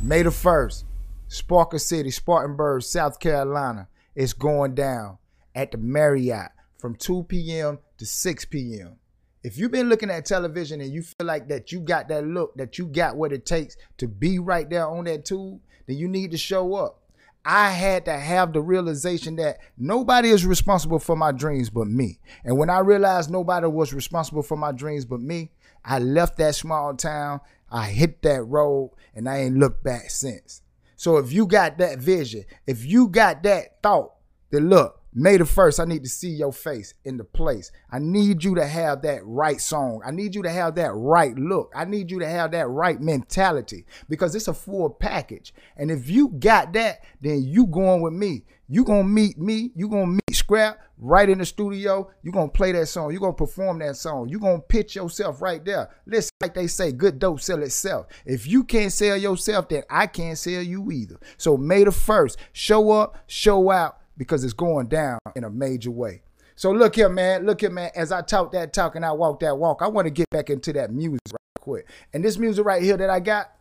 May 0.00 0.22
the 0.22 0.30
1st, 0.30 0.84
Sparkle 1.28 1.78
City, 1.78 2.10
Spartanburg, 2.10 2.82
South 2.82 3.20
Carolina, 3.20 3.88
is 4.14 4.32
going 4.32 4.74
down 4.74 5.18
at 5.54 5.70
the 5.70 5.78
Marriott 5.78 6.50
from 6.78 6.94
2 6.94 7.24
p.m. 7.24 7.78
to 7.98 8.06
6 8.06 8.44
p.m. 8.46 8.96
If 9.42 9.58
you've 9.58 9.70
been 9.70 9.88
looking 9.88 10.10
at 10.10 10.24
television 10.24 10.80
and 10.80 10.92
you 10.92 11.02
feel 11.02 11.26
like 11.26 11.48
that 11.48 11.70
you 11.70 11.80
got 11.80 12.08
that 12.08 12.26
look, 12.26 12.56
that 12.56 12.78
you 12.78 12.86
got 12.86 13.16
what 13.16 13.32
it 13.32 13.46
takes 13.46 13.76
to 13.98 14.08
be 14.08 14.38
right 14.38 14.68
there 14.68 14.86
on 14.86 15.04
that 15.04 15.24
tube, 15.24 15.60
then 15.86 15.96
you 15.96 16.08
need 16.08 16.30
to 16.30 16.38
show 16.38 16.74
up. 16.74 17.02
I 17.44 17.70
had 17.70 18.04
to 18.06 18.12
have 18.18 18.52
the 18.52 18.60
realization 18.60 19.36
that 19.36 19.58
nobody 19.76 20.30
is 20.30 20.44
responsible 20.44 20.98
for 20.98 21.14
my 21.14 21.32
dreams 21.32 21.70
but 21.70 21.86
me. 21.86 22.18
And 22.44 22.58
when 22.58 22.68
I 22.68 22.80
realized 22.80 23.30
nobody 23.30 23.66
was 23.66 23.94
responsible 23.94 24.42
for 24.42 24.56
my 24.56 24.72
dreams 24.72 25.04
but 25.04 25.20
me, 25.20 25.52
I 25.84 25.98
left 25.98 26.38
that 26.38 26.54
small 26.54 26.94
town, 26.94 27.40
I 27.70 27.86
hit 27.86 28.22
that 28.22 28.42
road, 28.42 28.92
and 29.14 29.28
I 29.28 29.38
ain't 29.38 29.56
looked 29.56 29.84
back 29.84 30.10
since. 30.10 30.62
So 30.98 31.18
if 31.18 31.32
you 31.32 31.46
got 31.46 31.78
that 31.78 32.00
vision, 32.00 32.44
if 32.66 32.84
you 32.84 33.06
got 33.06 33.44
that 33.44 33.80
thought, 33.84 34.14
then 34.50 34.68
look, 34.68 35.00
May 35.14 35.38
the 35.38 35.44
1st, 35.44 35.80
I 35.80 35.84
need 35.86 36.04
to 36.04 36.08
see 36.08 36.28
your 36.28 36.52
face 36.52 36.94
in 37.04 37.16
the 37.16 37.24
place. 37.24 37.72
I 37.90 37.98
need 37.98 38.44
you 38.44 38.54
to 38.56 38.66
have 38.66 39.02
that 39.02 39.20
right 39.24 39.60
song. 39.60 40.02
I 40.04 40.10
need 40.10 40.34
you 40.34 40.42
to 40.42 40.50
have 40.50 40.74
that 40.74 40.92
right 40.92 41.34
look. 41.36 41.72
I 41.74 41.86
need 41.86 42.10
you 42.10 42.18
to 42.20 42.28
have 42.28 42.50
that 42.52 42.68
right 42.68 43.00
mentality 43.00 43.86
because 44.08 44.34
it's 44.34 44.48
a 44.48 44.54
full 44.54 44.90
package. 44.90 45.54
And 45.76 45.90
if 45.90 46.10
you 46.10 46.28
got 46.28 46.72
that, 46.74 47.02
then 47.20 47.42
you 47.42 47.66
going 47.66 48.02
with 48.02 48.12
me. 48.12 48.44
You 48.70 48.84
gonna 48.84 49.04
meet 49.04 49.38
me. 49.38 49.72
You 49.74 49.88
gonna 49.88 50.06
meet 50.08 50.34
Scrap 50.34 50.78
right 50.98 51.28
in 51.28 51.38
the 51.38 51.46
studio. 51.46 52.10
You 52.22 52.32
gonna 52.32 52.50
play 52.50 52.72
that 52.72 52.86
song. 52.86 53.12
You 53.12 53.18
gonna 53.18 53.32
perform 53.32 53.78
that 53.78 53.96
song. 53.96 54.28
You 54.28 54.38
gonna 54.38 54.60
pitch 54.60 54.94
yourself 54.94 55.40
right 55.40 55.64
there. 55.64 55.88
Listen, 56.06 56.30
like 56.40 56.54
they 56.54 56.66
say, 56.66 56.92
good 56.92 57.18
dope 57.18 57.40
sell 57.40 57.62
itself. 57.62 58.06
If 58.26 58.46
you 58.46 58.64
can't 58.64 58.92
sell 58.92 59.16
yourself, 59.16 59.70
then 59.70 59.84
I 59.88 60.06
can't 60.06 60.36
sell 60.36 60.62
you 60.62 60.90
either. 60.92 61.18
So 61.38 61.56
May 61.56 61.84
the 61.84 61.92
first, 61.92 62.38
show 62.52 62.90
up, 62.90 63.16
show 63.26 63.70
out 63.70 63.97
because 64.18 64.44
it's 64.44 64.52
going 64.52 64.88
down 64.88 65.18
in 65.34 65.44
a 65.44 65.50
major 65.50 65.90
way. 65.90 66.20
So 66.56 66.72
look 66.72 66.96
here, 66.96 67.08
man. 67.08 67.46
Look 67.46 67.60
here, 67.60 67.70
man. 67.70 67.92
As 67.94 68.12
I 68.12 68.20
talk 68.20 68.52
that 68.52 68.72
talk 68.72 68.96
and 68.96 69.04
I 69.06 69.12
walk 69.12 69.40
that 69.40 69.56
walk, 69.56 69.80
I 69.80 69.86
want 69.86 70.06
to 70.06 70.10
get 70.10 70.28
back 70.30 70.50
into 70.50 70.72
that 70.74 70.92
music 70.92 71.20
right 71.30 71.38
quick. 71.60 71.86
And 72.12 72.24
this 72.24 72.36
music 72.36 72.64
right 72.66 72.82
here 72.82 72.96
that 72.96 73.08
I 73.08 73.20
got, 73.20 73.52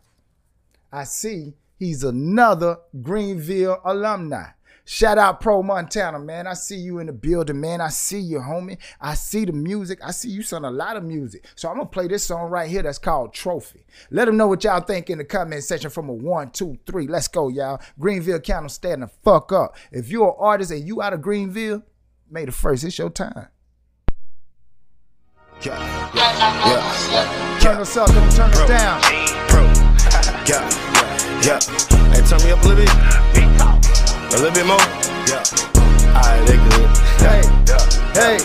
I 0.92 1.04
see 1.04 1.54
he's 1.78 2.04
another 2.04 2.78
Greenville 3.02 3.80
alumni. 3.86 4.48
Shout 4.90 5.18
out 5.18 5.42
Pro 5.42 5.62
Montana, 5.62 6.18
man. 6.18 6.48
I 6.48 6.54
see 6.54 6.78
you 6.78 7.00
in 7.00 7.08
the 7.08 7.14
building, 7.14 7.60
man. 7.60 7.82
I 7.82 7.90
see 7.90 8.20
you, 8.20 8.40
homie. 8.40 8.78
I 9.02 9.14
see 9.16 9.46
the 9.46 9.52
music. 9.52 10.00
I 10.04 10.12
see 10.12 10.30
you 10.30 10.42
sung 10.42 10.66
a 10.66 10.72
lot 10.72 10.96
of 10.98 11.04
music. 11.04 11.46
So 11.56 11.70
I'm 11.70 11.76
gonna 11.76 11.90
play 11.90 12.08
this 12.08 12.24
song 12.24 12.50
right 12.50 12.70
here 12.70 12.84
that's 12.84 12.98
called 12.98 13.34
Trophy. 13.34 13.86
Let 14.12 14.26
them 14.26 14.38
know 14.38 14.48
what 14.48 14.64
y'all 14.64 14.82
think 14.82 15.10
in 15.10 15.18
the 15.18 15.26
comment 15.26 15.64
section 15.64 15.90
from 15.90 16.10
a 16.10 16.14
one, 16.14 16.52
two, 16.52 16.78
three. 16.86 17.06
Let's 17.06 17.28
go, 17.28 17.50
y'all. 17.50 17.82
Greenville 18.00 18.40
County 18.40 18.70
stand 18.70 19.04
the 19.04 19.08
fuck 19.08 19.52
up. 19.52 19.76
If 19.92 20.10
you're 20.10 20.30
an 20.30 20.36
artist 20.40 20.72
and 20.72 20.88
you 20.88 21.02
out 21.02 21.14
of 21.14 21.22
Greenville, 21.22 21.84
May 22.30 22.44
the 22.44 22.52
first, 22.52 22.84
it's 22.84 22.98
your 22.98 23.10
time. 23.10 23.48
Yeah, 25.62 26.12
yeah, 26.14 26.66
yeah. 26.66 27.60
Turn 27.60 27.78
us 27.78 27.96
up, 27.96 28.10
let 28.10 28.26
me 28.26 28.36
turn 28.36 28.52
us 28.52 28.68
down. 28.68 29.02
Pro. 29.48 29.64
Yeah, 30.48 30.64
yeah. 31.44 31.60
Hey, 32.14 32.22
turn 32.26 32.42
me 32.46 32.52
up 32.52 32.64
a 32.64 32.68
little 32.70 32.86
bit. 32.86 33.77
A 34.38 34.46
little 34.46 34.54
bit 34.54 34.70
more. 34.70 34.78
Yeah. 35.26 35.42
Alright, 36.14 36.46
they 36.46 36.62
good. 36.62 36.86
Hey, 37.26 37.42
hey. 38.14 38.38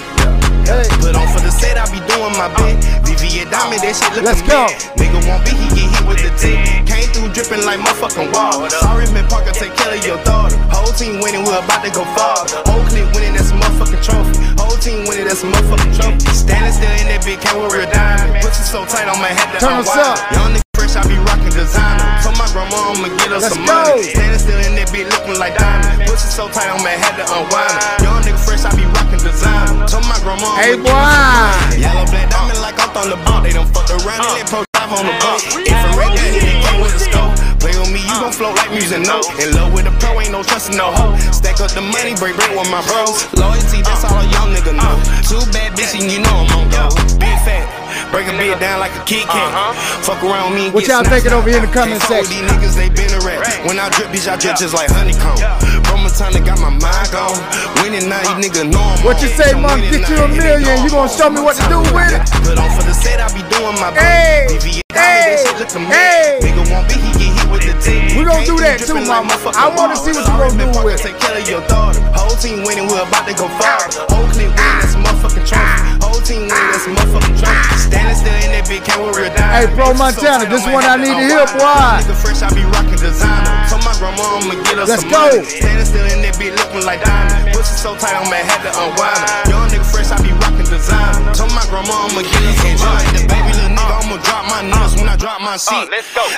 Put 1.05 1.13
on 1.13 1.29
for 1.29 1.45
the 1.45 1.53
set, 1.53 1.77
I 1.77 1.85
be 1.93 2.01
doing 2.09 2.33
my 2.33 2.49
bit. 2.57 2.81
Uh. 2.81 3.05
VVA 3.05 3.45
Diamond, 3.53 3.85
that 3.85 3.93
shit 4.01 4.09
looking 4.17 4.25
Let's 4.25 4.41
go. 4.41 4.73
mad. 4.73 4.73
Nigga 4.97 5.21
won't 5.29 5.45
be, 5.45 5.53
he 5.53 5.69
get 5.77 5.93
hit 5.93 6.05
with 6.09 6.25
the 6.25 6.33
tick. 6.41 6.57
Came 6.89 7.05
through 7.13 7.37
dripping 7.37 7.69
like 7.69 7.77
motherfucking 7.85 8.33
wall. 8.33 8.65
Sorry, 8.73 9.05
man, 9.13 9.29
Parker, 9.29 9.53
take 9.53 9.77
care 9.77 9.93
of 9.93 10.01
your 10.01 10.17
daughter. 10.25 10.57
Whole 10.73 10.97
team 10.97 11.21
winning, 11.21 11.45
we're 11.45 11.61
about 11.61 11.85
to 11.85 11.93
go 11.93 12.09
far. 12.17 12.41
Whole 12.65 12.81
clip 12.89 13.13
winning, 13.13 13.37
that's 13.37 13.53
a 13.53 13.57
motherfucking 13.61 14.01
trophy. 14.01 14.33
Whole 14.57 14.81
team 14.81 15.05
winning, 15.05 15.29
that's 15.29 15.45
a 15.45 15.49
motherfucking 15.53 15.93
trophy. 15.93 16.25
Standing 16.33 16.73
still 16.73 16.89
in 17.05 17.13
that 17.13 17.21
big 17.21 17.37
came 17.45 17.61
with 17.61 17.69
real 17.77 17.85
diamond. 17.93 18.41
Pussy 18.41 18.65
so 18.65 18.89
tight 18.89 19.13
on 19.13 19.21
my 19.21 19.29
head 19.29 19.45
that 19.53 19.61
Turn 19.61 19.85
up. 19.85 20.17
Young 20.33 20.57
nigga 20.57 20.65
fresh, 20.73 20.97
I 20.97 21.05
be 21.05 21.21
rocking 21.21 21.53
designer. 21.53 22.22
Grandma 22.53 22.93
I'ma 22.93 23.09
get 23.17 23.31
Let's 23.33 23.49
some 23.49 23.65
go. 23.65 23.73
money. 23.73 24.05
Standing 24.13 24.39
still 24.39 24.61
in 24.61 24.77
that 24.77 24.89
bitch 24.93 25.09
looking 25.09 25.41
like 25.41 25.57
diamond. 25.57 26.05
Pussy 26.05 26.29
so 26.29 26.49
tight 26.53 26.69
on 26.69 26.85
my 26.85 26.93
head 26.93 27.17
to 27.17 27.25
unwind. 27.25 27.81
Young 28.05 28.21
nigga 28.23 28.37
fresh, 28.45 28.65
I 28.69 28.71
be 28.77 28.85
rocking 28.93 29.25
designer. 29.25 29.89
Told 29.89 30.05
my 30.05 30.19
grandma 30.21 30.53
Hey, 30.61 30.77
I'ma 30.77 30.85
get 30.85 30.93
some 30.93 30.93
boy. 30.93 31.01
money. 31.01 31.81
Yellow 31.81 32.05
black 32.13 32.29
diamond 32.29 32.61
like 32.61 32.77
I'm 32.77 32.93
on 32.93 33.09
the 33.09 33.19
boat. 33.25 33.41
They 33.45 33.53
done 33.57 33.69
fucked 33.73 33.91
around 33.97 34.21
and 34.21 34.37
let 34.37 34.47
pro 34.53 34.61
drive 34.77 34.93
on 34.93 35.05
the 35.09 35.17
boat. 35.25 35.41
Infrared 35.65 36.13
gun 36.13 36.29
in 36.29 36.45
the 36.45 36.57
game 36.61 36.81
with 36.85 36.93
the 36.93 37.03
scope. 37.09 37.33
Play 37.65 37.73
with 37.79 37.89
me, 37.95 38.01
you 38.05 38.15
gon' 38.21 38.35
float 38.37 38.53
like 38.61 38.69
music 38.75 39.01
note. 39.07 39.25
In 39.41 39.55
love 39.57 39.73
with 39.73 39.89
a 39.89 39.95
pro, 40.03 40.21
ain't 40.21 40.35
no 40.37 40.43
trustin' 40.45 40.77
no 40.77 40.93
hoe. 40.93 41.17
Stack 41.33 41.57
up 41.65 41.73
the 41.73 41.81
money, 41.81 42.13
break 42.21 42.37
break 42.37 42.53
with 42.53 42.69
my 42.69 42.85
bros. 42.85 43.25
Loyalty, 43.33 43.81
that's 43.81 44.05
all 44.05 44.19
a 44.21 44.27
young 44.29 44.53
nigga 44.53 44.77
know. 44.77 44.93
Two 45.25 45.41
bad 45.57 45.73
bitches, 45.73 46.05
and 46.05 46.11
you 46.13 46.21
know 46.21 46.45
I'm 46.45 46.53
on 46.53 46.67
go. 46.69 46.91
Big 47.17 47.33
fat, 47.49 47.65
break 48.13 48.29
a 48.29 48.37
bit 48.37 48.61
down 48.61 48.79
like 48.79 48.93
a 48.93 49.03
Kit 49.09 49.25
Kat. 49.25 49.41
Uh-huh. 49.41 50.05
Fuck 50.05 50.21
around 50.21 50.53
with 50.53 50.61
me 50.61 50.65
and 50.69 50.75
What 50.77 50.85
get 50.85 50.93
y'all 50.93 51.03
snatched 51.03 51.25
thinking 51.25 51.33
over 51.33 51.49
here 51.49 51.59
in 51.59 51.67
the 51.67 51.73
comment 51.73 51.99
Can't 51.99 52.05
fuck 52.05 52.21
with 52.21 52.29
section? 52.29 52.45
These 52.45 52.53
niggas, 52.53 52.75
they 52.77 52.89
been 52.93 53.13
a 53.17 53.21
rat. 53.25 53.41
When 53.65 53.81
I 53.81 53.89
drip, 53.97 54.13
bitch, 54.13 54.29
I 54.29 54.37
drip 54.37 54.61
just 54.61 54.77
like 54.77 54.93
honeycomb. 54.93 55.41
From 55.89 56.05
a 56.05 56.13
time 56.13 56.37
got 56.45 56.61
my 56.61 56.71
mind 56.71 57.09
gone. 57.09 57.41
Winning 57.81 58.07
now, 58.13 58.21
you 58.21 58.37
uh-huh. 58.37 58.45
niggas 58.45 58.69
know 58.69 58.85
I'm 58.85 59.01
What 59.03 59.19
you 59.25 59.33
say, 59.33 59.57
I'm 59.57 59.65
Get 59.89 60.05
you 60.07 60.21
a 60.21 60.29
million. 60.29 60.77
You 60.85 60.93
gonna 60.93 61.09
show 61.09 61.33
me 61.33 61.41
what 61.41 61.57
to 61.57 61.65
do 61.73 61.81
with 61.97 62.13
it? 62.13 62.23
Put 62.45 62.61
on 62.61 62.69
for 62.77 62.85
the 62.85 62.93
set, 62.93 63.19
I 63.19 63.33
be 63.33 63.43
doing 63.49 63.75
my 63.81 63.91
best. 63.97 64.05
Hey, 64.05 64.61
VVA, 64.61 64.85
hey, 64.93 65.21
that 65.33 65.37
shit 65.41 65.57
look 65.57 65.73
amazing. 65.73 65.97
hey. 65.97 66.39
Nigga 66.45 66.63
won't 66.69 66.87
be, 66.93 66.97
he 67.01 67.11
get 67.17 67.33
hit 67.33 67.49
with 67.49 67.65
the 67.65 67.75
tick. 67.81 68.13
We 68.13 68.29
gonna 68.29 68.45
do 68.45 68.61
that 68.61 68.77
too, 68.77 68.93
dripping 68.93 69.09
like 69.09 69.25
mama. 69.25 69.57
I 69.57 69.73
wanna 69.73 69.97
see 69.97 70.13
what 70.13 70.29
you 70.29 70.37
Sorry, 70.37 70.53
gonna 70.53 70.69
do 70.69 70.85
with 70.85 71.01
it. 71.01 71.01
Take 71.01 71.17
care 71.17 71.33
of 71.33 71.49
your 71.49 71.65
daughter. 71.65 72.05
Whole 72.13 72.37
team 72.37 72.61
winning, 72.61 72.93
we're 72.93 73.01
about 73.01 73.25
to 73.25 73.33
go 73.33 73.49
far. 73.57 73.89
Whole 74.13 74.29
clip 74.29 74.53
winning, 74.53 74.77
that's 74.77 74.93
a 74.93 75.01
motherfucking 75.01 75.49
trophy. 75.49 75.92
Team 76.23 76.47
winning, 76.47 76.55
that's 76.71 76.87
a 76.87 76.95
motherfucking 76.95 77.35
trophy. 77.35 77.83
Standing 77.83 78.15
still 78.15 78.39
in 78.47 78.55
that 78.55 78.63
big 78.71 78.87
came 78.87 79.03
with 79.03 79.19
real. 79.19 79.35
Hey, 79.35 79.67
so 79.75 79.91
Montana, 79.91 80.47
this 80.47 80.63
one 80.71 80.87
I 80.87 80.95
need 80.95 81.19
to 81.19 81.27
hear, 81.27 81.43
I'm 81.43 81.51
boy. 81.59 81.99
Nigga 81.99 82.15
fresh, 82.15 82.47
I 82.47 82.49
be 82.55 82.63
rocking 82.63 83.03
designer. 83.03 83.67
My 83.83 83.91
grandma 83.99 84.39
I'ma 84.39 84.55
get 84.63 84.79
her 84.79 84.87
Let's 84.87 85.03
go. 85.03 85.43
Standing 85.43 85.83
still 85.83 86.07
in 86.15 86.23
that 86.23 86.39
bitch 86.39 86.55
looking 86.55 86.87
like 86.87 87.03
diamond. 87.03 87.51
Pussy 87.51 87.75
so 87.75 87.99
tight 87.99 88.15
on 88.15 88.31
my 88.31 88.39
head 88.39 88.63
to 88.63 88.71
unwind. 88.71 89.51
Young 89.51 89.67
nigga 89.67 89.83
fresh, 89.83 90.15
I 90.15 90.23
be 90.23 90.31
rocking 90.47 90.71
designer. 90.71 91.35
My 91.51 91.67
grandma 91.67 92.07
I'ma 92.07 92.23
get 92.23 92.39
some 92.55 92.79
money. 92.79 93.11
The 93.19 93.27
baby 93.27 93.51
little 93.59 93.72
nigga, 93.83 93.95
I'ma 94.07 94.17
drop 94.23 94.45
my 94.47 94.63
nuts 94.63 94.95
when 94.97 95.09
I 95.09 95.17
drop 95.17 95.41
my 95.41 95.57
shit. 95.57 95.91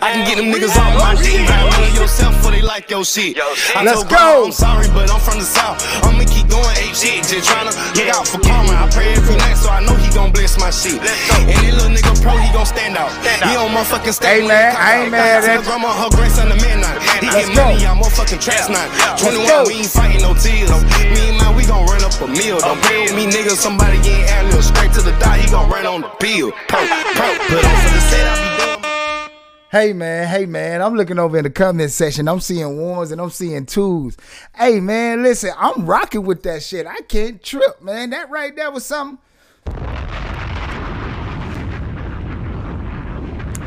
I 0.03 0.12
can 0.12 0.24
get 0.26 0.36
them 0.36 0.49
niggas 0.53 0.74
off 0.76 0.95
my 0.99 1.14
dick. 1.20 1.45
Ride 1.49 1.68
with 1.80 1.95
yourself 2.01 2.34
for 2.42 2.51
they 2.51 2.62
like 2.62 2.90
your 2.90 3.05
shit. 3.05 3.36
I 3.38 3.84
Let's 3.84 4.01
told 4.03 4.09
grandma, 4.09 4.32
go. 4.32 4.45
I'm 4.47 4.53
sorry, 4.53 4.88
but 4.92 5.11
I'm 5.11 5.20
from 5.20 5.38
the 5.38 5.45
south. 5.47 5.80
I'ma 6.05 6.24
keep 6.24 6.49
going 6.49 6.64
ape 6.80 6.95
shit. 6.97 7.24
Just 7.24 7.49
tryna 7.49 7.72
look 7.97 8.09
out 8.09 8.26
for 8.26 8.40
karma. 8.40 8.72
I 8.74 8.88
pray 8.90 9.12
every 9.12 9.36
night, 9.36 9.57
so 9.57 9.68
I 9.70 9.84
know 9.84 9.95
he 9.97 10.09
gon' 10.14 10.32
bless 10.32 10.59
my 10.59 10.70
shit. 10.70 10.99
And 11.01 11.49
that 11.53 11.72
little 11.74 11.92
nigga 11.92 12.12
pro, 12.22 12.36
he 12.40 12.49
gon' 12.53 12.66
stand 12.66 12.97
out. 12.97 13.12
He 13.45 13.53
on 13.57 13.70
motherfucking 13.72 14.14
stand. 14.14 14.42
Hey, 14.42 14.49
man, 14.49 14.74
I 14.76 15.05
ain't 15.05 15.11
mad 15.12 15.45
at 15.45 15.45
Tell 15.45 15.61
you. 15.61 15.66
grandma 15.68 15.90
her 15.95 16.11
grandson 16.11 16.51
a 16.51 16.57
man 16.61 16.80
now. 16.80 16.95
He 17.20 17.28
Let's 17.28 17.47
get 17.49 17.57
go. 17.57 17.64
money, 17.68 17.86
I'm 17.86 17.99
motherfucking 18.01 18.40
trash 18.40 18.68
now. 18.72 18.86
21, 19.20 19.47
go. 19.47 19.64
we 19.68 19.74
ain't 19.84 19.90
fighting 19.92 20.22
no 20.22 20.32
tears. 20.34 20.70
Me 21.14 21.28
and 21.30 21.38
man, 21.38 21.53
we 21.57 21.64
gon' 21.66 21.84
run 21.86 22.03
up 22.05 22.14
a 22.20 22.26
meal. 22.28 22.59
Don't 22.61 22.80
play 22.82 23.05
with 23.07 23.14
me, 23.14 23.26
nigga. 23.28 23.53
Somebody 23.55 23.99
getting 24.03 24.24
annual 24.34 24.62
straight 24.62 24.92
to 24.97 25.03
the 25.03 25.12
dot. 25.20 25.38
He 25.38 25.47
gon' 25.51 25.68
run 25.70 25.86
on 25.86 26.01
the 26.03 26.11
bill. 26.20 26.51
Pro, 26.68 26.80
pro, 27.18 27.28
Hey 29.70 29.93
man, 29.93 30.28
hey 30.28 30.47
man, 30.47 30.80
I'm 30.80 30.95
looking 30.95 31.18
over 31.18 31.37
in 31.37 31.43
the 31.43 31.51
comment 31.51 31.91
section. 31.91 32.28
I'm 32.28 32.39
seeing 32.39 32.80
ones 32.80 33.11
and 33.11 33.20
I'm 33.20 33.30
seeing 33.30 33.66
twos. 33.66 34.16
Hey 34.55 34.78
man, 34.78 35.24
listen, 35.24 35.51
I'm 35.59 35.85
rocking 35.85 36.22
with 36.22 36.45
that 36.45 36.62
shit. 36.62 36.87
I 36.87 37.01
can't 37.01 37.43
trip, 37.43 37.82
man. 37.82 38.11
That 38.11 38.30
right 38.30 38.55
there 38.55 38.70
was 38.70 38.85
something. 38.85 39.18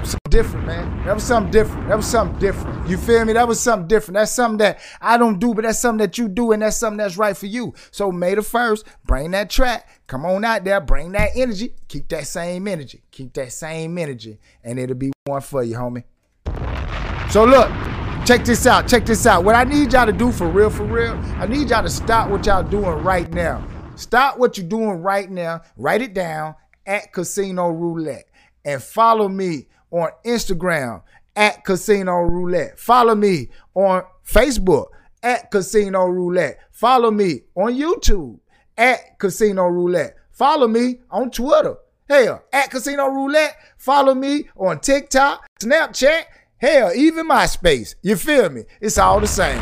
Something 0.08 0.30
different, 0.30 0.66
man. 0.66 1.06
That 1.06 1.16
was 1.16 1.26
something 1.26 1.52
different. 1.52 1.90
That 1.90 1.98
was 1.98 2.06
something 2.06 2.40
different. 2.40 2.88
You 2.88 2.96
feel 2.96 3.26
me? 3.26 3.34
That 3.34 3.46
was 3.46 3.60
something 3.60 3.90
different. 3.90 4.14
That's 4.14 4.32
something 4.32 4.60
that 4.60 4.80
I 5.02 5.18
don't 5.18 5.38
do, 5.38 5.54
but 5.54 5.66
that's 5.66 5.80
something 5.80 5.98
that 5.98 6.18
you 6.18 6.30
do, 6.30 6.54
and 6.54 6.62
that's 6.62 6.78
something 6.78 6.98
that's 6.98 7.18
right 7.18 7.36
for 7.36 7.48
you. 7.48 7.74
So 7.92 8.10
May 8.10 8.36
the 8.36 8.42
first, 8.42 8.86
bring 9.04 9.32
that 9.32 9.50
track. 9.50 9.90
Come 10.08 10.26
on 10.26 10.46
out 10.46 10.64
there, 10.64 10.80
bring 10.80 11.12
that 11.12 11.32
energy. 11.36 11.74
Keep 11.90 12.08
that 12.08 12.26
same 12.26 12.70
energy. 12.70 13.04
Keep 13.12 13.34
that 13.34 13.52
same 13.52 13.98
energy, 13.98 14.40
and 14.64 14.80
it'll 14.80 14.96
be 14.96 15.12
one 15.26 15.42
for 15.42 15.62
you, 15.62 15.76
homie. 15.76 16.06
So 17.30 17.44
look, 17.44 17.70
check 18.26 18.46
this 18.46 18.66
out. 18.66 18.88
Check 18.88 19.06
this 19.06 19.26
out. 19.26 19.44
What 19.44 19.56
I 19.56 19.66
need 19.66 19.92
y'all 19.92 20.06
to 20.06 20.14
do 20.14 20.32
for 20.32 20.48
real, 20.48 20.70
for 20.70 20.86
real, 20.86 21.16
I 21.36 21.48
need 21.48 21.70
y'all 21.70 21.84
to 21.84 21.90
stop 21.90 22.30
what 22.30 22.46
y'all 22.46 22.64
doing 22.64 23.04
right 23.04 23.30
now. 23.34 23.68
Stop 23.98 24.38
what 24.38 24.58
you're 24.58 24.70
doing 24.70 25.02
right 25.02 25.30
now. 25.30 25.64
Write 25.76 26.02
it 26.02 26.14
down 26.14 26.56
at 26.86 27.12
Casino 27.12 27.68
Roulette 27.72 28.30
and 28.64 28.82
follow 28.82 29.28
me 29.28 29.68
on 29.92 30.10
Instagram 30.26 31.02
at 31.36 31.64
Casino 31.64 32.14
Roulette. 32.22 32.80
Follow 32.80 33.16
me 33.16 33.50
on 33.76 34.04
Facebook 34.26 34.88
at 35.24 35.52
Casino 35.52 36.06
Roulette. 36.06 36.60
Follow 36.72 37.12
me 37.12 37.42
on 37.56 37.74
YouTube 37.74 38.40
at 38.78 39.18
Casino 39.20 39.68
Roulette. 39.68 40.16
Follow 40.32 40.68
me 40.68 41.00
on 41.10 41.32
Twitter. 41.32 41.76
Hell, 42.10 42.44
at 42.54 42.72
Casino 42.72 43.08
Roulette. 43.08 43.56
Follow 43.78 44.16
me 44.16 44.48
on 44.56 44.80
TikTok, 44.80 45.46
Snapchat, 45.62 46.24
hell, 46.58 46.92
even 46.96 47.28
MySpace. 47.28 47.96
You 48.02 48.16
feel 48.16 48.50
me? 48.50 48.64
It's 48.80 48.98
all 48.98 49.20
the 49.20 49.28
same. 49.28 49.62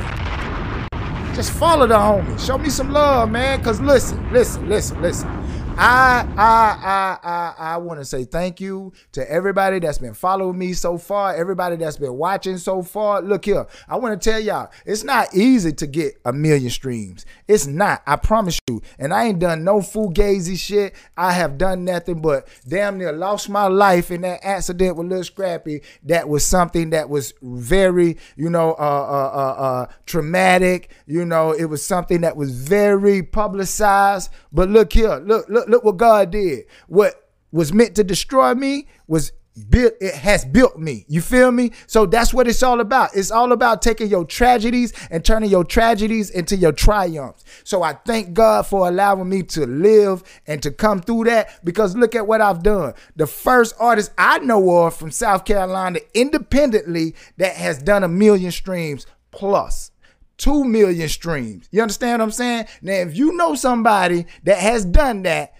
Just 1.34 1.51
follow 1.51 1.88
the 1.88 1.95
homie. 1.95 2.39
Show 2.39 2.57
me 2.57 2.69
some 2.69 2.91
love, 2.91 3.30
man. 3.30 3.61
Cause 3.63 3.82
listen, 3.82 4.32
listen, 4.32 4.69
listen, 4.69 5.01
listen. 5.01 5.45
I 5.78 6.26
I 6.38 6.80
I 6.88 7.30
I 7.30 7.73
I 7.73 7.78
want 7.78 7.99
to 7.99 8.05
say 8.05 8.23
thank 8.23 8.61
you 8.61 8.93
to 9.11 9.30
everybody 9.30 9.80
that's 9.80 9.97
been 9.97 10.13
following 10.13 10.57
me 10.57 10.71
so 10.71 10.97
far, 10.97 11.36
everybody 11.36 11.76
that's 11.76 11.97
been 11.97 12.13
watching 12.13 12.57
so 12.57 12.82
far. 12.82 13.21
Look 13.21 13.43
here, 13.43 13.67
I 13.89 13.97
want 13.97 14.19
to 14.19 14.30
tell 14.30 14.39
y'all, 14.39 14.71
it's 14.86 15.03
not 15.03 15.36
easy 15.36 15.73
to 15.73 15.86
get 15.86 16.13
a 16.23 16.32
million 16.32 16.69
streams. 16.69 17.26
It's 17.49 17.67
not. 17.67 18.03
I 18.07 18.15
promise 18.15 18.57
you. 18.69 18.82
And 18.97 19.13
I 19.13 19.26
ain't 19.26 19.39
done 19.39 19.65
no 19.65 19.80
fugazi 19.80 20.57
shit. 20.57 20.95
I 21.17 21.34
have 21.34 21.57
done 21.57 21.84
nothing 21.84 22.21
but 22.21 22.47
damn 22.65 22.97
near 22.97 23.11
lost 23.11 23.49
my 23.49 23.67
life 23.67 24.11
in 24.11 24.21
that 24.21 24.45
accident 24.45 24.95
with 24.95 25.07
Lil 25.07 25.26
Scrappy. 25.26 25.82
That 26.03 26.30
was 26.30 26.45
something 26.45 26.91
that 26.91 27.09
was 27.09 27.34
very, 27.41 28.17
you 28.38 28.49
know, 28.49 28.71
uh, 28.73 28.76
uh, 28.80 29.32
uh, 29.34 29.61
uh, 29.61 29.88
traumatic. 30.05 30.89
You 31.05 31.26
know, 31.26 31.51
it 31.51 31.65
was 31.65 31.86
something 31.86 32.21
that 32.21 32.38
was 32.38 32.51
very 32.51 33.23
publicized. 33.23 34.32
But 34.53 34.69
look 34.69 34.93
here, 34.93 35.15
look, 35.17 35.49
look, 35.49 35.64
look 35.70 35.84
what 35.84 35.97
God 35.97 36.32
did. 36.32 36.66
What 36.88 37.30
was 37.51 37.74
meant 37.74 37.95
to 37.95 38.03
destroy 38.03 38.53
me 38.53 38.88
was 39.07 39.32
built 39.70 39.93
it 40.01 40.13
has 40.13 40.43
built 40.45 40.78
me. 40.78 41.05
You 41.07 41.22
feel 41.22 41.51
me? 41.51 41.72
So 41.88 42.05
that's 42.05 42.34
what 42.34 42.47
it's 42.47 42.61
all 42.61 42.82
about. 42.82 43.16
It's 43.16 43.32
all 43.32 43.51
about 43.51 43.82
taking 43.82 44.09
your 44.09 44.26
tragedies 44.26 44.93
and 45.09 45.24
turning 45.24 45.49
your 45.49 45.63
tragedies 45.63 46.30
into 46.30 46.55
your 46.55 46.72
triumphs. 46.72 47.43
So 47.63 47.84
i 47.84 47.93
thank 47.93 48.34
god 48.34 48.68
for 48.68 48.88
allowing 48.88 49.30
me 49.30 49.43
to 49.43 49.66
live 49.66 50.24
and 50.47 50.61
to 50.63 50.72
come 50.72 51.01
through 51.01 51.26
that 51.26 51.63
because 51.63 51.95
look 51.95 52.16
at 52.16 52.28
what 52.28 52.41
i've 52.41 52.63
done. 52.63 52.93
The 53.16 53.28
first 53.28 53.76
artist 53.80 54.11
i 54.18 54.39
know 54.39 54.86
of 54.86 54.95
from 54.95 55.11
south 55.11 55.45
carolina 55.45 55.99
independently 56.13 57.16
that 57.38 57.55
has 57.55 57.82
done 57.82 58.03
a 58.03 58.07
million 58.07 58.51
streams 58.51 59.05
plus 59.32 59.91
two 60.38 60.63
million 60.63 61.07
streams 61.07 61.67
you 61.71 61.81
understand 61.81 62.19
what 62.19 62.25
i'm 62.25 62.31
saying 62.31 62.65
now 62.81 62.93
if 62.93 63.15
you 63.15 63.31
know 63.33 63.55
somebody 63.55 64.25
that 64.43 64.57
has 64.57 64.83
done 64.86 65.23
that 65.23 65.53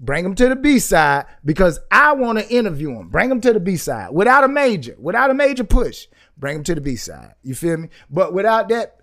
Bring 0.00 0.22
them 0.22 0.36
to 0.36 0.48
the 0.48 0.54
B 0.54 0.78
side 0.78 1.26
because 1.44 1.80
I 1.90 2.12
want 2.12 2.38
to 2.38 2.48
interview 2.48 2.94
them. 2.94 3.08
Bring 3.08 3.28
them 3.28 3.40
to 3.40 3.52
the 3.52 3.58
B 3.58 3.76
side 3.76 4.10
without 4.12 4.44
a 4.44 4.48
major, 4.48 4.94
without 4.96 5.30
a 5.30 5.34
major 5.34 5.64
push. 5.64 6.06
Bring 6.36 6.58
them 6.58 6.64
to 6.64 6.76
the 6.76 6.80
B 6.80 6.94
side. 6.94 7.34
You 7.42 7.56
feel 7.56 7.78
me? 7.78 7.88
But 8.08 8.32
without 8.32 8.68
that, 8.68 9.00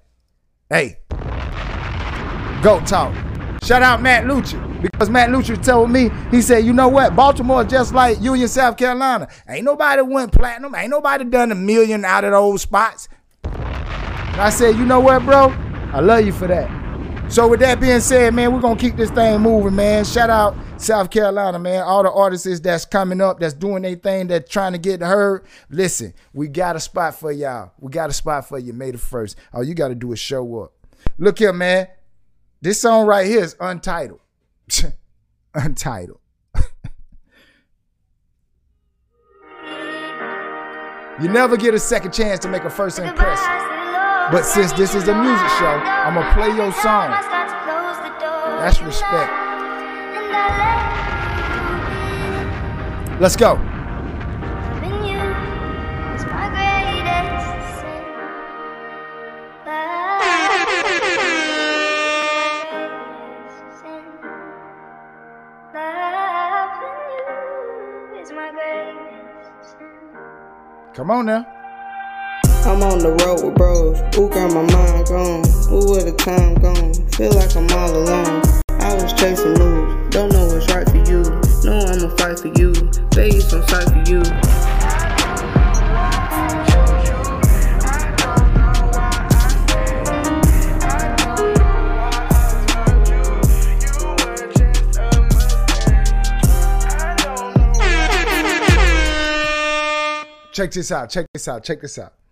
hey, 0.70 1.00
go 2.64 2.80
talk. 2.86 3.14
Shout 3.62 3.82
out 3.82 4.02
Matt 4.02 4.24
Lucci 4.24 4.82
because 4.82 5.10
Matt 5.10 5.32
Lucci 5.32 5.62
told 5.62 5.92
me 5.92 6.12
he 6.32 6.42
said, 6.42 6.64
you 6.64 6.72
know 6.72 6.88
what, 6.88 7.14
Baltimore 7.14 7.66
just 7.66 7.94
like 7.94 8.22
Union, 8.22 8.48
South 8.48 8.78
Carolina. 8.78 9.28
Ain't 9.50 9.66
nobody 9.66 10.02
went 10.02 10.32
platinum. 10.32 10.76
Ain't 10.76 10.92
nobody 10.92 11.26
done 11.26 11.52
a 11.52 11.56
million 11.56 12.06
out 12.06 12.24
of 12.24 12.32
those 12.32 12.62
spots. 12.62 13.10
And 14.36 14.42
I 14.42 14.50
said, 14.50 14.76
you 14.76 14.84
know 14.86 15.00
what, 15.00 15.24
bro? 15.24 15.48
I 15.94 16.02
love 16.02 16.26
you 16.26 16.34
for 16.34 16.46
that. 16.48 16.70
So 17.32 17.48
with 17.48 17.62
that 17.62 17.80
being 17.80 18.02
said, 18.02 18.34
man, 18.34 18.54
we're 18.54 18.60
gonna 18.60 18.78
keep 18.78 18.98
this 18.98 19.10
thing 19.10 19.40
moving, 19.40 19.78
man. 19.78 20.04
Shout 20.04 20.30
out 20.30 20.58
South 20.76 21.10
Carolina, 21.10 21.58
man. 21.58 21.84
All 21.84 22.04
the 22.04 22.12
artists 22.12 22.60
that's 22.60 22.84
coming 22.84 23.22
up, 23.22 23.40
that's 23.40 23.54
doing 23.54 23.84
their 23.84 23.96
thing, 23.96 24.28
that's 24.28 24.52
trying 24.52 24.74
to 24.74 24.78
get 24.78 25.00
heard. 25.00 25.46
Listen, 25.70 26.14
we 26.34 26.50
got 26.50 26.76
a 26.76 26.82
spot 26.82 27.16
for 27.18 27.32
y'all. 27.32 27.72
We 27.80 27.90
got 27.94 28.10
a 28.10 28.14
spot 28.14 28.46
for 28.46 28.60
you, 28.60 28.74
May 28.74 28.92
the 28.92 28.98
first. 28.98 29.38
All 29.54 29.64
you 29.64 29.74
gotta 29.74 29.96
do 29.96 30.12
is 30.12 30.20
show 30.20 30.64
up. 30.64 30.74
Look 31.18 31.40
here, 31.40 31.54
man. 31.54 31.88
This 32.62 32.82
song 32.82 33.08
right 33.08 33.26
here 33.26 33.42
is 33.42 33.56
untitled. 33.58 34.20
Untitled. 35.54 36.20
you 41.22 41.30
never 41.30 41.56
get 41.56 41.74
a 41.74 41.80
second 41.80 42.12
chance 42.12 42.42
to 42.42 42.50
make 42.50 42.66
a 42.66 42.70
first 42.70 43.00
impression. 43.00 43.75
But 44.32 44.44
since 44.44 44.74
this 44.74 44.96
is 44.96 45.08
a 45.08 45.14
music 45.14 45.50
show, 45.60 45.66
I'm 45.66 46.16
gonna 46.16 46.34
play 46.34 46.48
your 46.56 46.72
song. 46.72 47.12
That's 48.60 48.82
respect. 48.82 49.32
Let's 53.22 53.36
go. 53.36 53.60
Come 70.96 71.12
on 71.12 71.26
now. 71.26 71.55
I'm 72.66 72.82
on 72.82 72.98
the 72.98 73.12
road 73.24 73.46
with 73.46 73.54
bros. 73.54 74.00
Ooh, 74.18 74.28
got 74.28 74.52
my 74.52 74.64
mind 74.74 75.06
gone. 75.06 75.46
Ooh, 75.70 75.86
where 75.86 76.02
the 76.02 76.14
time 76.18 76.56
gone? 76.56 76.96
Feel 77.12 77.32
like 77.34 77.56
I'm 77.56 77.70
all 77.78 77.96
alone. 77.96 78.42
I 78.82 78.96
was 78.96 79.14
chasing 79.14 79.54
moves. 79.54 80.10
Don't 80.10 80.34
know 80.34 80.48
what's 80.48 80.66
right 80.74 80.90
for 80.90 80.98
you. 81.06 81.22
Know 81.62 81.78
I'ma 81.86 82.10
fight 82.18 82.40
for 82.40 82.48
you. 82.58 82.74
Vegas 83.14 83.54
on 83.54 83.62
sight 83.68 83.86
for 83.86 84.02
you. 84.10 84.18
I 84.18 85.14
don't 85.30 85.46
know 85.46 85.78
why 85.94 86.10
I'm 86.42 86.66
you. 87.06 87.22
You 93.94 94.10
were 94.10 94.42
just 94.58 94.82
a 94.82 95.22
must 95.30 95.86
be 95.86 95.94
I 96.82 97.14
don't 97.22 97.54
know 97.62 97.78
why 97.78 97.94
I'm 100.26 100.52
Check 100.52 100.72
this 100.72 100.90
out. 100.92 101.12
Check 101.12 101.28
this 101.32 101.48
out. 101.48 101.64
Check 101.64 101.82
this 101.82 102.00
out. 102.00 102.25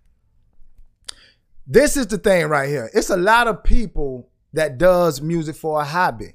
This 1.66 1.96
is 1.96 2.06
the 2.06 2.18
thing 2.18 2.46
right 2.46 2.68
here. 2.68 2.90
It's 2.92 3.10
a 3.10 3.16
lot 3.16 3.48
of 3.48 3.64
people 3.64 4.28
that 4.52 4.78
does 4.78 5.20
music 5.20 5.56
for 5.56 5.80
a 5.80 5.84
hobby. 5.84 6.34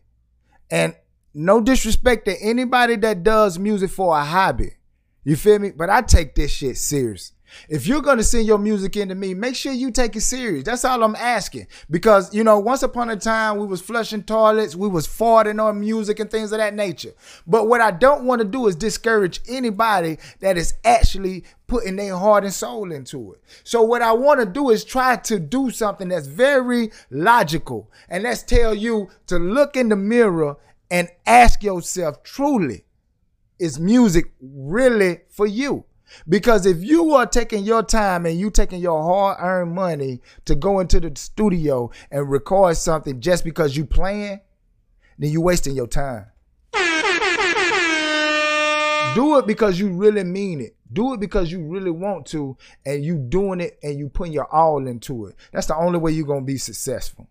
And 0.72 0.96
no 1.34 1.62
disrespect 1.62 2.26
to 2.26 2.36
anybody 2.42 2.96
that 2.98 3.24
does 3.24 3.60
music 3.60 3.92
for 3.92 4.18
a 4.18 4.24
hobby. 4.24 4.74
You 5.24 5.36
feel 5.36 5.60
me? 5.60 5.72
But 5.72 5.90
I 5.90 6.02
take 6.02 6.36
this 6.36 6.52
shit 6.52 6.78
serious. 6.78 7.34
If 7.68 7.88
you're 7.88 8.02
gonna 8.02 8.24
send 8.24 8.48
your 8.48 8.58
music 8.58 8.98
into 8.98 9.16
me, 9.16 9.34
make 9.34 9.56
sure 9.56 9.72
you 9.72 9.92
take 9.92 10.16
it 10.16 10.22
serious. 10.22 10.64
That's 10.64 10.86
all 10.86 11.04
I'm 11.04 11.16
asking. 11.16 11.68
Because 11.90 12.34
you 12.34 12.44
know, 12.44 12.60
once 12.60 12.84
upon 12.84 13.10
a 13.10 13.16
time 13.16 13.58
we 13.58 13.66
was 13.66 13.82
flushing 13.82 14.24
toilets, 14.24 14.76
we 14.76 14.88
was 14.88 15.08
farting 15.08 15.64
on 15.64 15.80
music 15.80 16.20
and 16.20 16.30
things 16.30 16.52
of 16.52 16.60
that 16.60 16.74
nature. 16.74 17.14
But 17.48 17.68
what 17.68 17.82
I 17.82 17.92
don't 17.92 18.26
want 18.26 18.42
to 18.42 18.48
do 18.48 18.68
is 18.68 18.76
discourage 18.76 19.42
anybody 19.48 20.18
that 20.40 20.58
is 20.58 20.74
actually 20.84 21.44
putting 21.68 21.96
their 21.96 22.18
heart 22.18 22.44
and 22.44 22.54
soul 22.54 22.92
into 22.92 23.34
it. 23.34 23.42
So 23.64 23.82
what 23.82 24.02
I 24.02 24.12
want 24.12 24.40
to 24.40 24.46
do 24.46 24.70
is 24.72 24.84
try 24.84 25.16
to 25.18 25.40
do 25.40 25.70
something 25.70 26.10
that's 26.10 26.28
very 26.28 26.92
logical. 27.10 27.92
And 28.10 28.24
let's 28.24 28.44
tell 28.44 28.74
you 28.74 29.10
to 29.28 29.38
look 29.38 29.78
in 29.78 29.90
the 29.90 29.96
mirror 29.96 30.58
and 30.92 31.08
ask 31.26 31.64
yourself 31.64 32.24
truly, 32.24 32.84
is 33.60 33.80
music 33.80 34.32
really 34.42 35.20
for 35.30 35.46
you? 35.46 35.86
Because 36.28 36.66
if 36.66 36.84
you 36.84 37.14
are 37.14 37.26
taking 37.26 37.64
your 37.64 37.84
time 37.84 38.26
and 38.26 38.40
you 38.40 38.50
taking 38.50 38.80
your 38.82 39.02
hard-earned 39.02 39.74
money 39.74 40.22
to 40.46 40.56
go 40.56 40.80
into 40.80 41.00
the 41.00 41.12
studio 41.16 41.92
and 42.12 42.30
record 42.30 42.78
something 42.78 43.20
just 43.22 43.44
because 43.44 43.76
you 43.76 43.86
playing, 43.86 44.42
then 45.18 45.32
you're 45.32 45.42
wasting 45.42 45.76
your 45.76 45.88
time. 45.88 46.28
Do 49.16 49.38
it 49.40 49.48
because 49.48 49.80
you 49.80 49.90
really 49.90 50.24
mean 50.24 50.62
it. 50.62 50.76
Do 50.94 51.14
it 51.14 51.20
because 51.20 51.52
you 51.52 51.62
really 51.62 51.92
want 51.92 52.26
to, 52.28 52.58
and 52.86 53.04
you 53.04 53.18
doing 53.18 53.60
it 53.60 53.78
and 53.84 53.98
you 53.98 54.08
putting 54.10 54.34
your 54.34 54.52
all 54.54 54.88
into 54.88 55.26
it. 55.26 55.36
That's 55.52 55.68
the 55.68 55.76
only 55.76 56.00
way 56.00 56.12
you're 56.12 56.26
gonna 56.26 56.42
be 56.42 56.58
successful. 56.58 57.28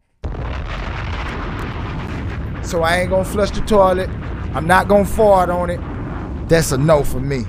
So 2.62 2.82
I 2.82 2.98
ain't 3.00 3.10
gonna 3.10 3.24
flush 3.24 3.50
the 3.50 3.62
toilet. 3.62 4.10
I'm 4.54 4.66
not 4.66 4.88
gonna 4.88 5.04
fart 5.04 5.50
on 5.50 5.70
it. 5.70 5.80
That's 6.48 6.72
a 6.72 6.78
no 6.78 7.02
for 7.02 7.20
me. 7.20 7.44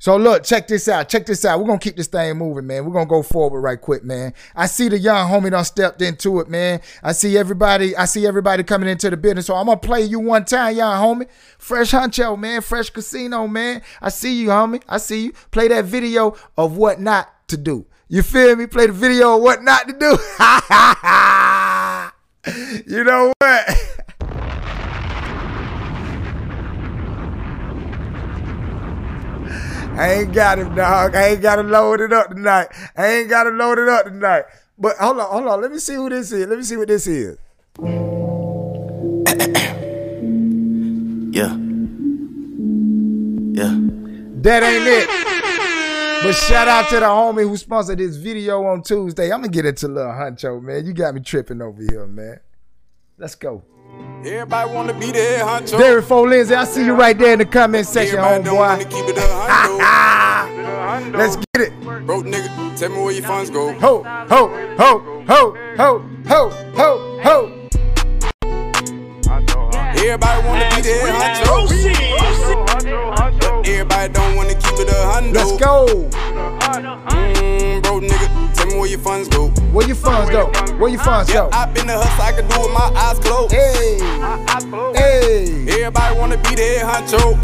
So 0.00 0.16
look, 0.16 0.44
check 0.44 0.68
this 0.68 0.86
out. 0.86 1.08
Check 1.08 1.26
this 1.26 1.44
out. 1.44 1.58
We're 1.58 1.66
gonna 1.66 1.80
keep 1.80 1.96
this 1.96 2.06
thing 2.06 2.36
moving, 2.38 2.68
man. 2.68 2.84
We're 2.84 2.92
gonna 2.92 3.06
go 3.06 3.22
forward 3.22 3.60
right 3.60 3.80
quick, 3.80 4.04
man. 4.04 4.32
I 4.54 4.66
see 4.66 4.88
the 4.88 4.96
young 4.98 5.28
homie 5.28 5.50
done 5.50 5.64
stepped 5.64 6.00
into 6.00 6.38
it, 6.38 6.48
man. 6.48 6.80
I 7.02 7.10
see 7.10 7.36
everybody, 7.36 7.96
I 7.96 8.04
see 8.04 8.24
everybody 8.24 8.62
coming 8.62 8.88
into 8.88 9.10
the 9.10 9.16
business. 9.16 9.46
So 9.46 9.56
I'm 9.56 9.66
gonna 9.66 9.78
play 9.78 10.02
you 10.02 10.20
one 10.20 10.44
time, 10.44 10.76
young 10.76 11.02
homie. 11.02 11.28
Fresh 11.58 11.90
Huncho, 11.90 12.38
man. 12.38 12.60
Fresh 12.60 12.90
Casino, 12.90 13.48
man. 13.48 13.82
I 14.00 14.10
see 14.10 14.40
you, 14.40 14.48
homie. 14.48 14.82
I 14.88 14.98
see 14.98 15.24
you. 15.24 15.32
Play 15.50 15.66
that 15.68 15.84
video 15.86 16.36
of 16.56 16.76
what 16.76 17.00
not 17.00 17.48
to 17.48 17.56
do. 17.56 17.86
You 18.06 18.22
feel 18.22 18.54
me? 18.54 18.68
Play 18.68 18.86
the 18.86 18.92
video 18.92 19.36
of 19.36 19.42
what 19.42 19.64
not 19.64 19.88
to 19.88 19.94
do. 19.94 20.16
you 22.94 23.02
know 23.02 23.32
what? 23.40 23.68
I 29.98 30.12
ain't 30.12 30.32
got 30.32 30.60
him, 30.60 30.76
dog. 30.76 31.16
I 31.16 31.30
ain't 31.30 31.42
got 31.42 31.56
to 31.56 31.62
load 31.62 32.00
it 32.00 32.12
up 32.12 32.30
tonight. 32.30 32.68
I 32.96 33.14
ain't 33.14 33.28
got 33.28 33.44
to 33.44 33.50
load 33.50 33.78
it 33.78 33.88
up 33.88 34.04
tonight. 34.04 34.44
But 34.78 34.96
hold 34.96 35.18
on, 35.18 35.28
hold 35.28 35.48
on. 35.48 35.60
Let 35.60 35.72
me 35.72 35.80
see 35.80 35.94
who 35.94 36.08
this 36.08 36.30
is. 36.30 36.46
Let 36.46 36.56
me 36.56 36.64
see 36.64 36.76
what 36.76 36.88
this 36.88 37.06
is. 37.06 37.36
Yeah. 41.30 41.54
Yeah. 43.52 43.76
That 44.40 44.62
ain't 44.62 44.86
it. 44.86 46.22
But 46.22 46.32
shout 46.32 46.66
out 46.66 46.88
to 46.88 46.96
the 46.96 47.06
homie 47.06 47.42
who 47.42 47.56
sponsored 47.56 47.98
this 47.98 48.16
video 48.16 48.64
on 48.64 48.82
Tuesday. 48.82 49.30
I'm 49.30 49.42
gonna 49.42 49.48
get 49.52 49.66
it 49.66 49.76
to 49.78 49.88
Lil 49.88 50.06
Huncho, 50.06 50.60
man. 50.60 50.86
You 50.86 50.94
got 50.94 51.14
me 51.14 51.20
tripping 51.20 51.60
over 51.60 51.82
here, 51.82 52.06
man. 52.06 52.40
Let's 53.18 53.34
go. 53.34 53.62
Everybody 54.24 54.70
wanna 54.74 54.92
be 54.94 55.10
there, 55.12 55.44
Huncho. 55.44 55.78
Derek 55.78 56.04
Fo 56.04 56.22
Lindsay, 56.22 56.54
I 56.54 56.64
see 56.64 56.84
you 56.84 56.94
right 56.94 57.16
there 57.16 57.32
in 57.32 57.38
the 57.38 57.46
comment 57.46 57.86
section, 57.86 58.18
homeboy. 58.18 58.78
Let's 61.14 61.36
get 61.36 61.60
it. 61.68 61.72
Broke 62.06 62.26
nigga, 62.26 62.48
tell 62.78 62.90
me 62.90 62.98
where 63.02 63.12
your 63.12 63.24
funds 63.24 63.50
go. 63.50 63.72
Ho, 63.74 64.02
ho, 64.02 64.48
ho, 64.76 64.98
ho, 65.26 65.54
ho, 65.76 66.02
ho, 66.26 66.50
ho, 66.74 67.00
ho. 67.22 67.54
Everybody 69.96 70.46
wanna 70.46 70.68
be 70.76 70.82
there, 70.82 71.12
Huncho. 71.12 71.66
Everybody 73.66 74.12
don't 74.12 74.36
wanna 74.36 74.54
keep 74.54 74.78
it 74.78 74.88
a 74.88 74.92
hundo. 74.92 75.34
Let's 75.34 75.52
go. 75.58 75.86
Mm, 77.08 77.82
broke 77.82 78.02
nigga, 78.02 78.18
tell 78.18 78.27
me 78.27 78.27
where 78.78 78.88
your 78.88 78.98
funds 79.00 79.28
go. 79.28 79.48
Where 79.72 79.86
your 79.86 79.96
funds 79.96 80.30
go? 80.30 80.46
Where 80.76 80.90
your 80.90 81.00
funds 81.00 81.28
yeah, 81.30 81.40
go? 81.40 81.50
I 81.52 81.66
been 81.66 81.86
the 81.86 81.98
hustle, 81.98 82.22
I 82.22 82.32
can 82.32 82.48
do 82.48 82.54
it 82.54 82.60
with 82.60 82.72
my 82.72 82.90
eyes 82.94 83.18
closed. 83.18 83.52
Hey, 83.52 83.98
hey. 84.94 85.66
Everybody 85.68 86.18
wanna 86.18 86.36
be 86.36 86.54
there, 86.54 86.84
Huncho. 86.84 87.40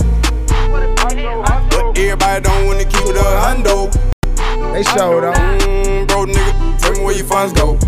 But 0.70 1.99
everybody 1.99 2.41
don't 2.41 2.66
wanna 2.66 2.85
keep 2.85 3.07
it 3.07 3.16
a 3.16 3.24
hundo. 3.43 3.93
They 4.72 4.82
showed 4.82 5.24
up. 5.24 5.35
Mm, 5.35 6.07
bro, 6.09 6.26
nigga, 6.26 6.78
tell 6.78 6.93
me 6.93 7.05
where 7.05 7.16
your 7.16 7.26
funds 7.26 7.53
go. 7.53 7.78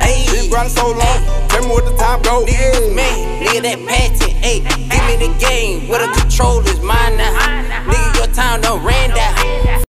Hey, 0.00 0.26
been 0.30 0.50
grinding 0.50 0.74
so 0.74 0.88
long, 0.88 1.48
tell 1.48 1.62
me 1.62 1.68
where 1.68 1.84
the 1.84 1.96
time 1.96 2.22
go. 2.22 2.44
Nigga, 2.46 2.94
man, 2.94 3.44
nigga, 3.44 3.62
that 3.62 3.78
patent, 3.86 4.32
ayy. 4.42 4.64
Give 4.90 5.04
me 5.04 5.26
the 5.26 5.38
game, 5.38 5.88
where 5.88 6.06
the 6.06 6.12
control 6.20 6.60
is 6.60 6.80
mine 6.80 7.16
now. 7.16 7.32
Nigga, 7.84 8.16
your 8.16 8.34
time 8.34 8.60
done 8.62 8.84
ran 8.84 9.10
down. 9.10 9.87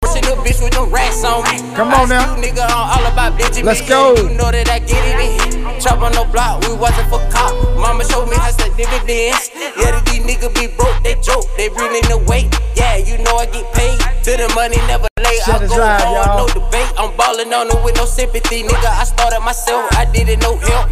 First 0.78 0.92
little 0.92 0.92
bitch 0.92 0.92
with 0.92 0.92
no 0.92 0.94
rats 0.94 1.24
on 1.24 1.44
me. 1.44 1.76
Come 1.76 1.94
on 1.94 2.10
now. 2.10 2.36
Nigga 2.36 2.66
on 2.66 2.72
all 2.72 3.06
about 3.12 3.40
bitches. 3.40 3.64
Let's 3.64 3.88
go. 3.88 4.16
You 4.16 4.38
know 4.38 4.52
that 4.52 4.70
I 4.70 4.80
get 4.80 5.02
it 5.02 5.56
in. 5.56 5.80
Chop 5.80 6.02
on 6.02 6.12
no 6.14 6.26
block, 6.26 6.66
we 6.68 6.74
wasn't 6.74 7.10
for 7.10 7.20
cop. 7.30 7.54
Mama 7.78 8.04
showed 8.06 8.30
me 8.30 8.36
how 8.36 8.52
to 8.52 8.70
dividends. 8.76 9.52
Yeah, 9.78 10.02
these 10.06 10.26
niggas 10.26 10.54
be 10.56 10.68
broke, 10.76 10.98
they 11.04 11.16
joke, 11.22 11.46
they 11.58 11.70
bring 11.70 11.94
in 11.94 12.06
the 12.10 12.18
weight. 12.28 12.50
Yeah, 12.76 12.98
you 12.98 13.18
know 13.24 13.38
I 13.38 13.46
get 13.46 13.66
paid. 13.74 14.00
To 14.26 14.32
the 14.38 14.52
money 14.56 14.78
never 14.88 15.08
late. 15.20 15.42
Shut 15.46 15.62
I 15.62 15.66
it 15.66 15.70
go 15.70 15.78
hard, 15.78 16.02
y'all. 16.02 16.48
no 16.48 16.54
debate. 16.54 16.92
I'm 16.98 17.16
ballin' 17.16 17.54
on 17.54 17.70
them 17.70 17.84
with 17.84 17.96
no 17.96 18.06
sympathy, 18.06 18.64
nigga. 18.64 18.90
I 18.90 19.04
started 19.04 19.40
myself, 19.42 19.86
I 19.94 20.06
did 20.06 20.30
it 20.30 20.42
no 20.42 20.58
help. 20.58 20.90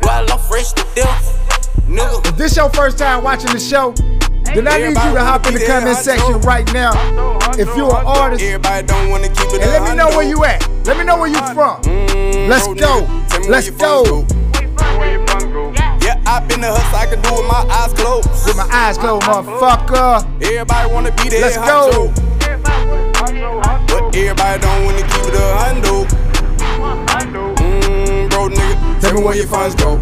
While 0.00 0.30
I'm 0.32 0.38
fresh 0.38 0.72
to 0.72 0.84
death, 0.94 1.24
nigga. 1.88 2.26
If 2.26 2.36
this 2.36 2.56
your 2.56 2.70
first 2.70 2.98
time 2.98 3.22
watching 3.22 3.52
the 3.52 3.60
show, 3.60 3.94
then 4.54 4.68
I 4.68 4.78
need 4.78 4.88
you 4.88 5.14
to 5.14 5.24
hop 5.24 5.46
in 5.46 5.54
the 5.54 5.66
comment 5.66 5.96
section 5.96 6.40
right 6.40 6.70
now. 6.72 6.92
If 7.58 7.74
you're 7.76 7.94
an 7.94 8.06
artist, 8.06 8.42
and 8.42 8.54
Everybody 8.54 8.86
don't 8.86 9.10
wanna 9.10 9.28
keep 9.28 9.52
it 9.52 9.60
let 9.60 9.82
me 9.82 9.94
know 9.96 10.08
where 10.08 10.26
you 10.26 10.44
at. 10.44 10.66
Let 10.84 10.96
me 10.98 11.04
know 11.04 11.16
where 11.18 11.28
you 11.28 11.38
from. 11.54 11.80
Mm, 11.82 12.48
Let's 12.48 12.66
go. 12.66 12.74
nigga, 12.74 13.28
tell 13.28 13.40
me 13.40 13.48
where 13.48 13.50
Let's 13.50 13.70
go. 13.70 14.26
Yeah, 16.02 16.22
I 16.26 16.40
been 16.46 16.60
the 16.60 16.68
hustle, 16.70 16.98
I 16.98 17.06
can 17.06 17.20
do 17.22 17.28
it 17.30 17.38
with 17.38 17.48
my 17.48 17.64
eyes 17.70 17.92
closed. 17.94 18.28
With 18.46 18.56
my 18.56 18.68
eyes 18.70 18.98
closed, 18.98 19.24
motherfucker. 19.24 20.24
Everybody 20.42 20.92
wanna 20.92 21.10
be 21.12 21.28
there, 21.28 21.40
Let's 21.40 21.56
go. 21.56 22.12
But 22.38 24.14
everybody 24.14 24.60
don't 24.60 24.84
wanna 24.84 25.02
keep 25.02 25.26
it 25.26 25.34
a 25.34 25.56
hundo. 25.58 26.06
Mm, 27.56 28.30
bro, 28.30 28.48
nigga, 28.48 29.00
tell 29.00 29.14
me 29.14 29.22
where 29.24 29.34
your 29.34 29.46
funds 29.46 29.74
go. 29.74 29.98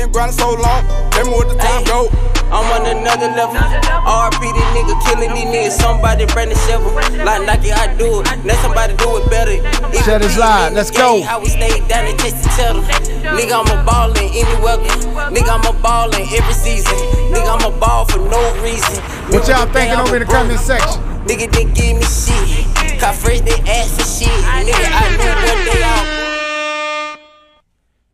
Been 0.00 0.12
grinding 0.12 0.32
so 0.32 0.56
long, 0.56 0.80
tell 1.12 1.28
me 1.28 1.32
what 1.36 1.52
the 1.52 1.60
time 1.60 1.84
go. 1.84 2.08
I'm 2.48 2.64
on 2.72 2.88
another 2.88 3.28
level. 3.36 3.60
RP 3.60 4.40
this 4.48 4.64
nigga 4.72 4.96
killing 5.04 5.28
these 5.36 5.44
niggas. 5.44 5.76
Somebody 5.76 6.24
bring 6.24 6.48
the 6.48 6.56
shovel. 6.64 6.88
Like 7.20 7.44
Nike, 7.44 7.70
I 7.70 7.92
do 8.00 8.24
it. 8.24 8.26
Let 8.40 8.56
somebody 8.64 8.96
do 8.96 9.20
it 9.20 9.28
better. 9.28 9.60
If 9.92 10.02
Shut 10.06 10.22
his 10.22 10.38
line. 10.38 10.72
Let's 10.72 10.90
go. 10.90 11.20
How 11.20 11.38
we 11.38 11.50
stay 11.50 11.86
down 11.86 12.08
and 12.08 12.18
chase 12.18 12.32
each 12.40 12.64
other. 12.64 12.80
Nigga, 13.36 13.60
I'm 13.60 13.68
a 13.68 13.84
ballin' 13.84 14.32
any 14.32 14.56
weather. 14.64 14.88
Nigga, 15.28 15.52
I'm 15.52 15.68
a 15.68 15.76
ballin' 15.82 16.24
every 16.32 16.54
season. 16.54 16.96
Nigga, 17.28 17.60
I'm 17.60 17.70
a 17.70 17.78
ball 17.78 18.06
for 18.06 18.24
no 18.24 18.40
reason. 18.64 19.04
What 19.28 19.46
y'all 19.48 19.68
thinking 19.68 20.00
over 20.00 20.16
in 20.16 20.24
the 20.24 20.32
comment 20.32 20.60
section? 20.60 20.96
Nigga 21.28 21.52
didn't 21.52 21.74
give 21.74 22.00
me 22.00 22.08
shit. 22.08 22.64
Cause 22.98 23.20
first 23.20 23.44
they 23.44 23.60
asked 23.68 24.00
for 24.00 24.08
shit. 24.08 24.32
Nigga, 24.64 24.80
I 24.80 25.12
knew 25.12 25.28
what 25.44 25.74
they 25.74 25.82
all. 25.84 26.29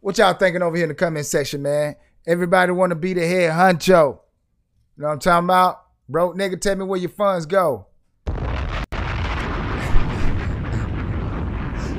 What 0.07 0.19
y'all 0.19 0.35
thinking 0.35 0.63
over 0.63 0.77
here 0.77 0.85
in 0.85 0.91
the 0.91 0.95
comment 0.95 1.27
section, 1.27 1.63
man? 1.63 1.97
Everybody 2.29 2.71
want 2.71 2.91
to 2.91 2.95
be 2.95 3.13
the 3.13 3.27
head 3.27 3.51
honcho. 3.51 3.81
You 3.91 5.03
know 5.03 5.09
what 5.09 5.15
I'm 5.15 5.19
talking 5.19 5.47
about? 5.47 5.81
Bro, 6.09 6.35
nigga, 6.35 6.61
tell 6.61 6.77
me 6.77 6.85
where 6.85 7.01
your 7.01 7.11
funds 7.11 7.45
go. 7.45 7.89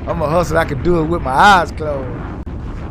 I'm 0.06 0.22
a 0.22 0.26
hustler. 0.26 0.56
I 0.56 0.64
can 0.64 0.82
do 0.82 1.02
it 1.02 1.04
with 1.04 1.20
my 1.20 1.32
eyes 1.32 1.70
closed. 1.70 2.08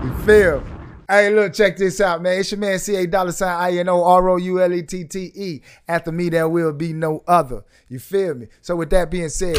You 0.04 0.14
feel? 0.24 0.64
Hey, 1.10 1.34
look, 1.34 1.52
check 1.52 1.78
this 1.78 2.00
out, 2.00 2.22
man. 2.22 2.40
It's 2.40 2.52
your 2.52 2.60
man 2.60 2.78
CA 2.78 3.08
dollar 3.08 3.32
sign 3.32 3.60
I 3.60 3.76
N 3.76 3.90
O 3.90 4.04
R 4.04 4.30
O 4.30 4.36
U 4.36 4.62
L 4.62 4.72
E 4.72 4.84
T 4.84 5.04
T 5.04 5.32
E. 5.34 5.62
After 5.88 6.12
me, 6.12 6.30
there 6.30 6.48
will 6.48 6.74
be 6.74 6.94
no 6.94 7.24
other. 7.28 7.64
You 7.90 7.98
feel 7.98 8.36
me? 8.36 8.50
So, 8.62 8.76
with 8.76 8.92
that 8.92 9.10
being 9.10 9.30
said, 9.30 9.58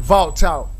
Vault 0.00 0.36
Talk. 0.36 0.75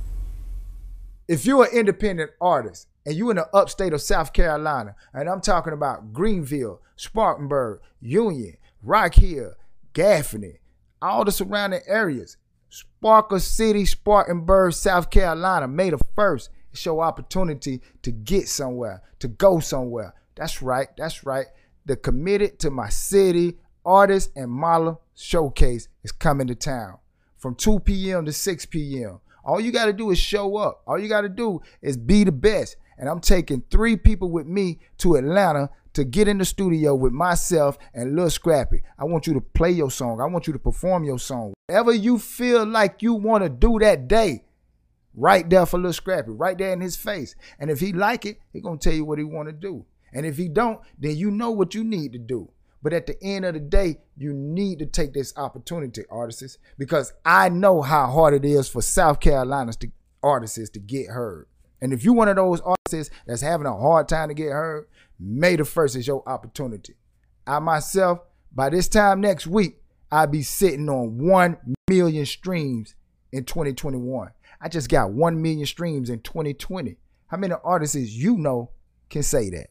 If 1.28 1.44
you're 1.44 1.64
an 1.64 1.72
independent 1.72 2.30
artist 2.40 2.86
and 3.04 3.16
you're 3.16 3.30
in 3.30 3.36
the 3.36 3.48
upstate 3.52 3.92
of 3.92 4.00
South 4.00 4.32
Carolina, 4.32 4.94
and 5.12 5.28
I'm 5.28 5.40
talking 5.40 5.72
about 5.72 6.12
Greenville, 6.12 6.80
Spartanburg, 6.94 7.80
Union, 8.00 8.56
Rock 8.80 9.14
Hill, 9.14 9.54
Gaffney, 9.92 10.60
all 11.02 11.24
the 11.24 11.32
surrounding 11.32 11.80
areas, 11.88 12.36
Sparkle 12.68 13.40
City, 13.40 13.84
Spartanburg, 13.84 14.72
South 14.72 15.10
Carolina, 15.10 15.66
May 15.66 15.90
the 15.90 15.98
1st. 16.16 16.48
It's 16.72 16.84
your 16.84 17.02
opportunity 17.02 17.80
to 18.02 18.12
get 18.12 18.48
somewhere, 18.48 19.02
to 19.18 19.26
go 19.26 19.58
somewhere. 19.58 20.14
That's 20.36 20.62
right, 20.62 20.88
that's 20.96 21.24
right. 21.24 21.46
The 21.86 21.96
Committed 21.96 22.60
to 22.60 22.70
My 22.70 22.88
City 22.88 23.56
Artist 23.84 24.30
and 24.36 24.50
Model 24.50 25.00
Showcase 25.14 25.88
is 26.04 26.12
coming 26.12 26.46
to 26.48 26.54
town 26.54 26.98
from 27.36 27.54
2 27.54 27.80
p.m. 27.80 28.26
to 28.26 28.32
6 28.32 28.66
p.m. 28.66 29.20
All 29.46 29.60
you 29.60 29.70
got 29.70 29.86
to 29.86 29.92
do 29.92 30.10
is 30.10 30.18
show 30.18 30.56
up. 30.56 30.82
All 30.86 30.98
you 30.98 31.08
got 31.08 31.20
to 31.20 31.28
do 31.28 31.62
is 31.80 31.96
be 31.96 32.24
the 32.24 32.32
best. 32.32 32.76
And 32.98 33.08
I'm 33.08 33.20
taking 33.20 33.62
three 33.70 33.96
people 33.96 34.28
with 34.28 34.46
me 34.46 34.80
to 34.98 35.14
Atlanta 35.14 35.70
to 35.92 36.04
get 36.04 36.26
in 36.26 36.38
the 36.38 36.44
studio 36.44 36.94
with 36.94 37.12
myself 37.12 37.78
and 37.94 38.16
Lil 38.16 38.28
Scrappy. 38.28 38.82
I 38.98 39.04
want 39.04 39.26
you 39.26 39.34
to 39.34 39.40
play 39.40 39.70
your 39.70 39.90
song. 39.90 40.20
I 40.20 40.26
want 40.26 40.48
you 40.48 40.52
to 40.52 40.58
perform 40.58 41.04
your 41.04 41.20
song. 41.20 41.54
Whatever 41.68 41.92
you 41.92 42.18
feel 42.18 42.66
like 42.66 43.02
you 43.02 43.14
want 43.14 43.44
to 43.44 43.48
do 43.48 43.78
that 43.78 44.08
day, 44.08 44.44
right 45.14 45.48
there 45.48 45.64
for 45.64 45.78
Lil 45.78 45.92
Scrappy, 45.92 46.32
right 46.32 46.58
there 46.58 46.72
in 46.72 46.80
his 46.80 46.96
face. 46.96 47.36
And 47.60 47.70
if 47.70 47.78
he 47.78 47.92
like 47.92 48.26
it, 48.26 48.40
he 48.52 48.60
gonna 48.60 48.78
tell 48.78 48.92
you 48.92 49.04
what 49.04 49.18
he 49.18 49.24
want 49.24 49.48
to 49.48 49.52
do. 49.52 49.86
And 50.12 50.26
if 50.26 50.36
he 50.36 50.48
don't, 50.48 50.80
then 50.98 51.16
you 51.16 51.30
know 51.30 51.52
what 51.52 51.74
you 51.74 51.84
need 51.84 52.12
to 52.12 52.18
do. 52.18 52.50
But 52.82 52.92
at 52.92 53.06
the 53.06 53.16
end 53.22 53.44
of 53.44 53.54
the 53.54 53.60
day, 53.60 53.98
you 54.16 54.32
need 54.32 54.78
to 54.78 54.86
take 54.86 55.12
this 55.12 55.32
opportunity, 55.36 56.02
artists, 56.10 56.58
because 56.78 57.12
I 57.24 57.48
know 57.48 57.82
how 57.82 58.06
hard 58.06 58.34
it 58.34 58.44
is 58.44 58.68
for 58.68 58.82
South 58.82 59.20
Carolina's 59.20 59.76
to, 59.78 59.90
artists 60.22 60.70
to 60.70 60.78
get 60.78 61.08
heard. 61.08 61.46
And 61.80 61.92
if 61.92 62.04
you're 62.04 62.14
one 62.14 62.28
of 62.28 62.36
those 62.36 62.60
artists 62.60 63.14
that's 63.26 63.42
having 63.42 63.66
a 63.66 63.76
hard 63.76 64.08
time 64.08 64.28
to 64.28 64.34
get 64.34 64.50
heard, 64.50 64.86
May 65.18 65.56
the 65.56 65.62
1st 65.62 65.96
is 65.96 66.06
your 66.06 66.22
opportunity. 66.28 66.94
I 67.46 67.58
myself, 67.58 68.20
by 68.52 68.70
this 68.70 68.88
time 68.88 69.20
next 69.20 69.46
week, 69.46 69.78
I'll 70.10 70.26
be 70.26 70.42
sitting 70.42 70.88
on 70.88 71.18
1 71.18 71.56
million 71.88 72.26
streams 72.26 72.94
in 73.32 73.44
2021. 73.44 74.30
I 74.60 74.68
just 74.68 74.88
got 74.88 75.12
1 75.12 75.40
million 75.40 75.66
streams 75.66 76.10
in 76.10 76.20
2020. 76.20 76.96
How 77.28 77.36
many 77.36 77.54
artists 77.64 77.96
you 77.96 78.36
know 78.36 78.70
can 79.08 79.22
say 79.22 79.50
that? 79.50 79.68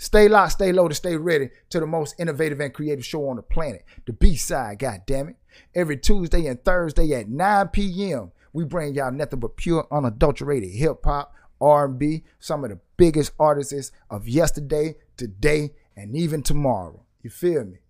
Stay 0.00 0.28
locked, 0.28 0.52
stay 0.52 0.72
loaded, 0.72 0.94
stay 0.94 1.14
ready 1.14 1.50
to 1.68 1.78
the 1.78 1.86
most 1.86 2.14
innovative 2.18 2.58
and 2.58 2.72
creative 2.72 3.04
show 3.04 3.28
on 3.28 3.36
the 3.36 3.42
planet, 3.42 3.84
the 4.06 4.14
B 4.14 4.34
side, 4.34 4.78
God 4.78 5.02
damn 5.06 5.28
it. 5.28 5.36
Every 5.74 5.98
Tuesday 5.98 6.46
and 6.46 6.64
Thursday 6.64 7.12
at 7.12 7.28
9 7.28 7.68
p.m., 7.68 8.32
we 8.54 8.64
bring 8.64 8.94
y'all 8.94 9.12
nothing 9.12 9.40
but 9.40 9.58
pure, 9.58 9.86
unadulterated 9.92 10.70
hip 10.70 11.04
hop, 11.04 11.34
R&B, 11.60 12.24
some 12.38 12.64
of 12.64 12.70
the 12.70 12.80
biggest 12.96 13.32
artists 13.38 13.92
of 14.08 14.26
yesterday, 14.26 14.94
today, 15.18 15.74
and 15.94 16.16
even 16.16 16.42
tomorrow. 16.42 17.04
You 17.20 17.28
feel 17.28 17.66
me? 17.66 17.80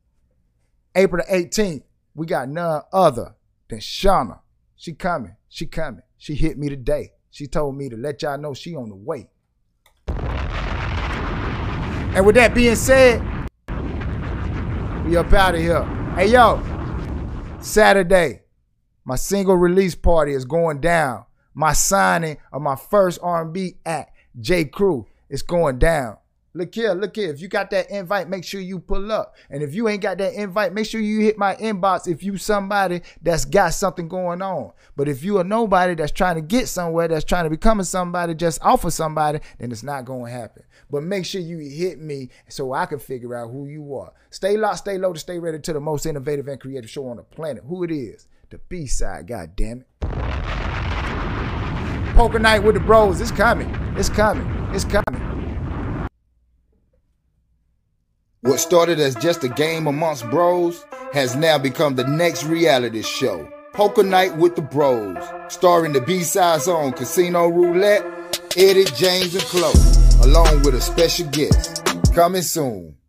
April 0.96 1.22
the 1.24 1.32
18th, 1.32 1.84
we 2.16 2.26
got 2.26 2.48
none 2.48 2.82
other 2.92 3.36
than 3.68 3.78
Shauna. 3.78 4.40
She 4.74 4.94
coming. 4.94 5.36
She 5.48 5.64
coming. 5.64 6.02
She 6.18 6.34
hit 6.34 6.58
me 6.58 6.70
today. 6.70 7.12
She 7.30 7.46
told 7.46 7.76
me 7.76 7.88
to 7.88 7.96
let 7.96 8.20
y'all 8.22 8.36
know 8.36 8.52
she 8.52 8.74
on 8.74 8.88
the 8.88 8.96
way. 8.96 9.30
And 12.12 12.26
with 12.26 12.34
that 12.34 12.54
being 12.54 12.74
said, 12.74 13.22
we 15.06 15.16
up 15.16 15.32
out 15.32 15.54
of 15.54 15.60
here. 15.60 15.84
Hey 16.16 16.32
yo, 16.32 16.60
Saturday, 17.60 18.40
my 19.04 19.14
single 19.14 19.54
release 19.54 19.94
party 19.94 20.32
is 20.32 20.44
going 20.44 20.80
down. 20.80 21.24
My 21.54 21.72
signing 21.72 22.38
of 22.52 22.62
my 22.62 22.74
first 22.74 23.20
R&B 23.22 23.76
act, 23.86 24.16
J. 24.40 24.64
Crew, 24.64 25.06
is 25.28 25.42
going 25.42 25.78
down. 25.78 26.16
Look 26.52 26.74
here, 26.74 26.94
look 26.94 27.14
here. 27.14 27.30
If 27.30 27.40
you 27.40 27.46
got 27.46 27.70
that 27.70 27.90
invite, 27.90 28.28
make 28.28 28.42
sure 28.42 28.60
you 28.60 28.80
pull 28.80 29.12
up. 29.12 29.36
And 29.48 29.62
if 29.62 29.72
you 29.72 29.88
ain't 29.88 30.02
got 30.02 30.18
that 30.18 30.34
invite, 30.34 30.72
make 30.72 30.86
sure 30.86 31.00
you 31.00 31.20
hit 31.20 31.38
my 31.38 31.54
inbox 31.56 32.08
if 32.08 32.24
you 32.24 32.36
somebody 32.38 33.02
that's 33.22 33.44
got 33.44 33.72
something 33.72 34.08
going 34.08 34.42
on. 34.42 34.72
But 34.96 35.08
if 35.08 35.22
you 35.22 35.38
are 35.38 35.44
nobody 35.44 35.94
that's 35.94 36.10
trying 36.10 36.34
to 36.34 36.40
get 36.40 36.66
somewhere, 36.66 37.06
that's 37.06 37.24
trying 37.24 37.44
to 37.44 37.50
become 37.50 37.80
somebody 37.84 38.34
just 38.34 38.60
off 38.64 38.84
of 38.84 38.92
somebody, 38.92 39.38
then 39.58 39.70
it's 39.70 39.84
not 39.84 40.04
going 40.04 40.32
to 40.32 40.38
happen. 40.38 40.64
But 40.90 41.02
make 41.02 41.24
sure 41.24 41.40
you 41.40 41.58
hit 41.58 42.00
me 42.00 42.30
so 42.48 42.72
I 42.72 42.86
can 42.86 42.98
figure 42.98 43.34
out 43.34 43.50
who 43.50 43.66
you 43.66 43.94
are. 43.94 44.12
Stay 44.30 44.56
locked, 44.56 44.78
stay 44.78 44.98
low, 44.98 45.12
to 45.12 45.18
stay 45.18 45.38
ready 45.38 45.58
to 45.60 45.72
the 45.72 45.80
most 45.80 46.06
innovative 46.06 46.48
and 46.48 46.60
creative 46.60 46.90
show 46.90 47.08
on 47.08 47.16
the 47.16 47.22
planet. 47.22 47.64
Who 47.66 47.84
it 47.84 47.90
is? 47.90 48.26
The 48.50 48.58
B 48.68 48.86
side, 48.86 49.26
god 49.28 49.54
damn 49.56 49.80
it. 49.82 49.86
Poker 52.14 52.38
night 52.38 52.62
with 52.64 52.74
the 52.74 52.80
bros. 52.80 53.20
It's 53.20 53.30
coming. 53.30 53.70
It's 53.96 54.08
coming. 54.08 54.46
It's 54.74 54.84
coming. 54.84 56.08
What 58.42 58.58
started 58.58 58.98
as 58.98 59.14
just 59.16 59.44
a 59.44 59.48
game 59.48 59.86
amongst 59.86 60.28
bros 60.30 60.84
has 61.12 61.36
now 61.36 61.58
become 61.58 61.94
the 61.94 62.06
next 62.06 62.44
reality 62.44 63.02
show. 63.02 63.48
Poker 63.72 64.02
Night 64.02 64.36
with 64.36 64.56
the 64.56 64.62
Bros, 64.62 65.16
starring 65.48 65.92
the 65.92 66.00
B-Side 66.00 66.60
Zone 66.60 66.92
Casino 66.92 67.48
Roulette, 67.48 68.04
Eddie, 68.56 68.84
James, 68.84 69.34
and 69.34 69.44
Chloe, 69.44 69.72
along 70.22 70.62
with 70.62 70.74
a 70.74 70.80
special 70.80 71.26
guest. 71.28 71.84
Coming 72.14 72.42
soon. 72.42 72.99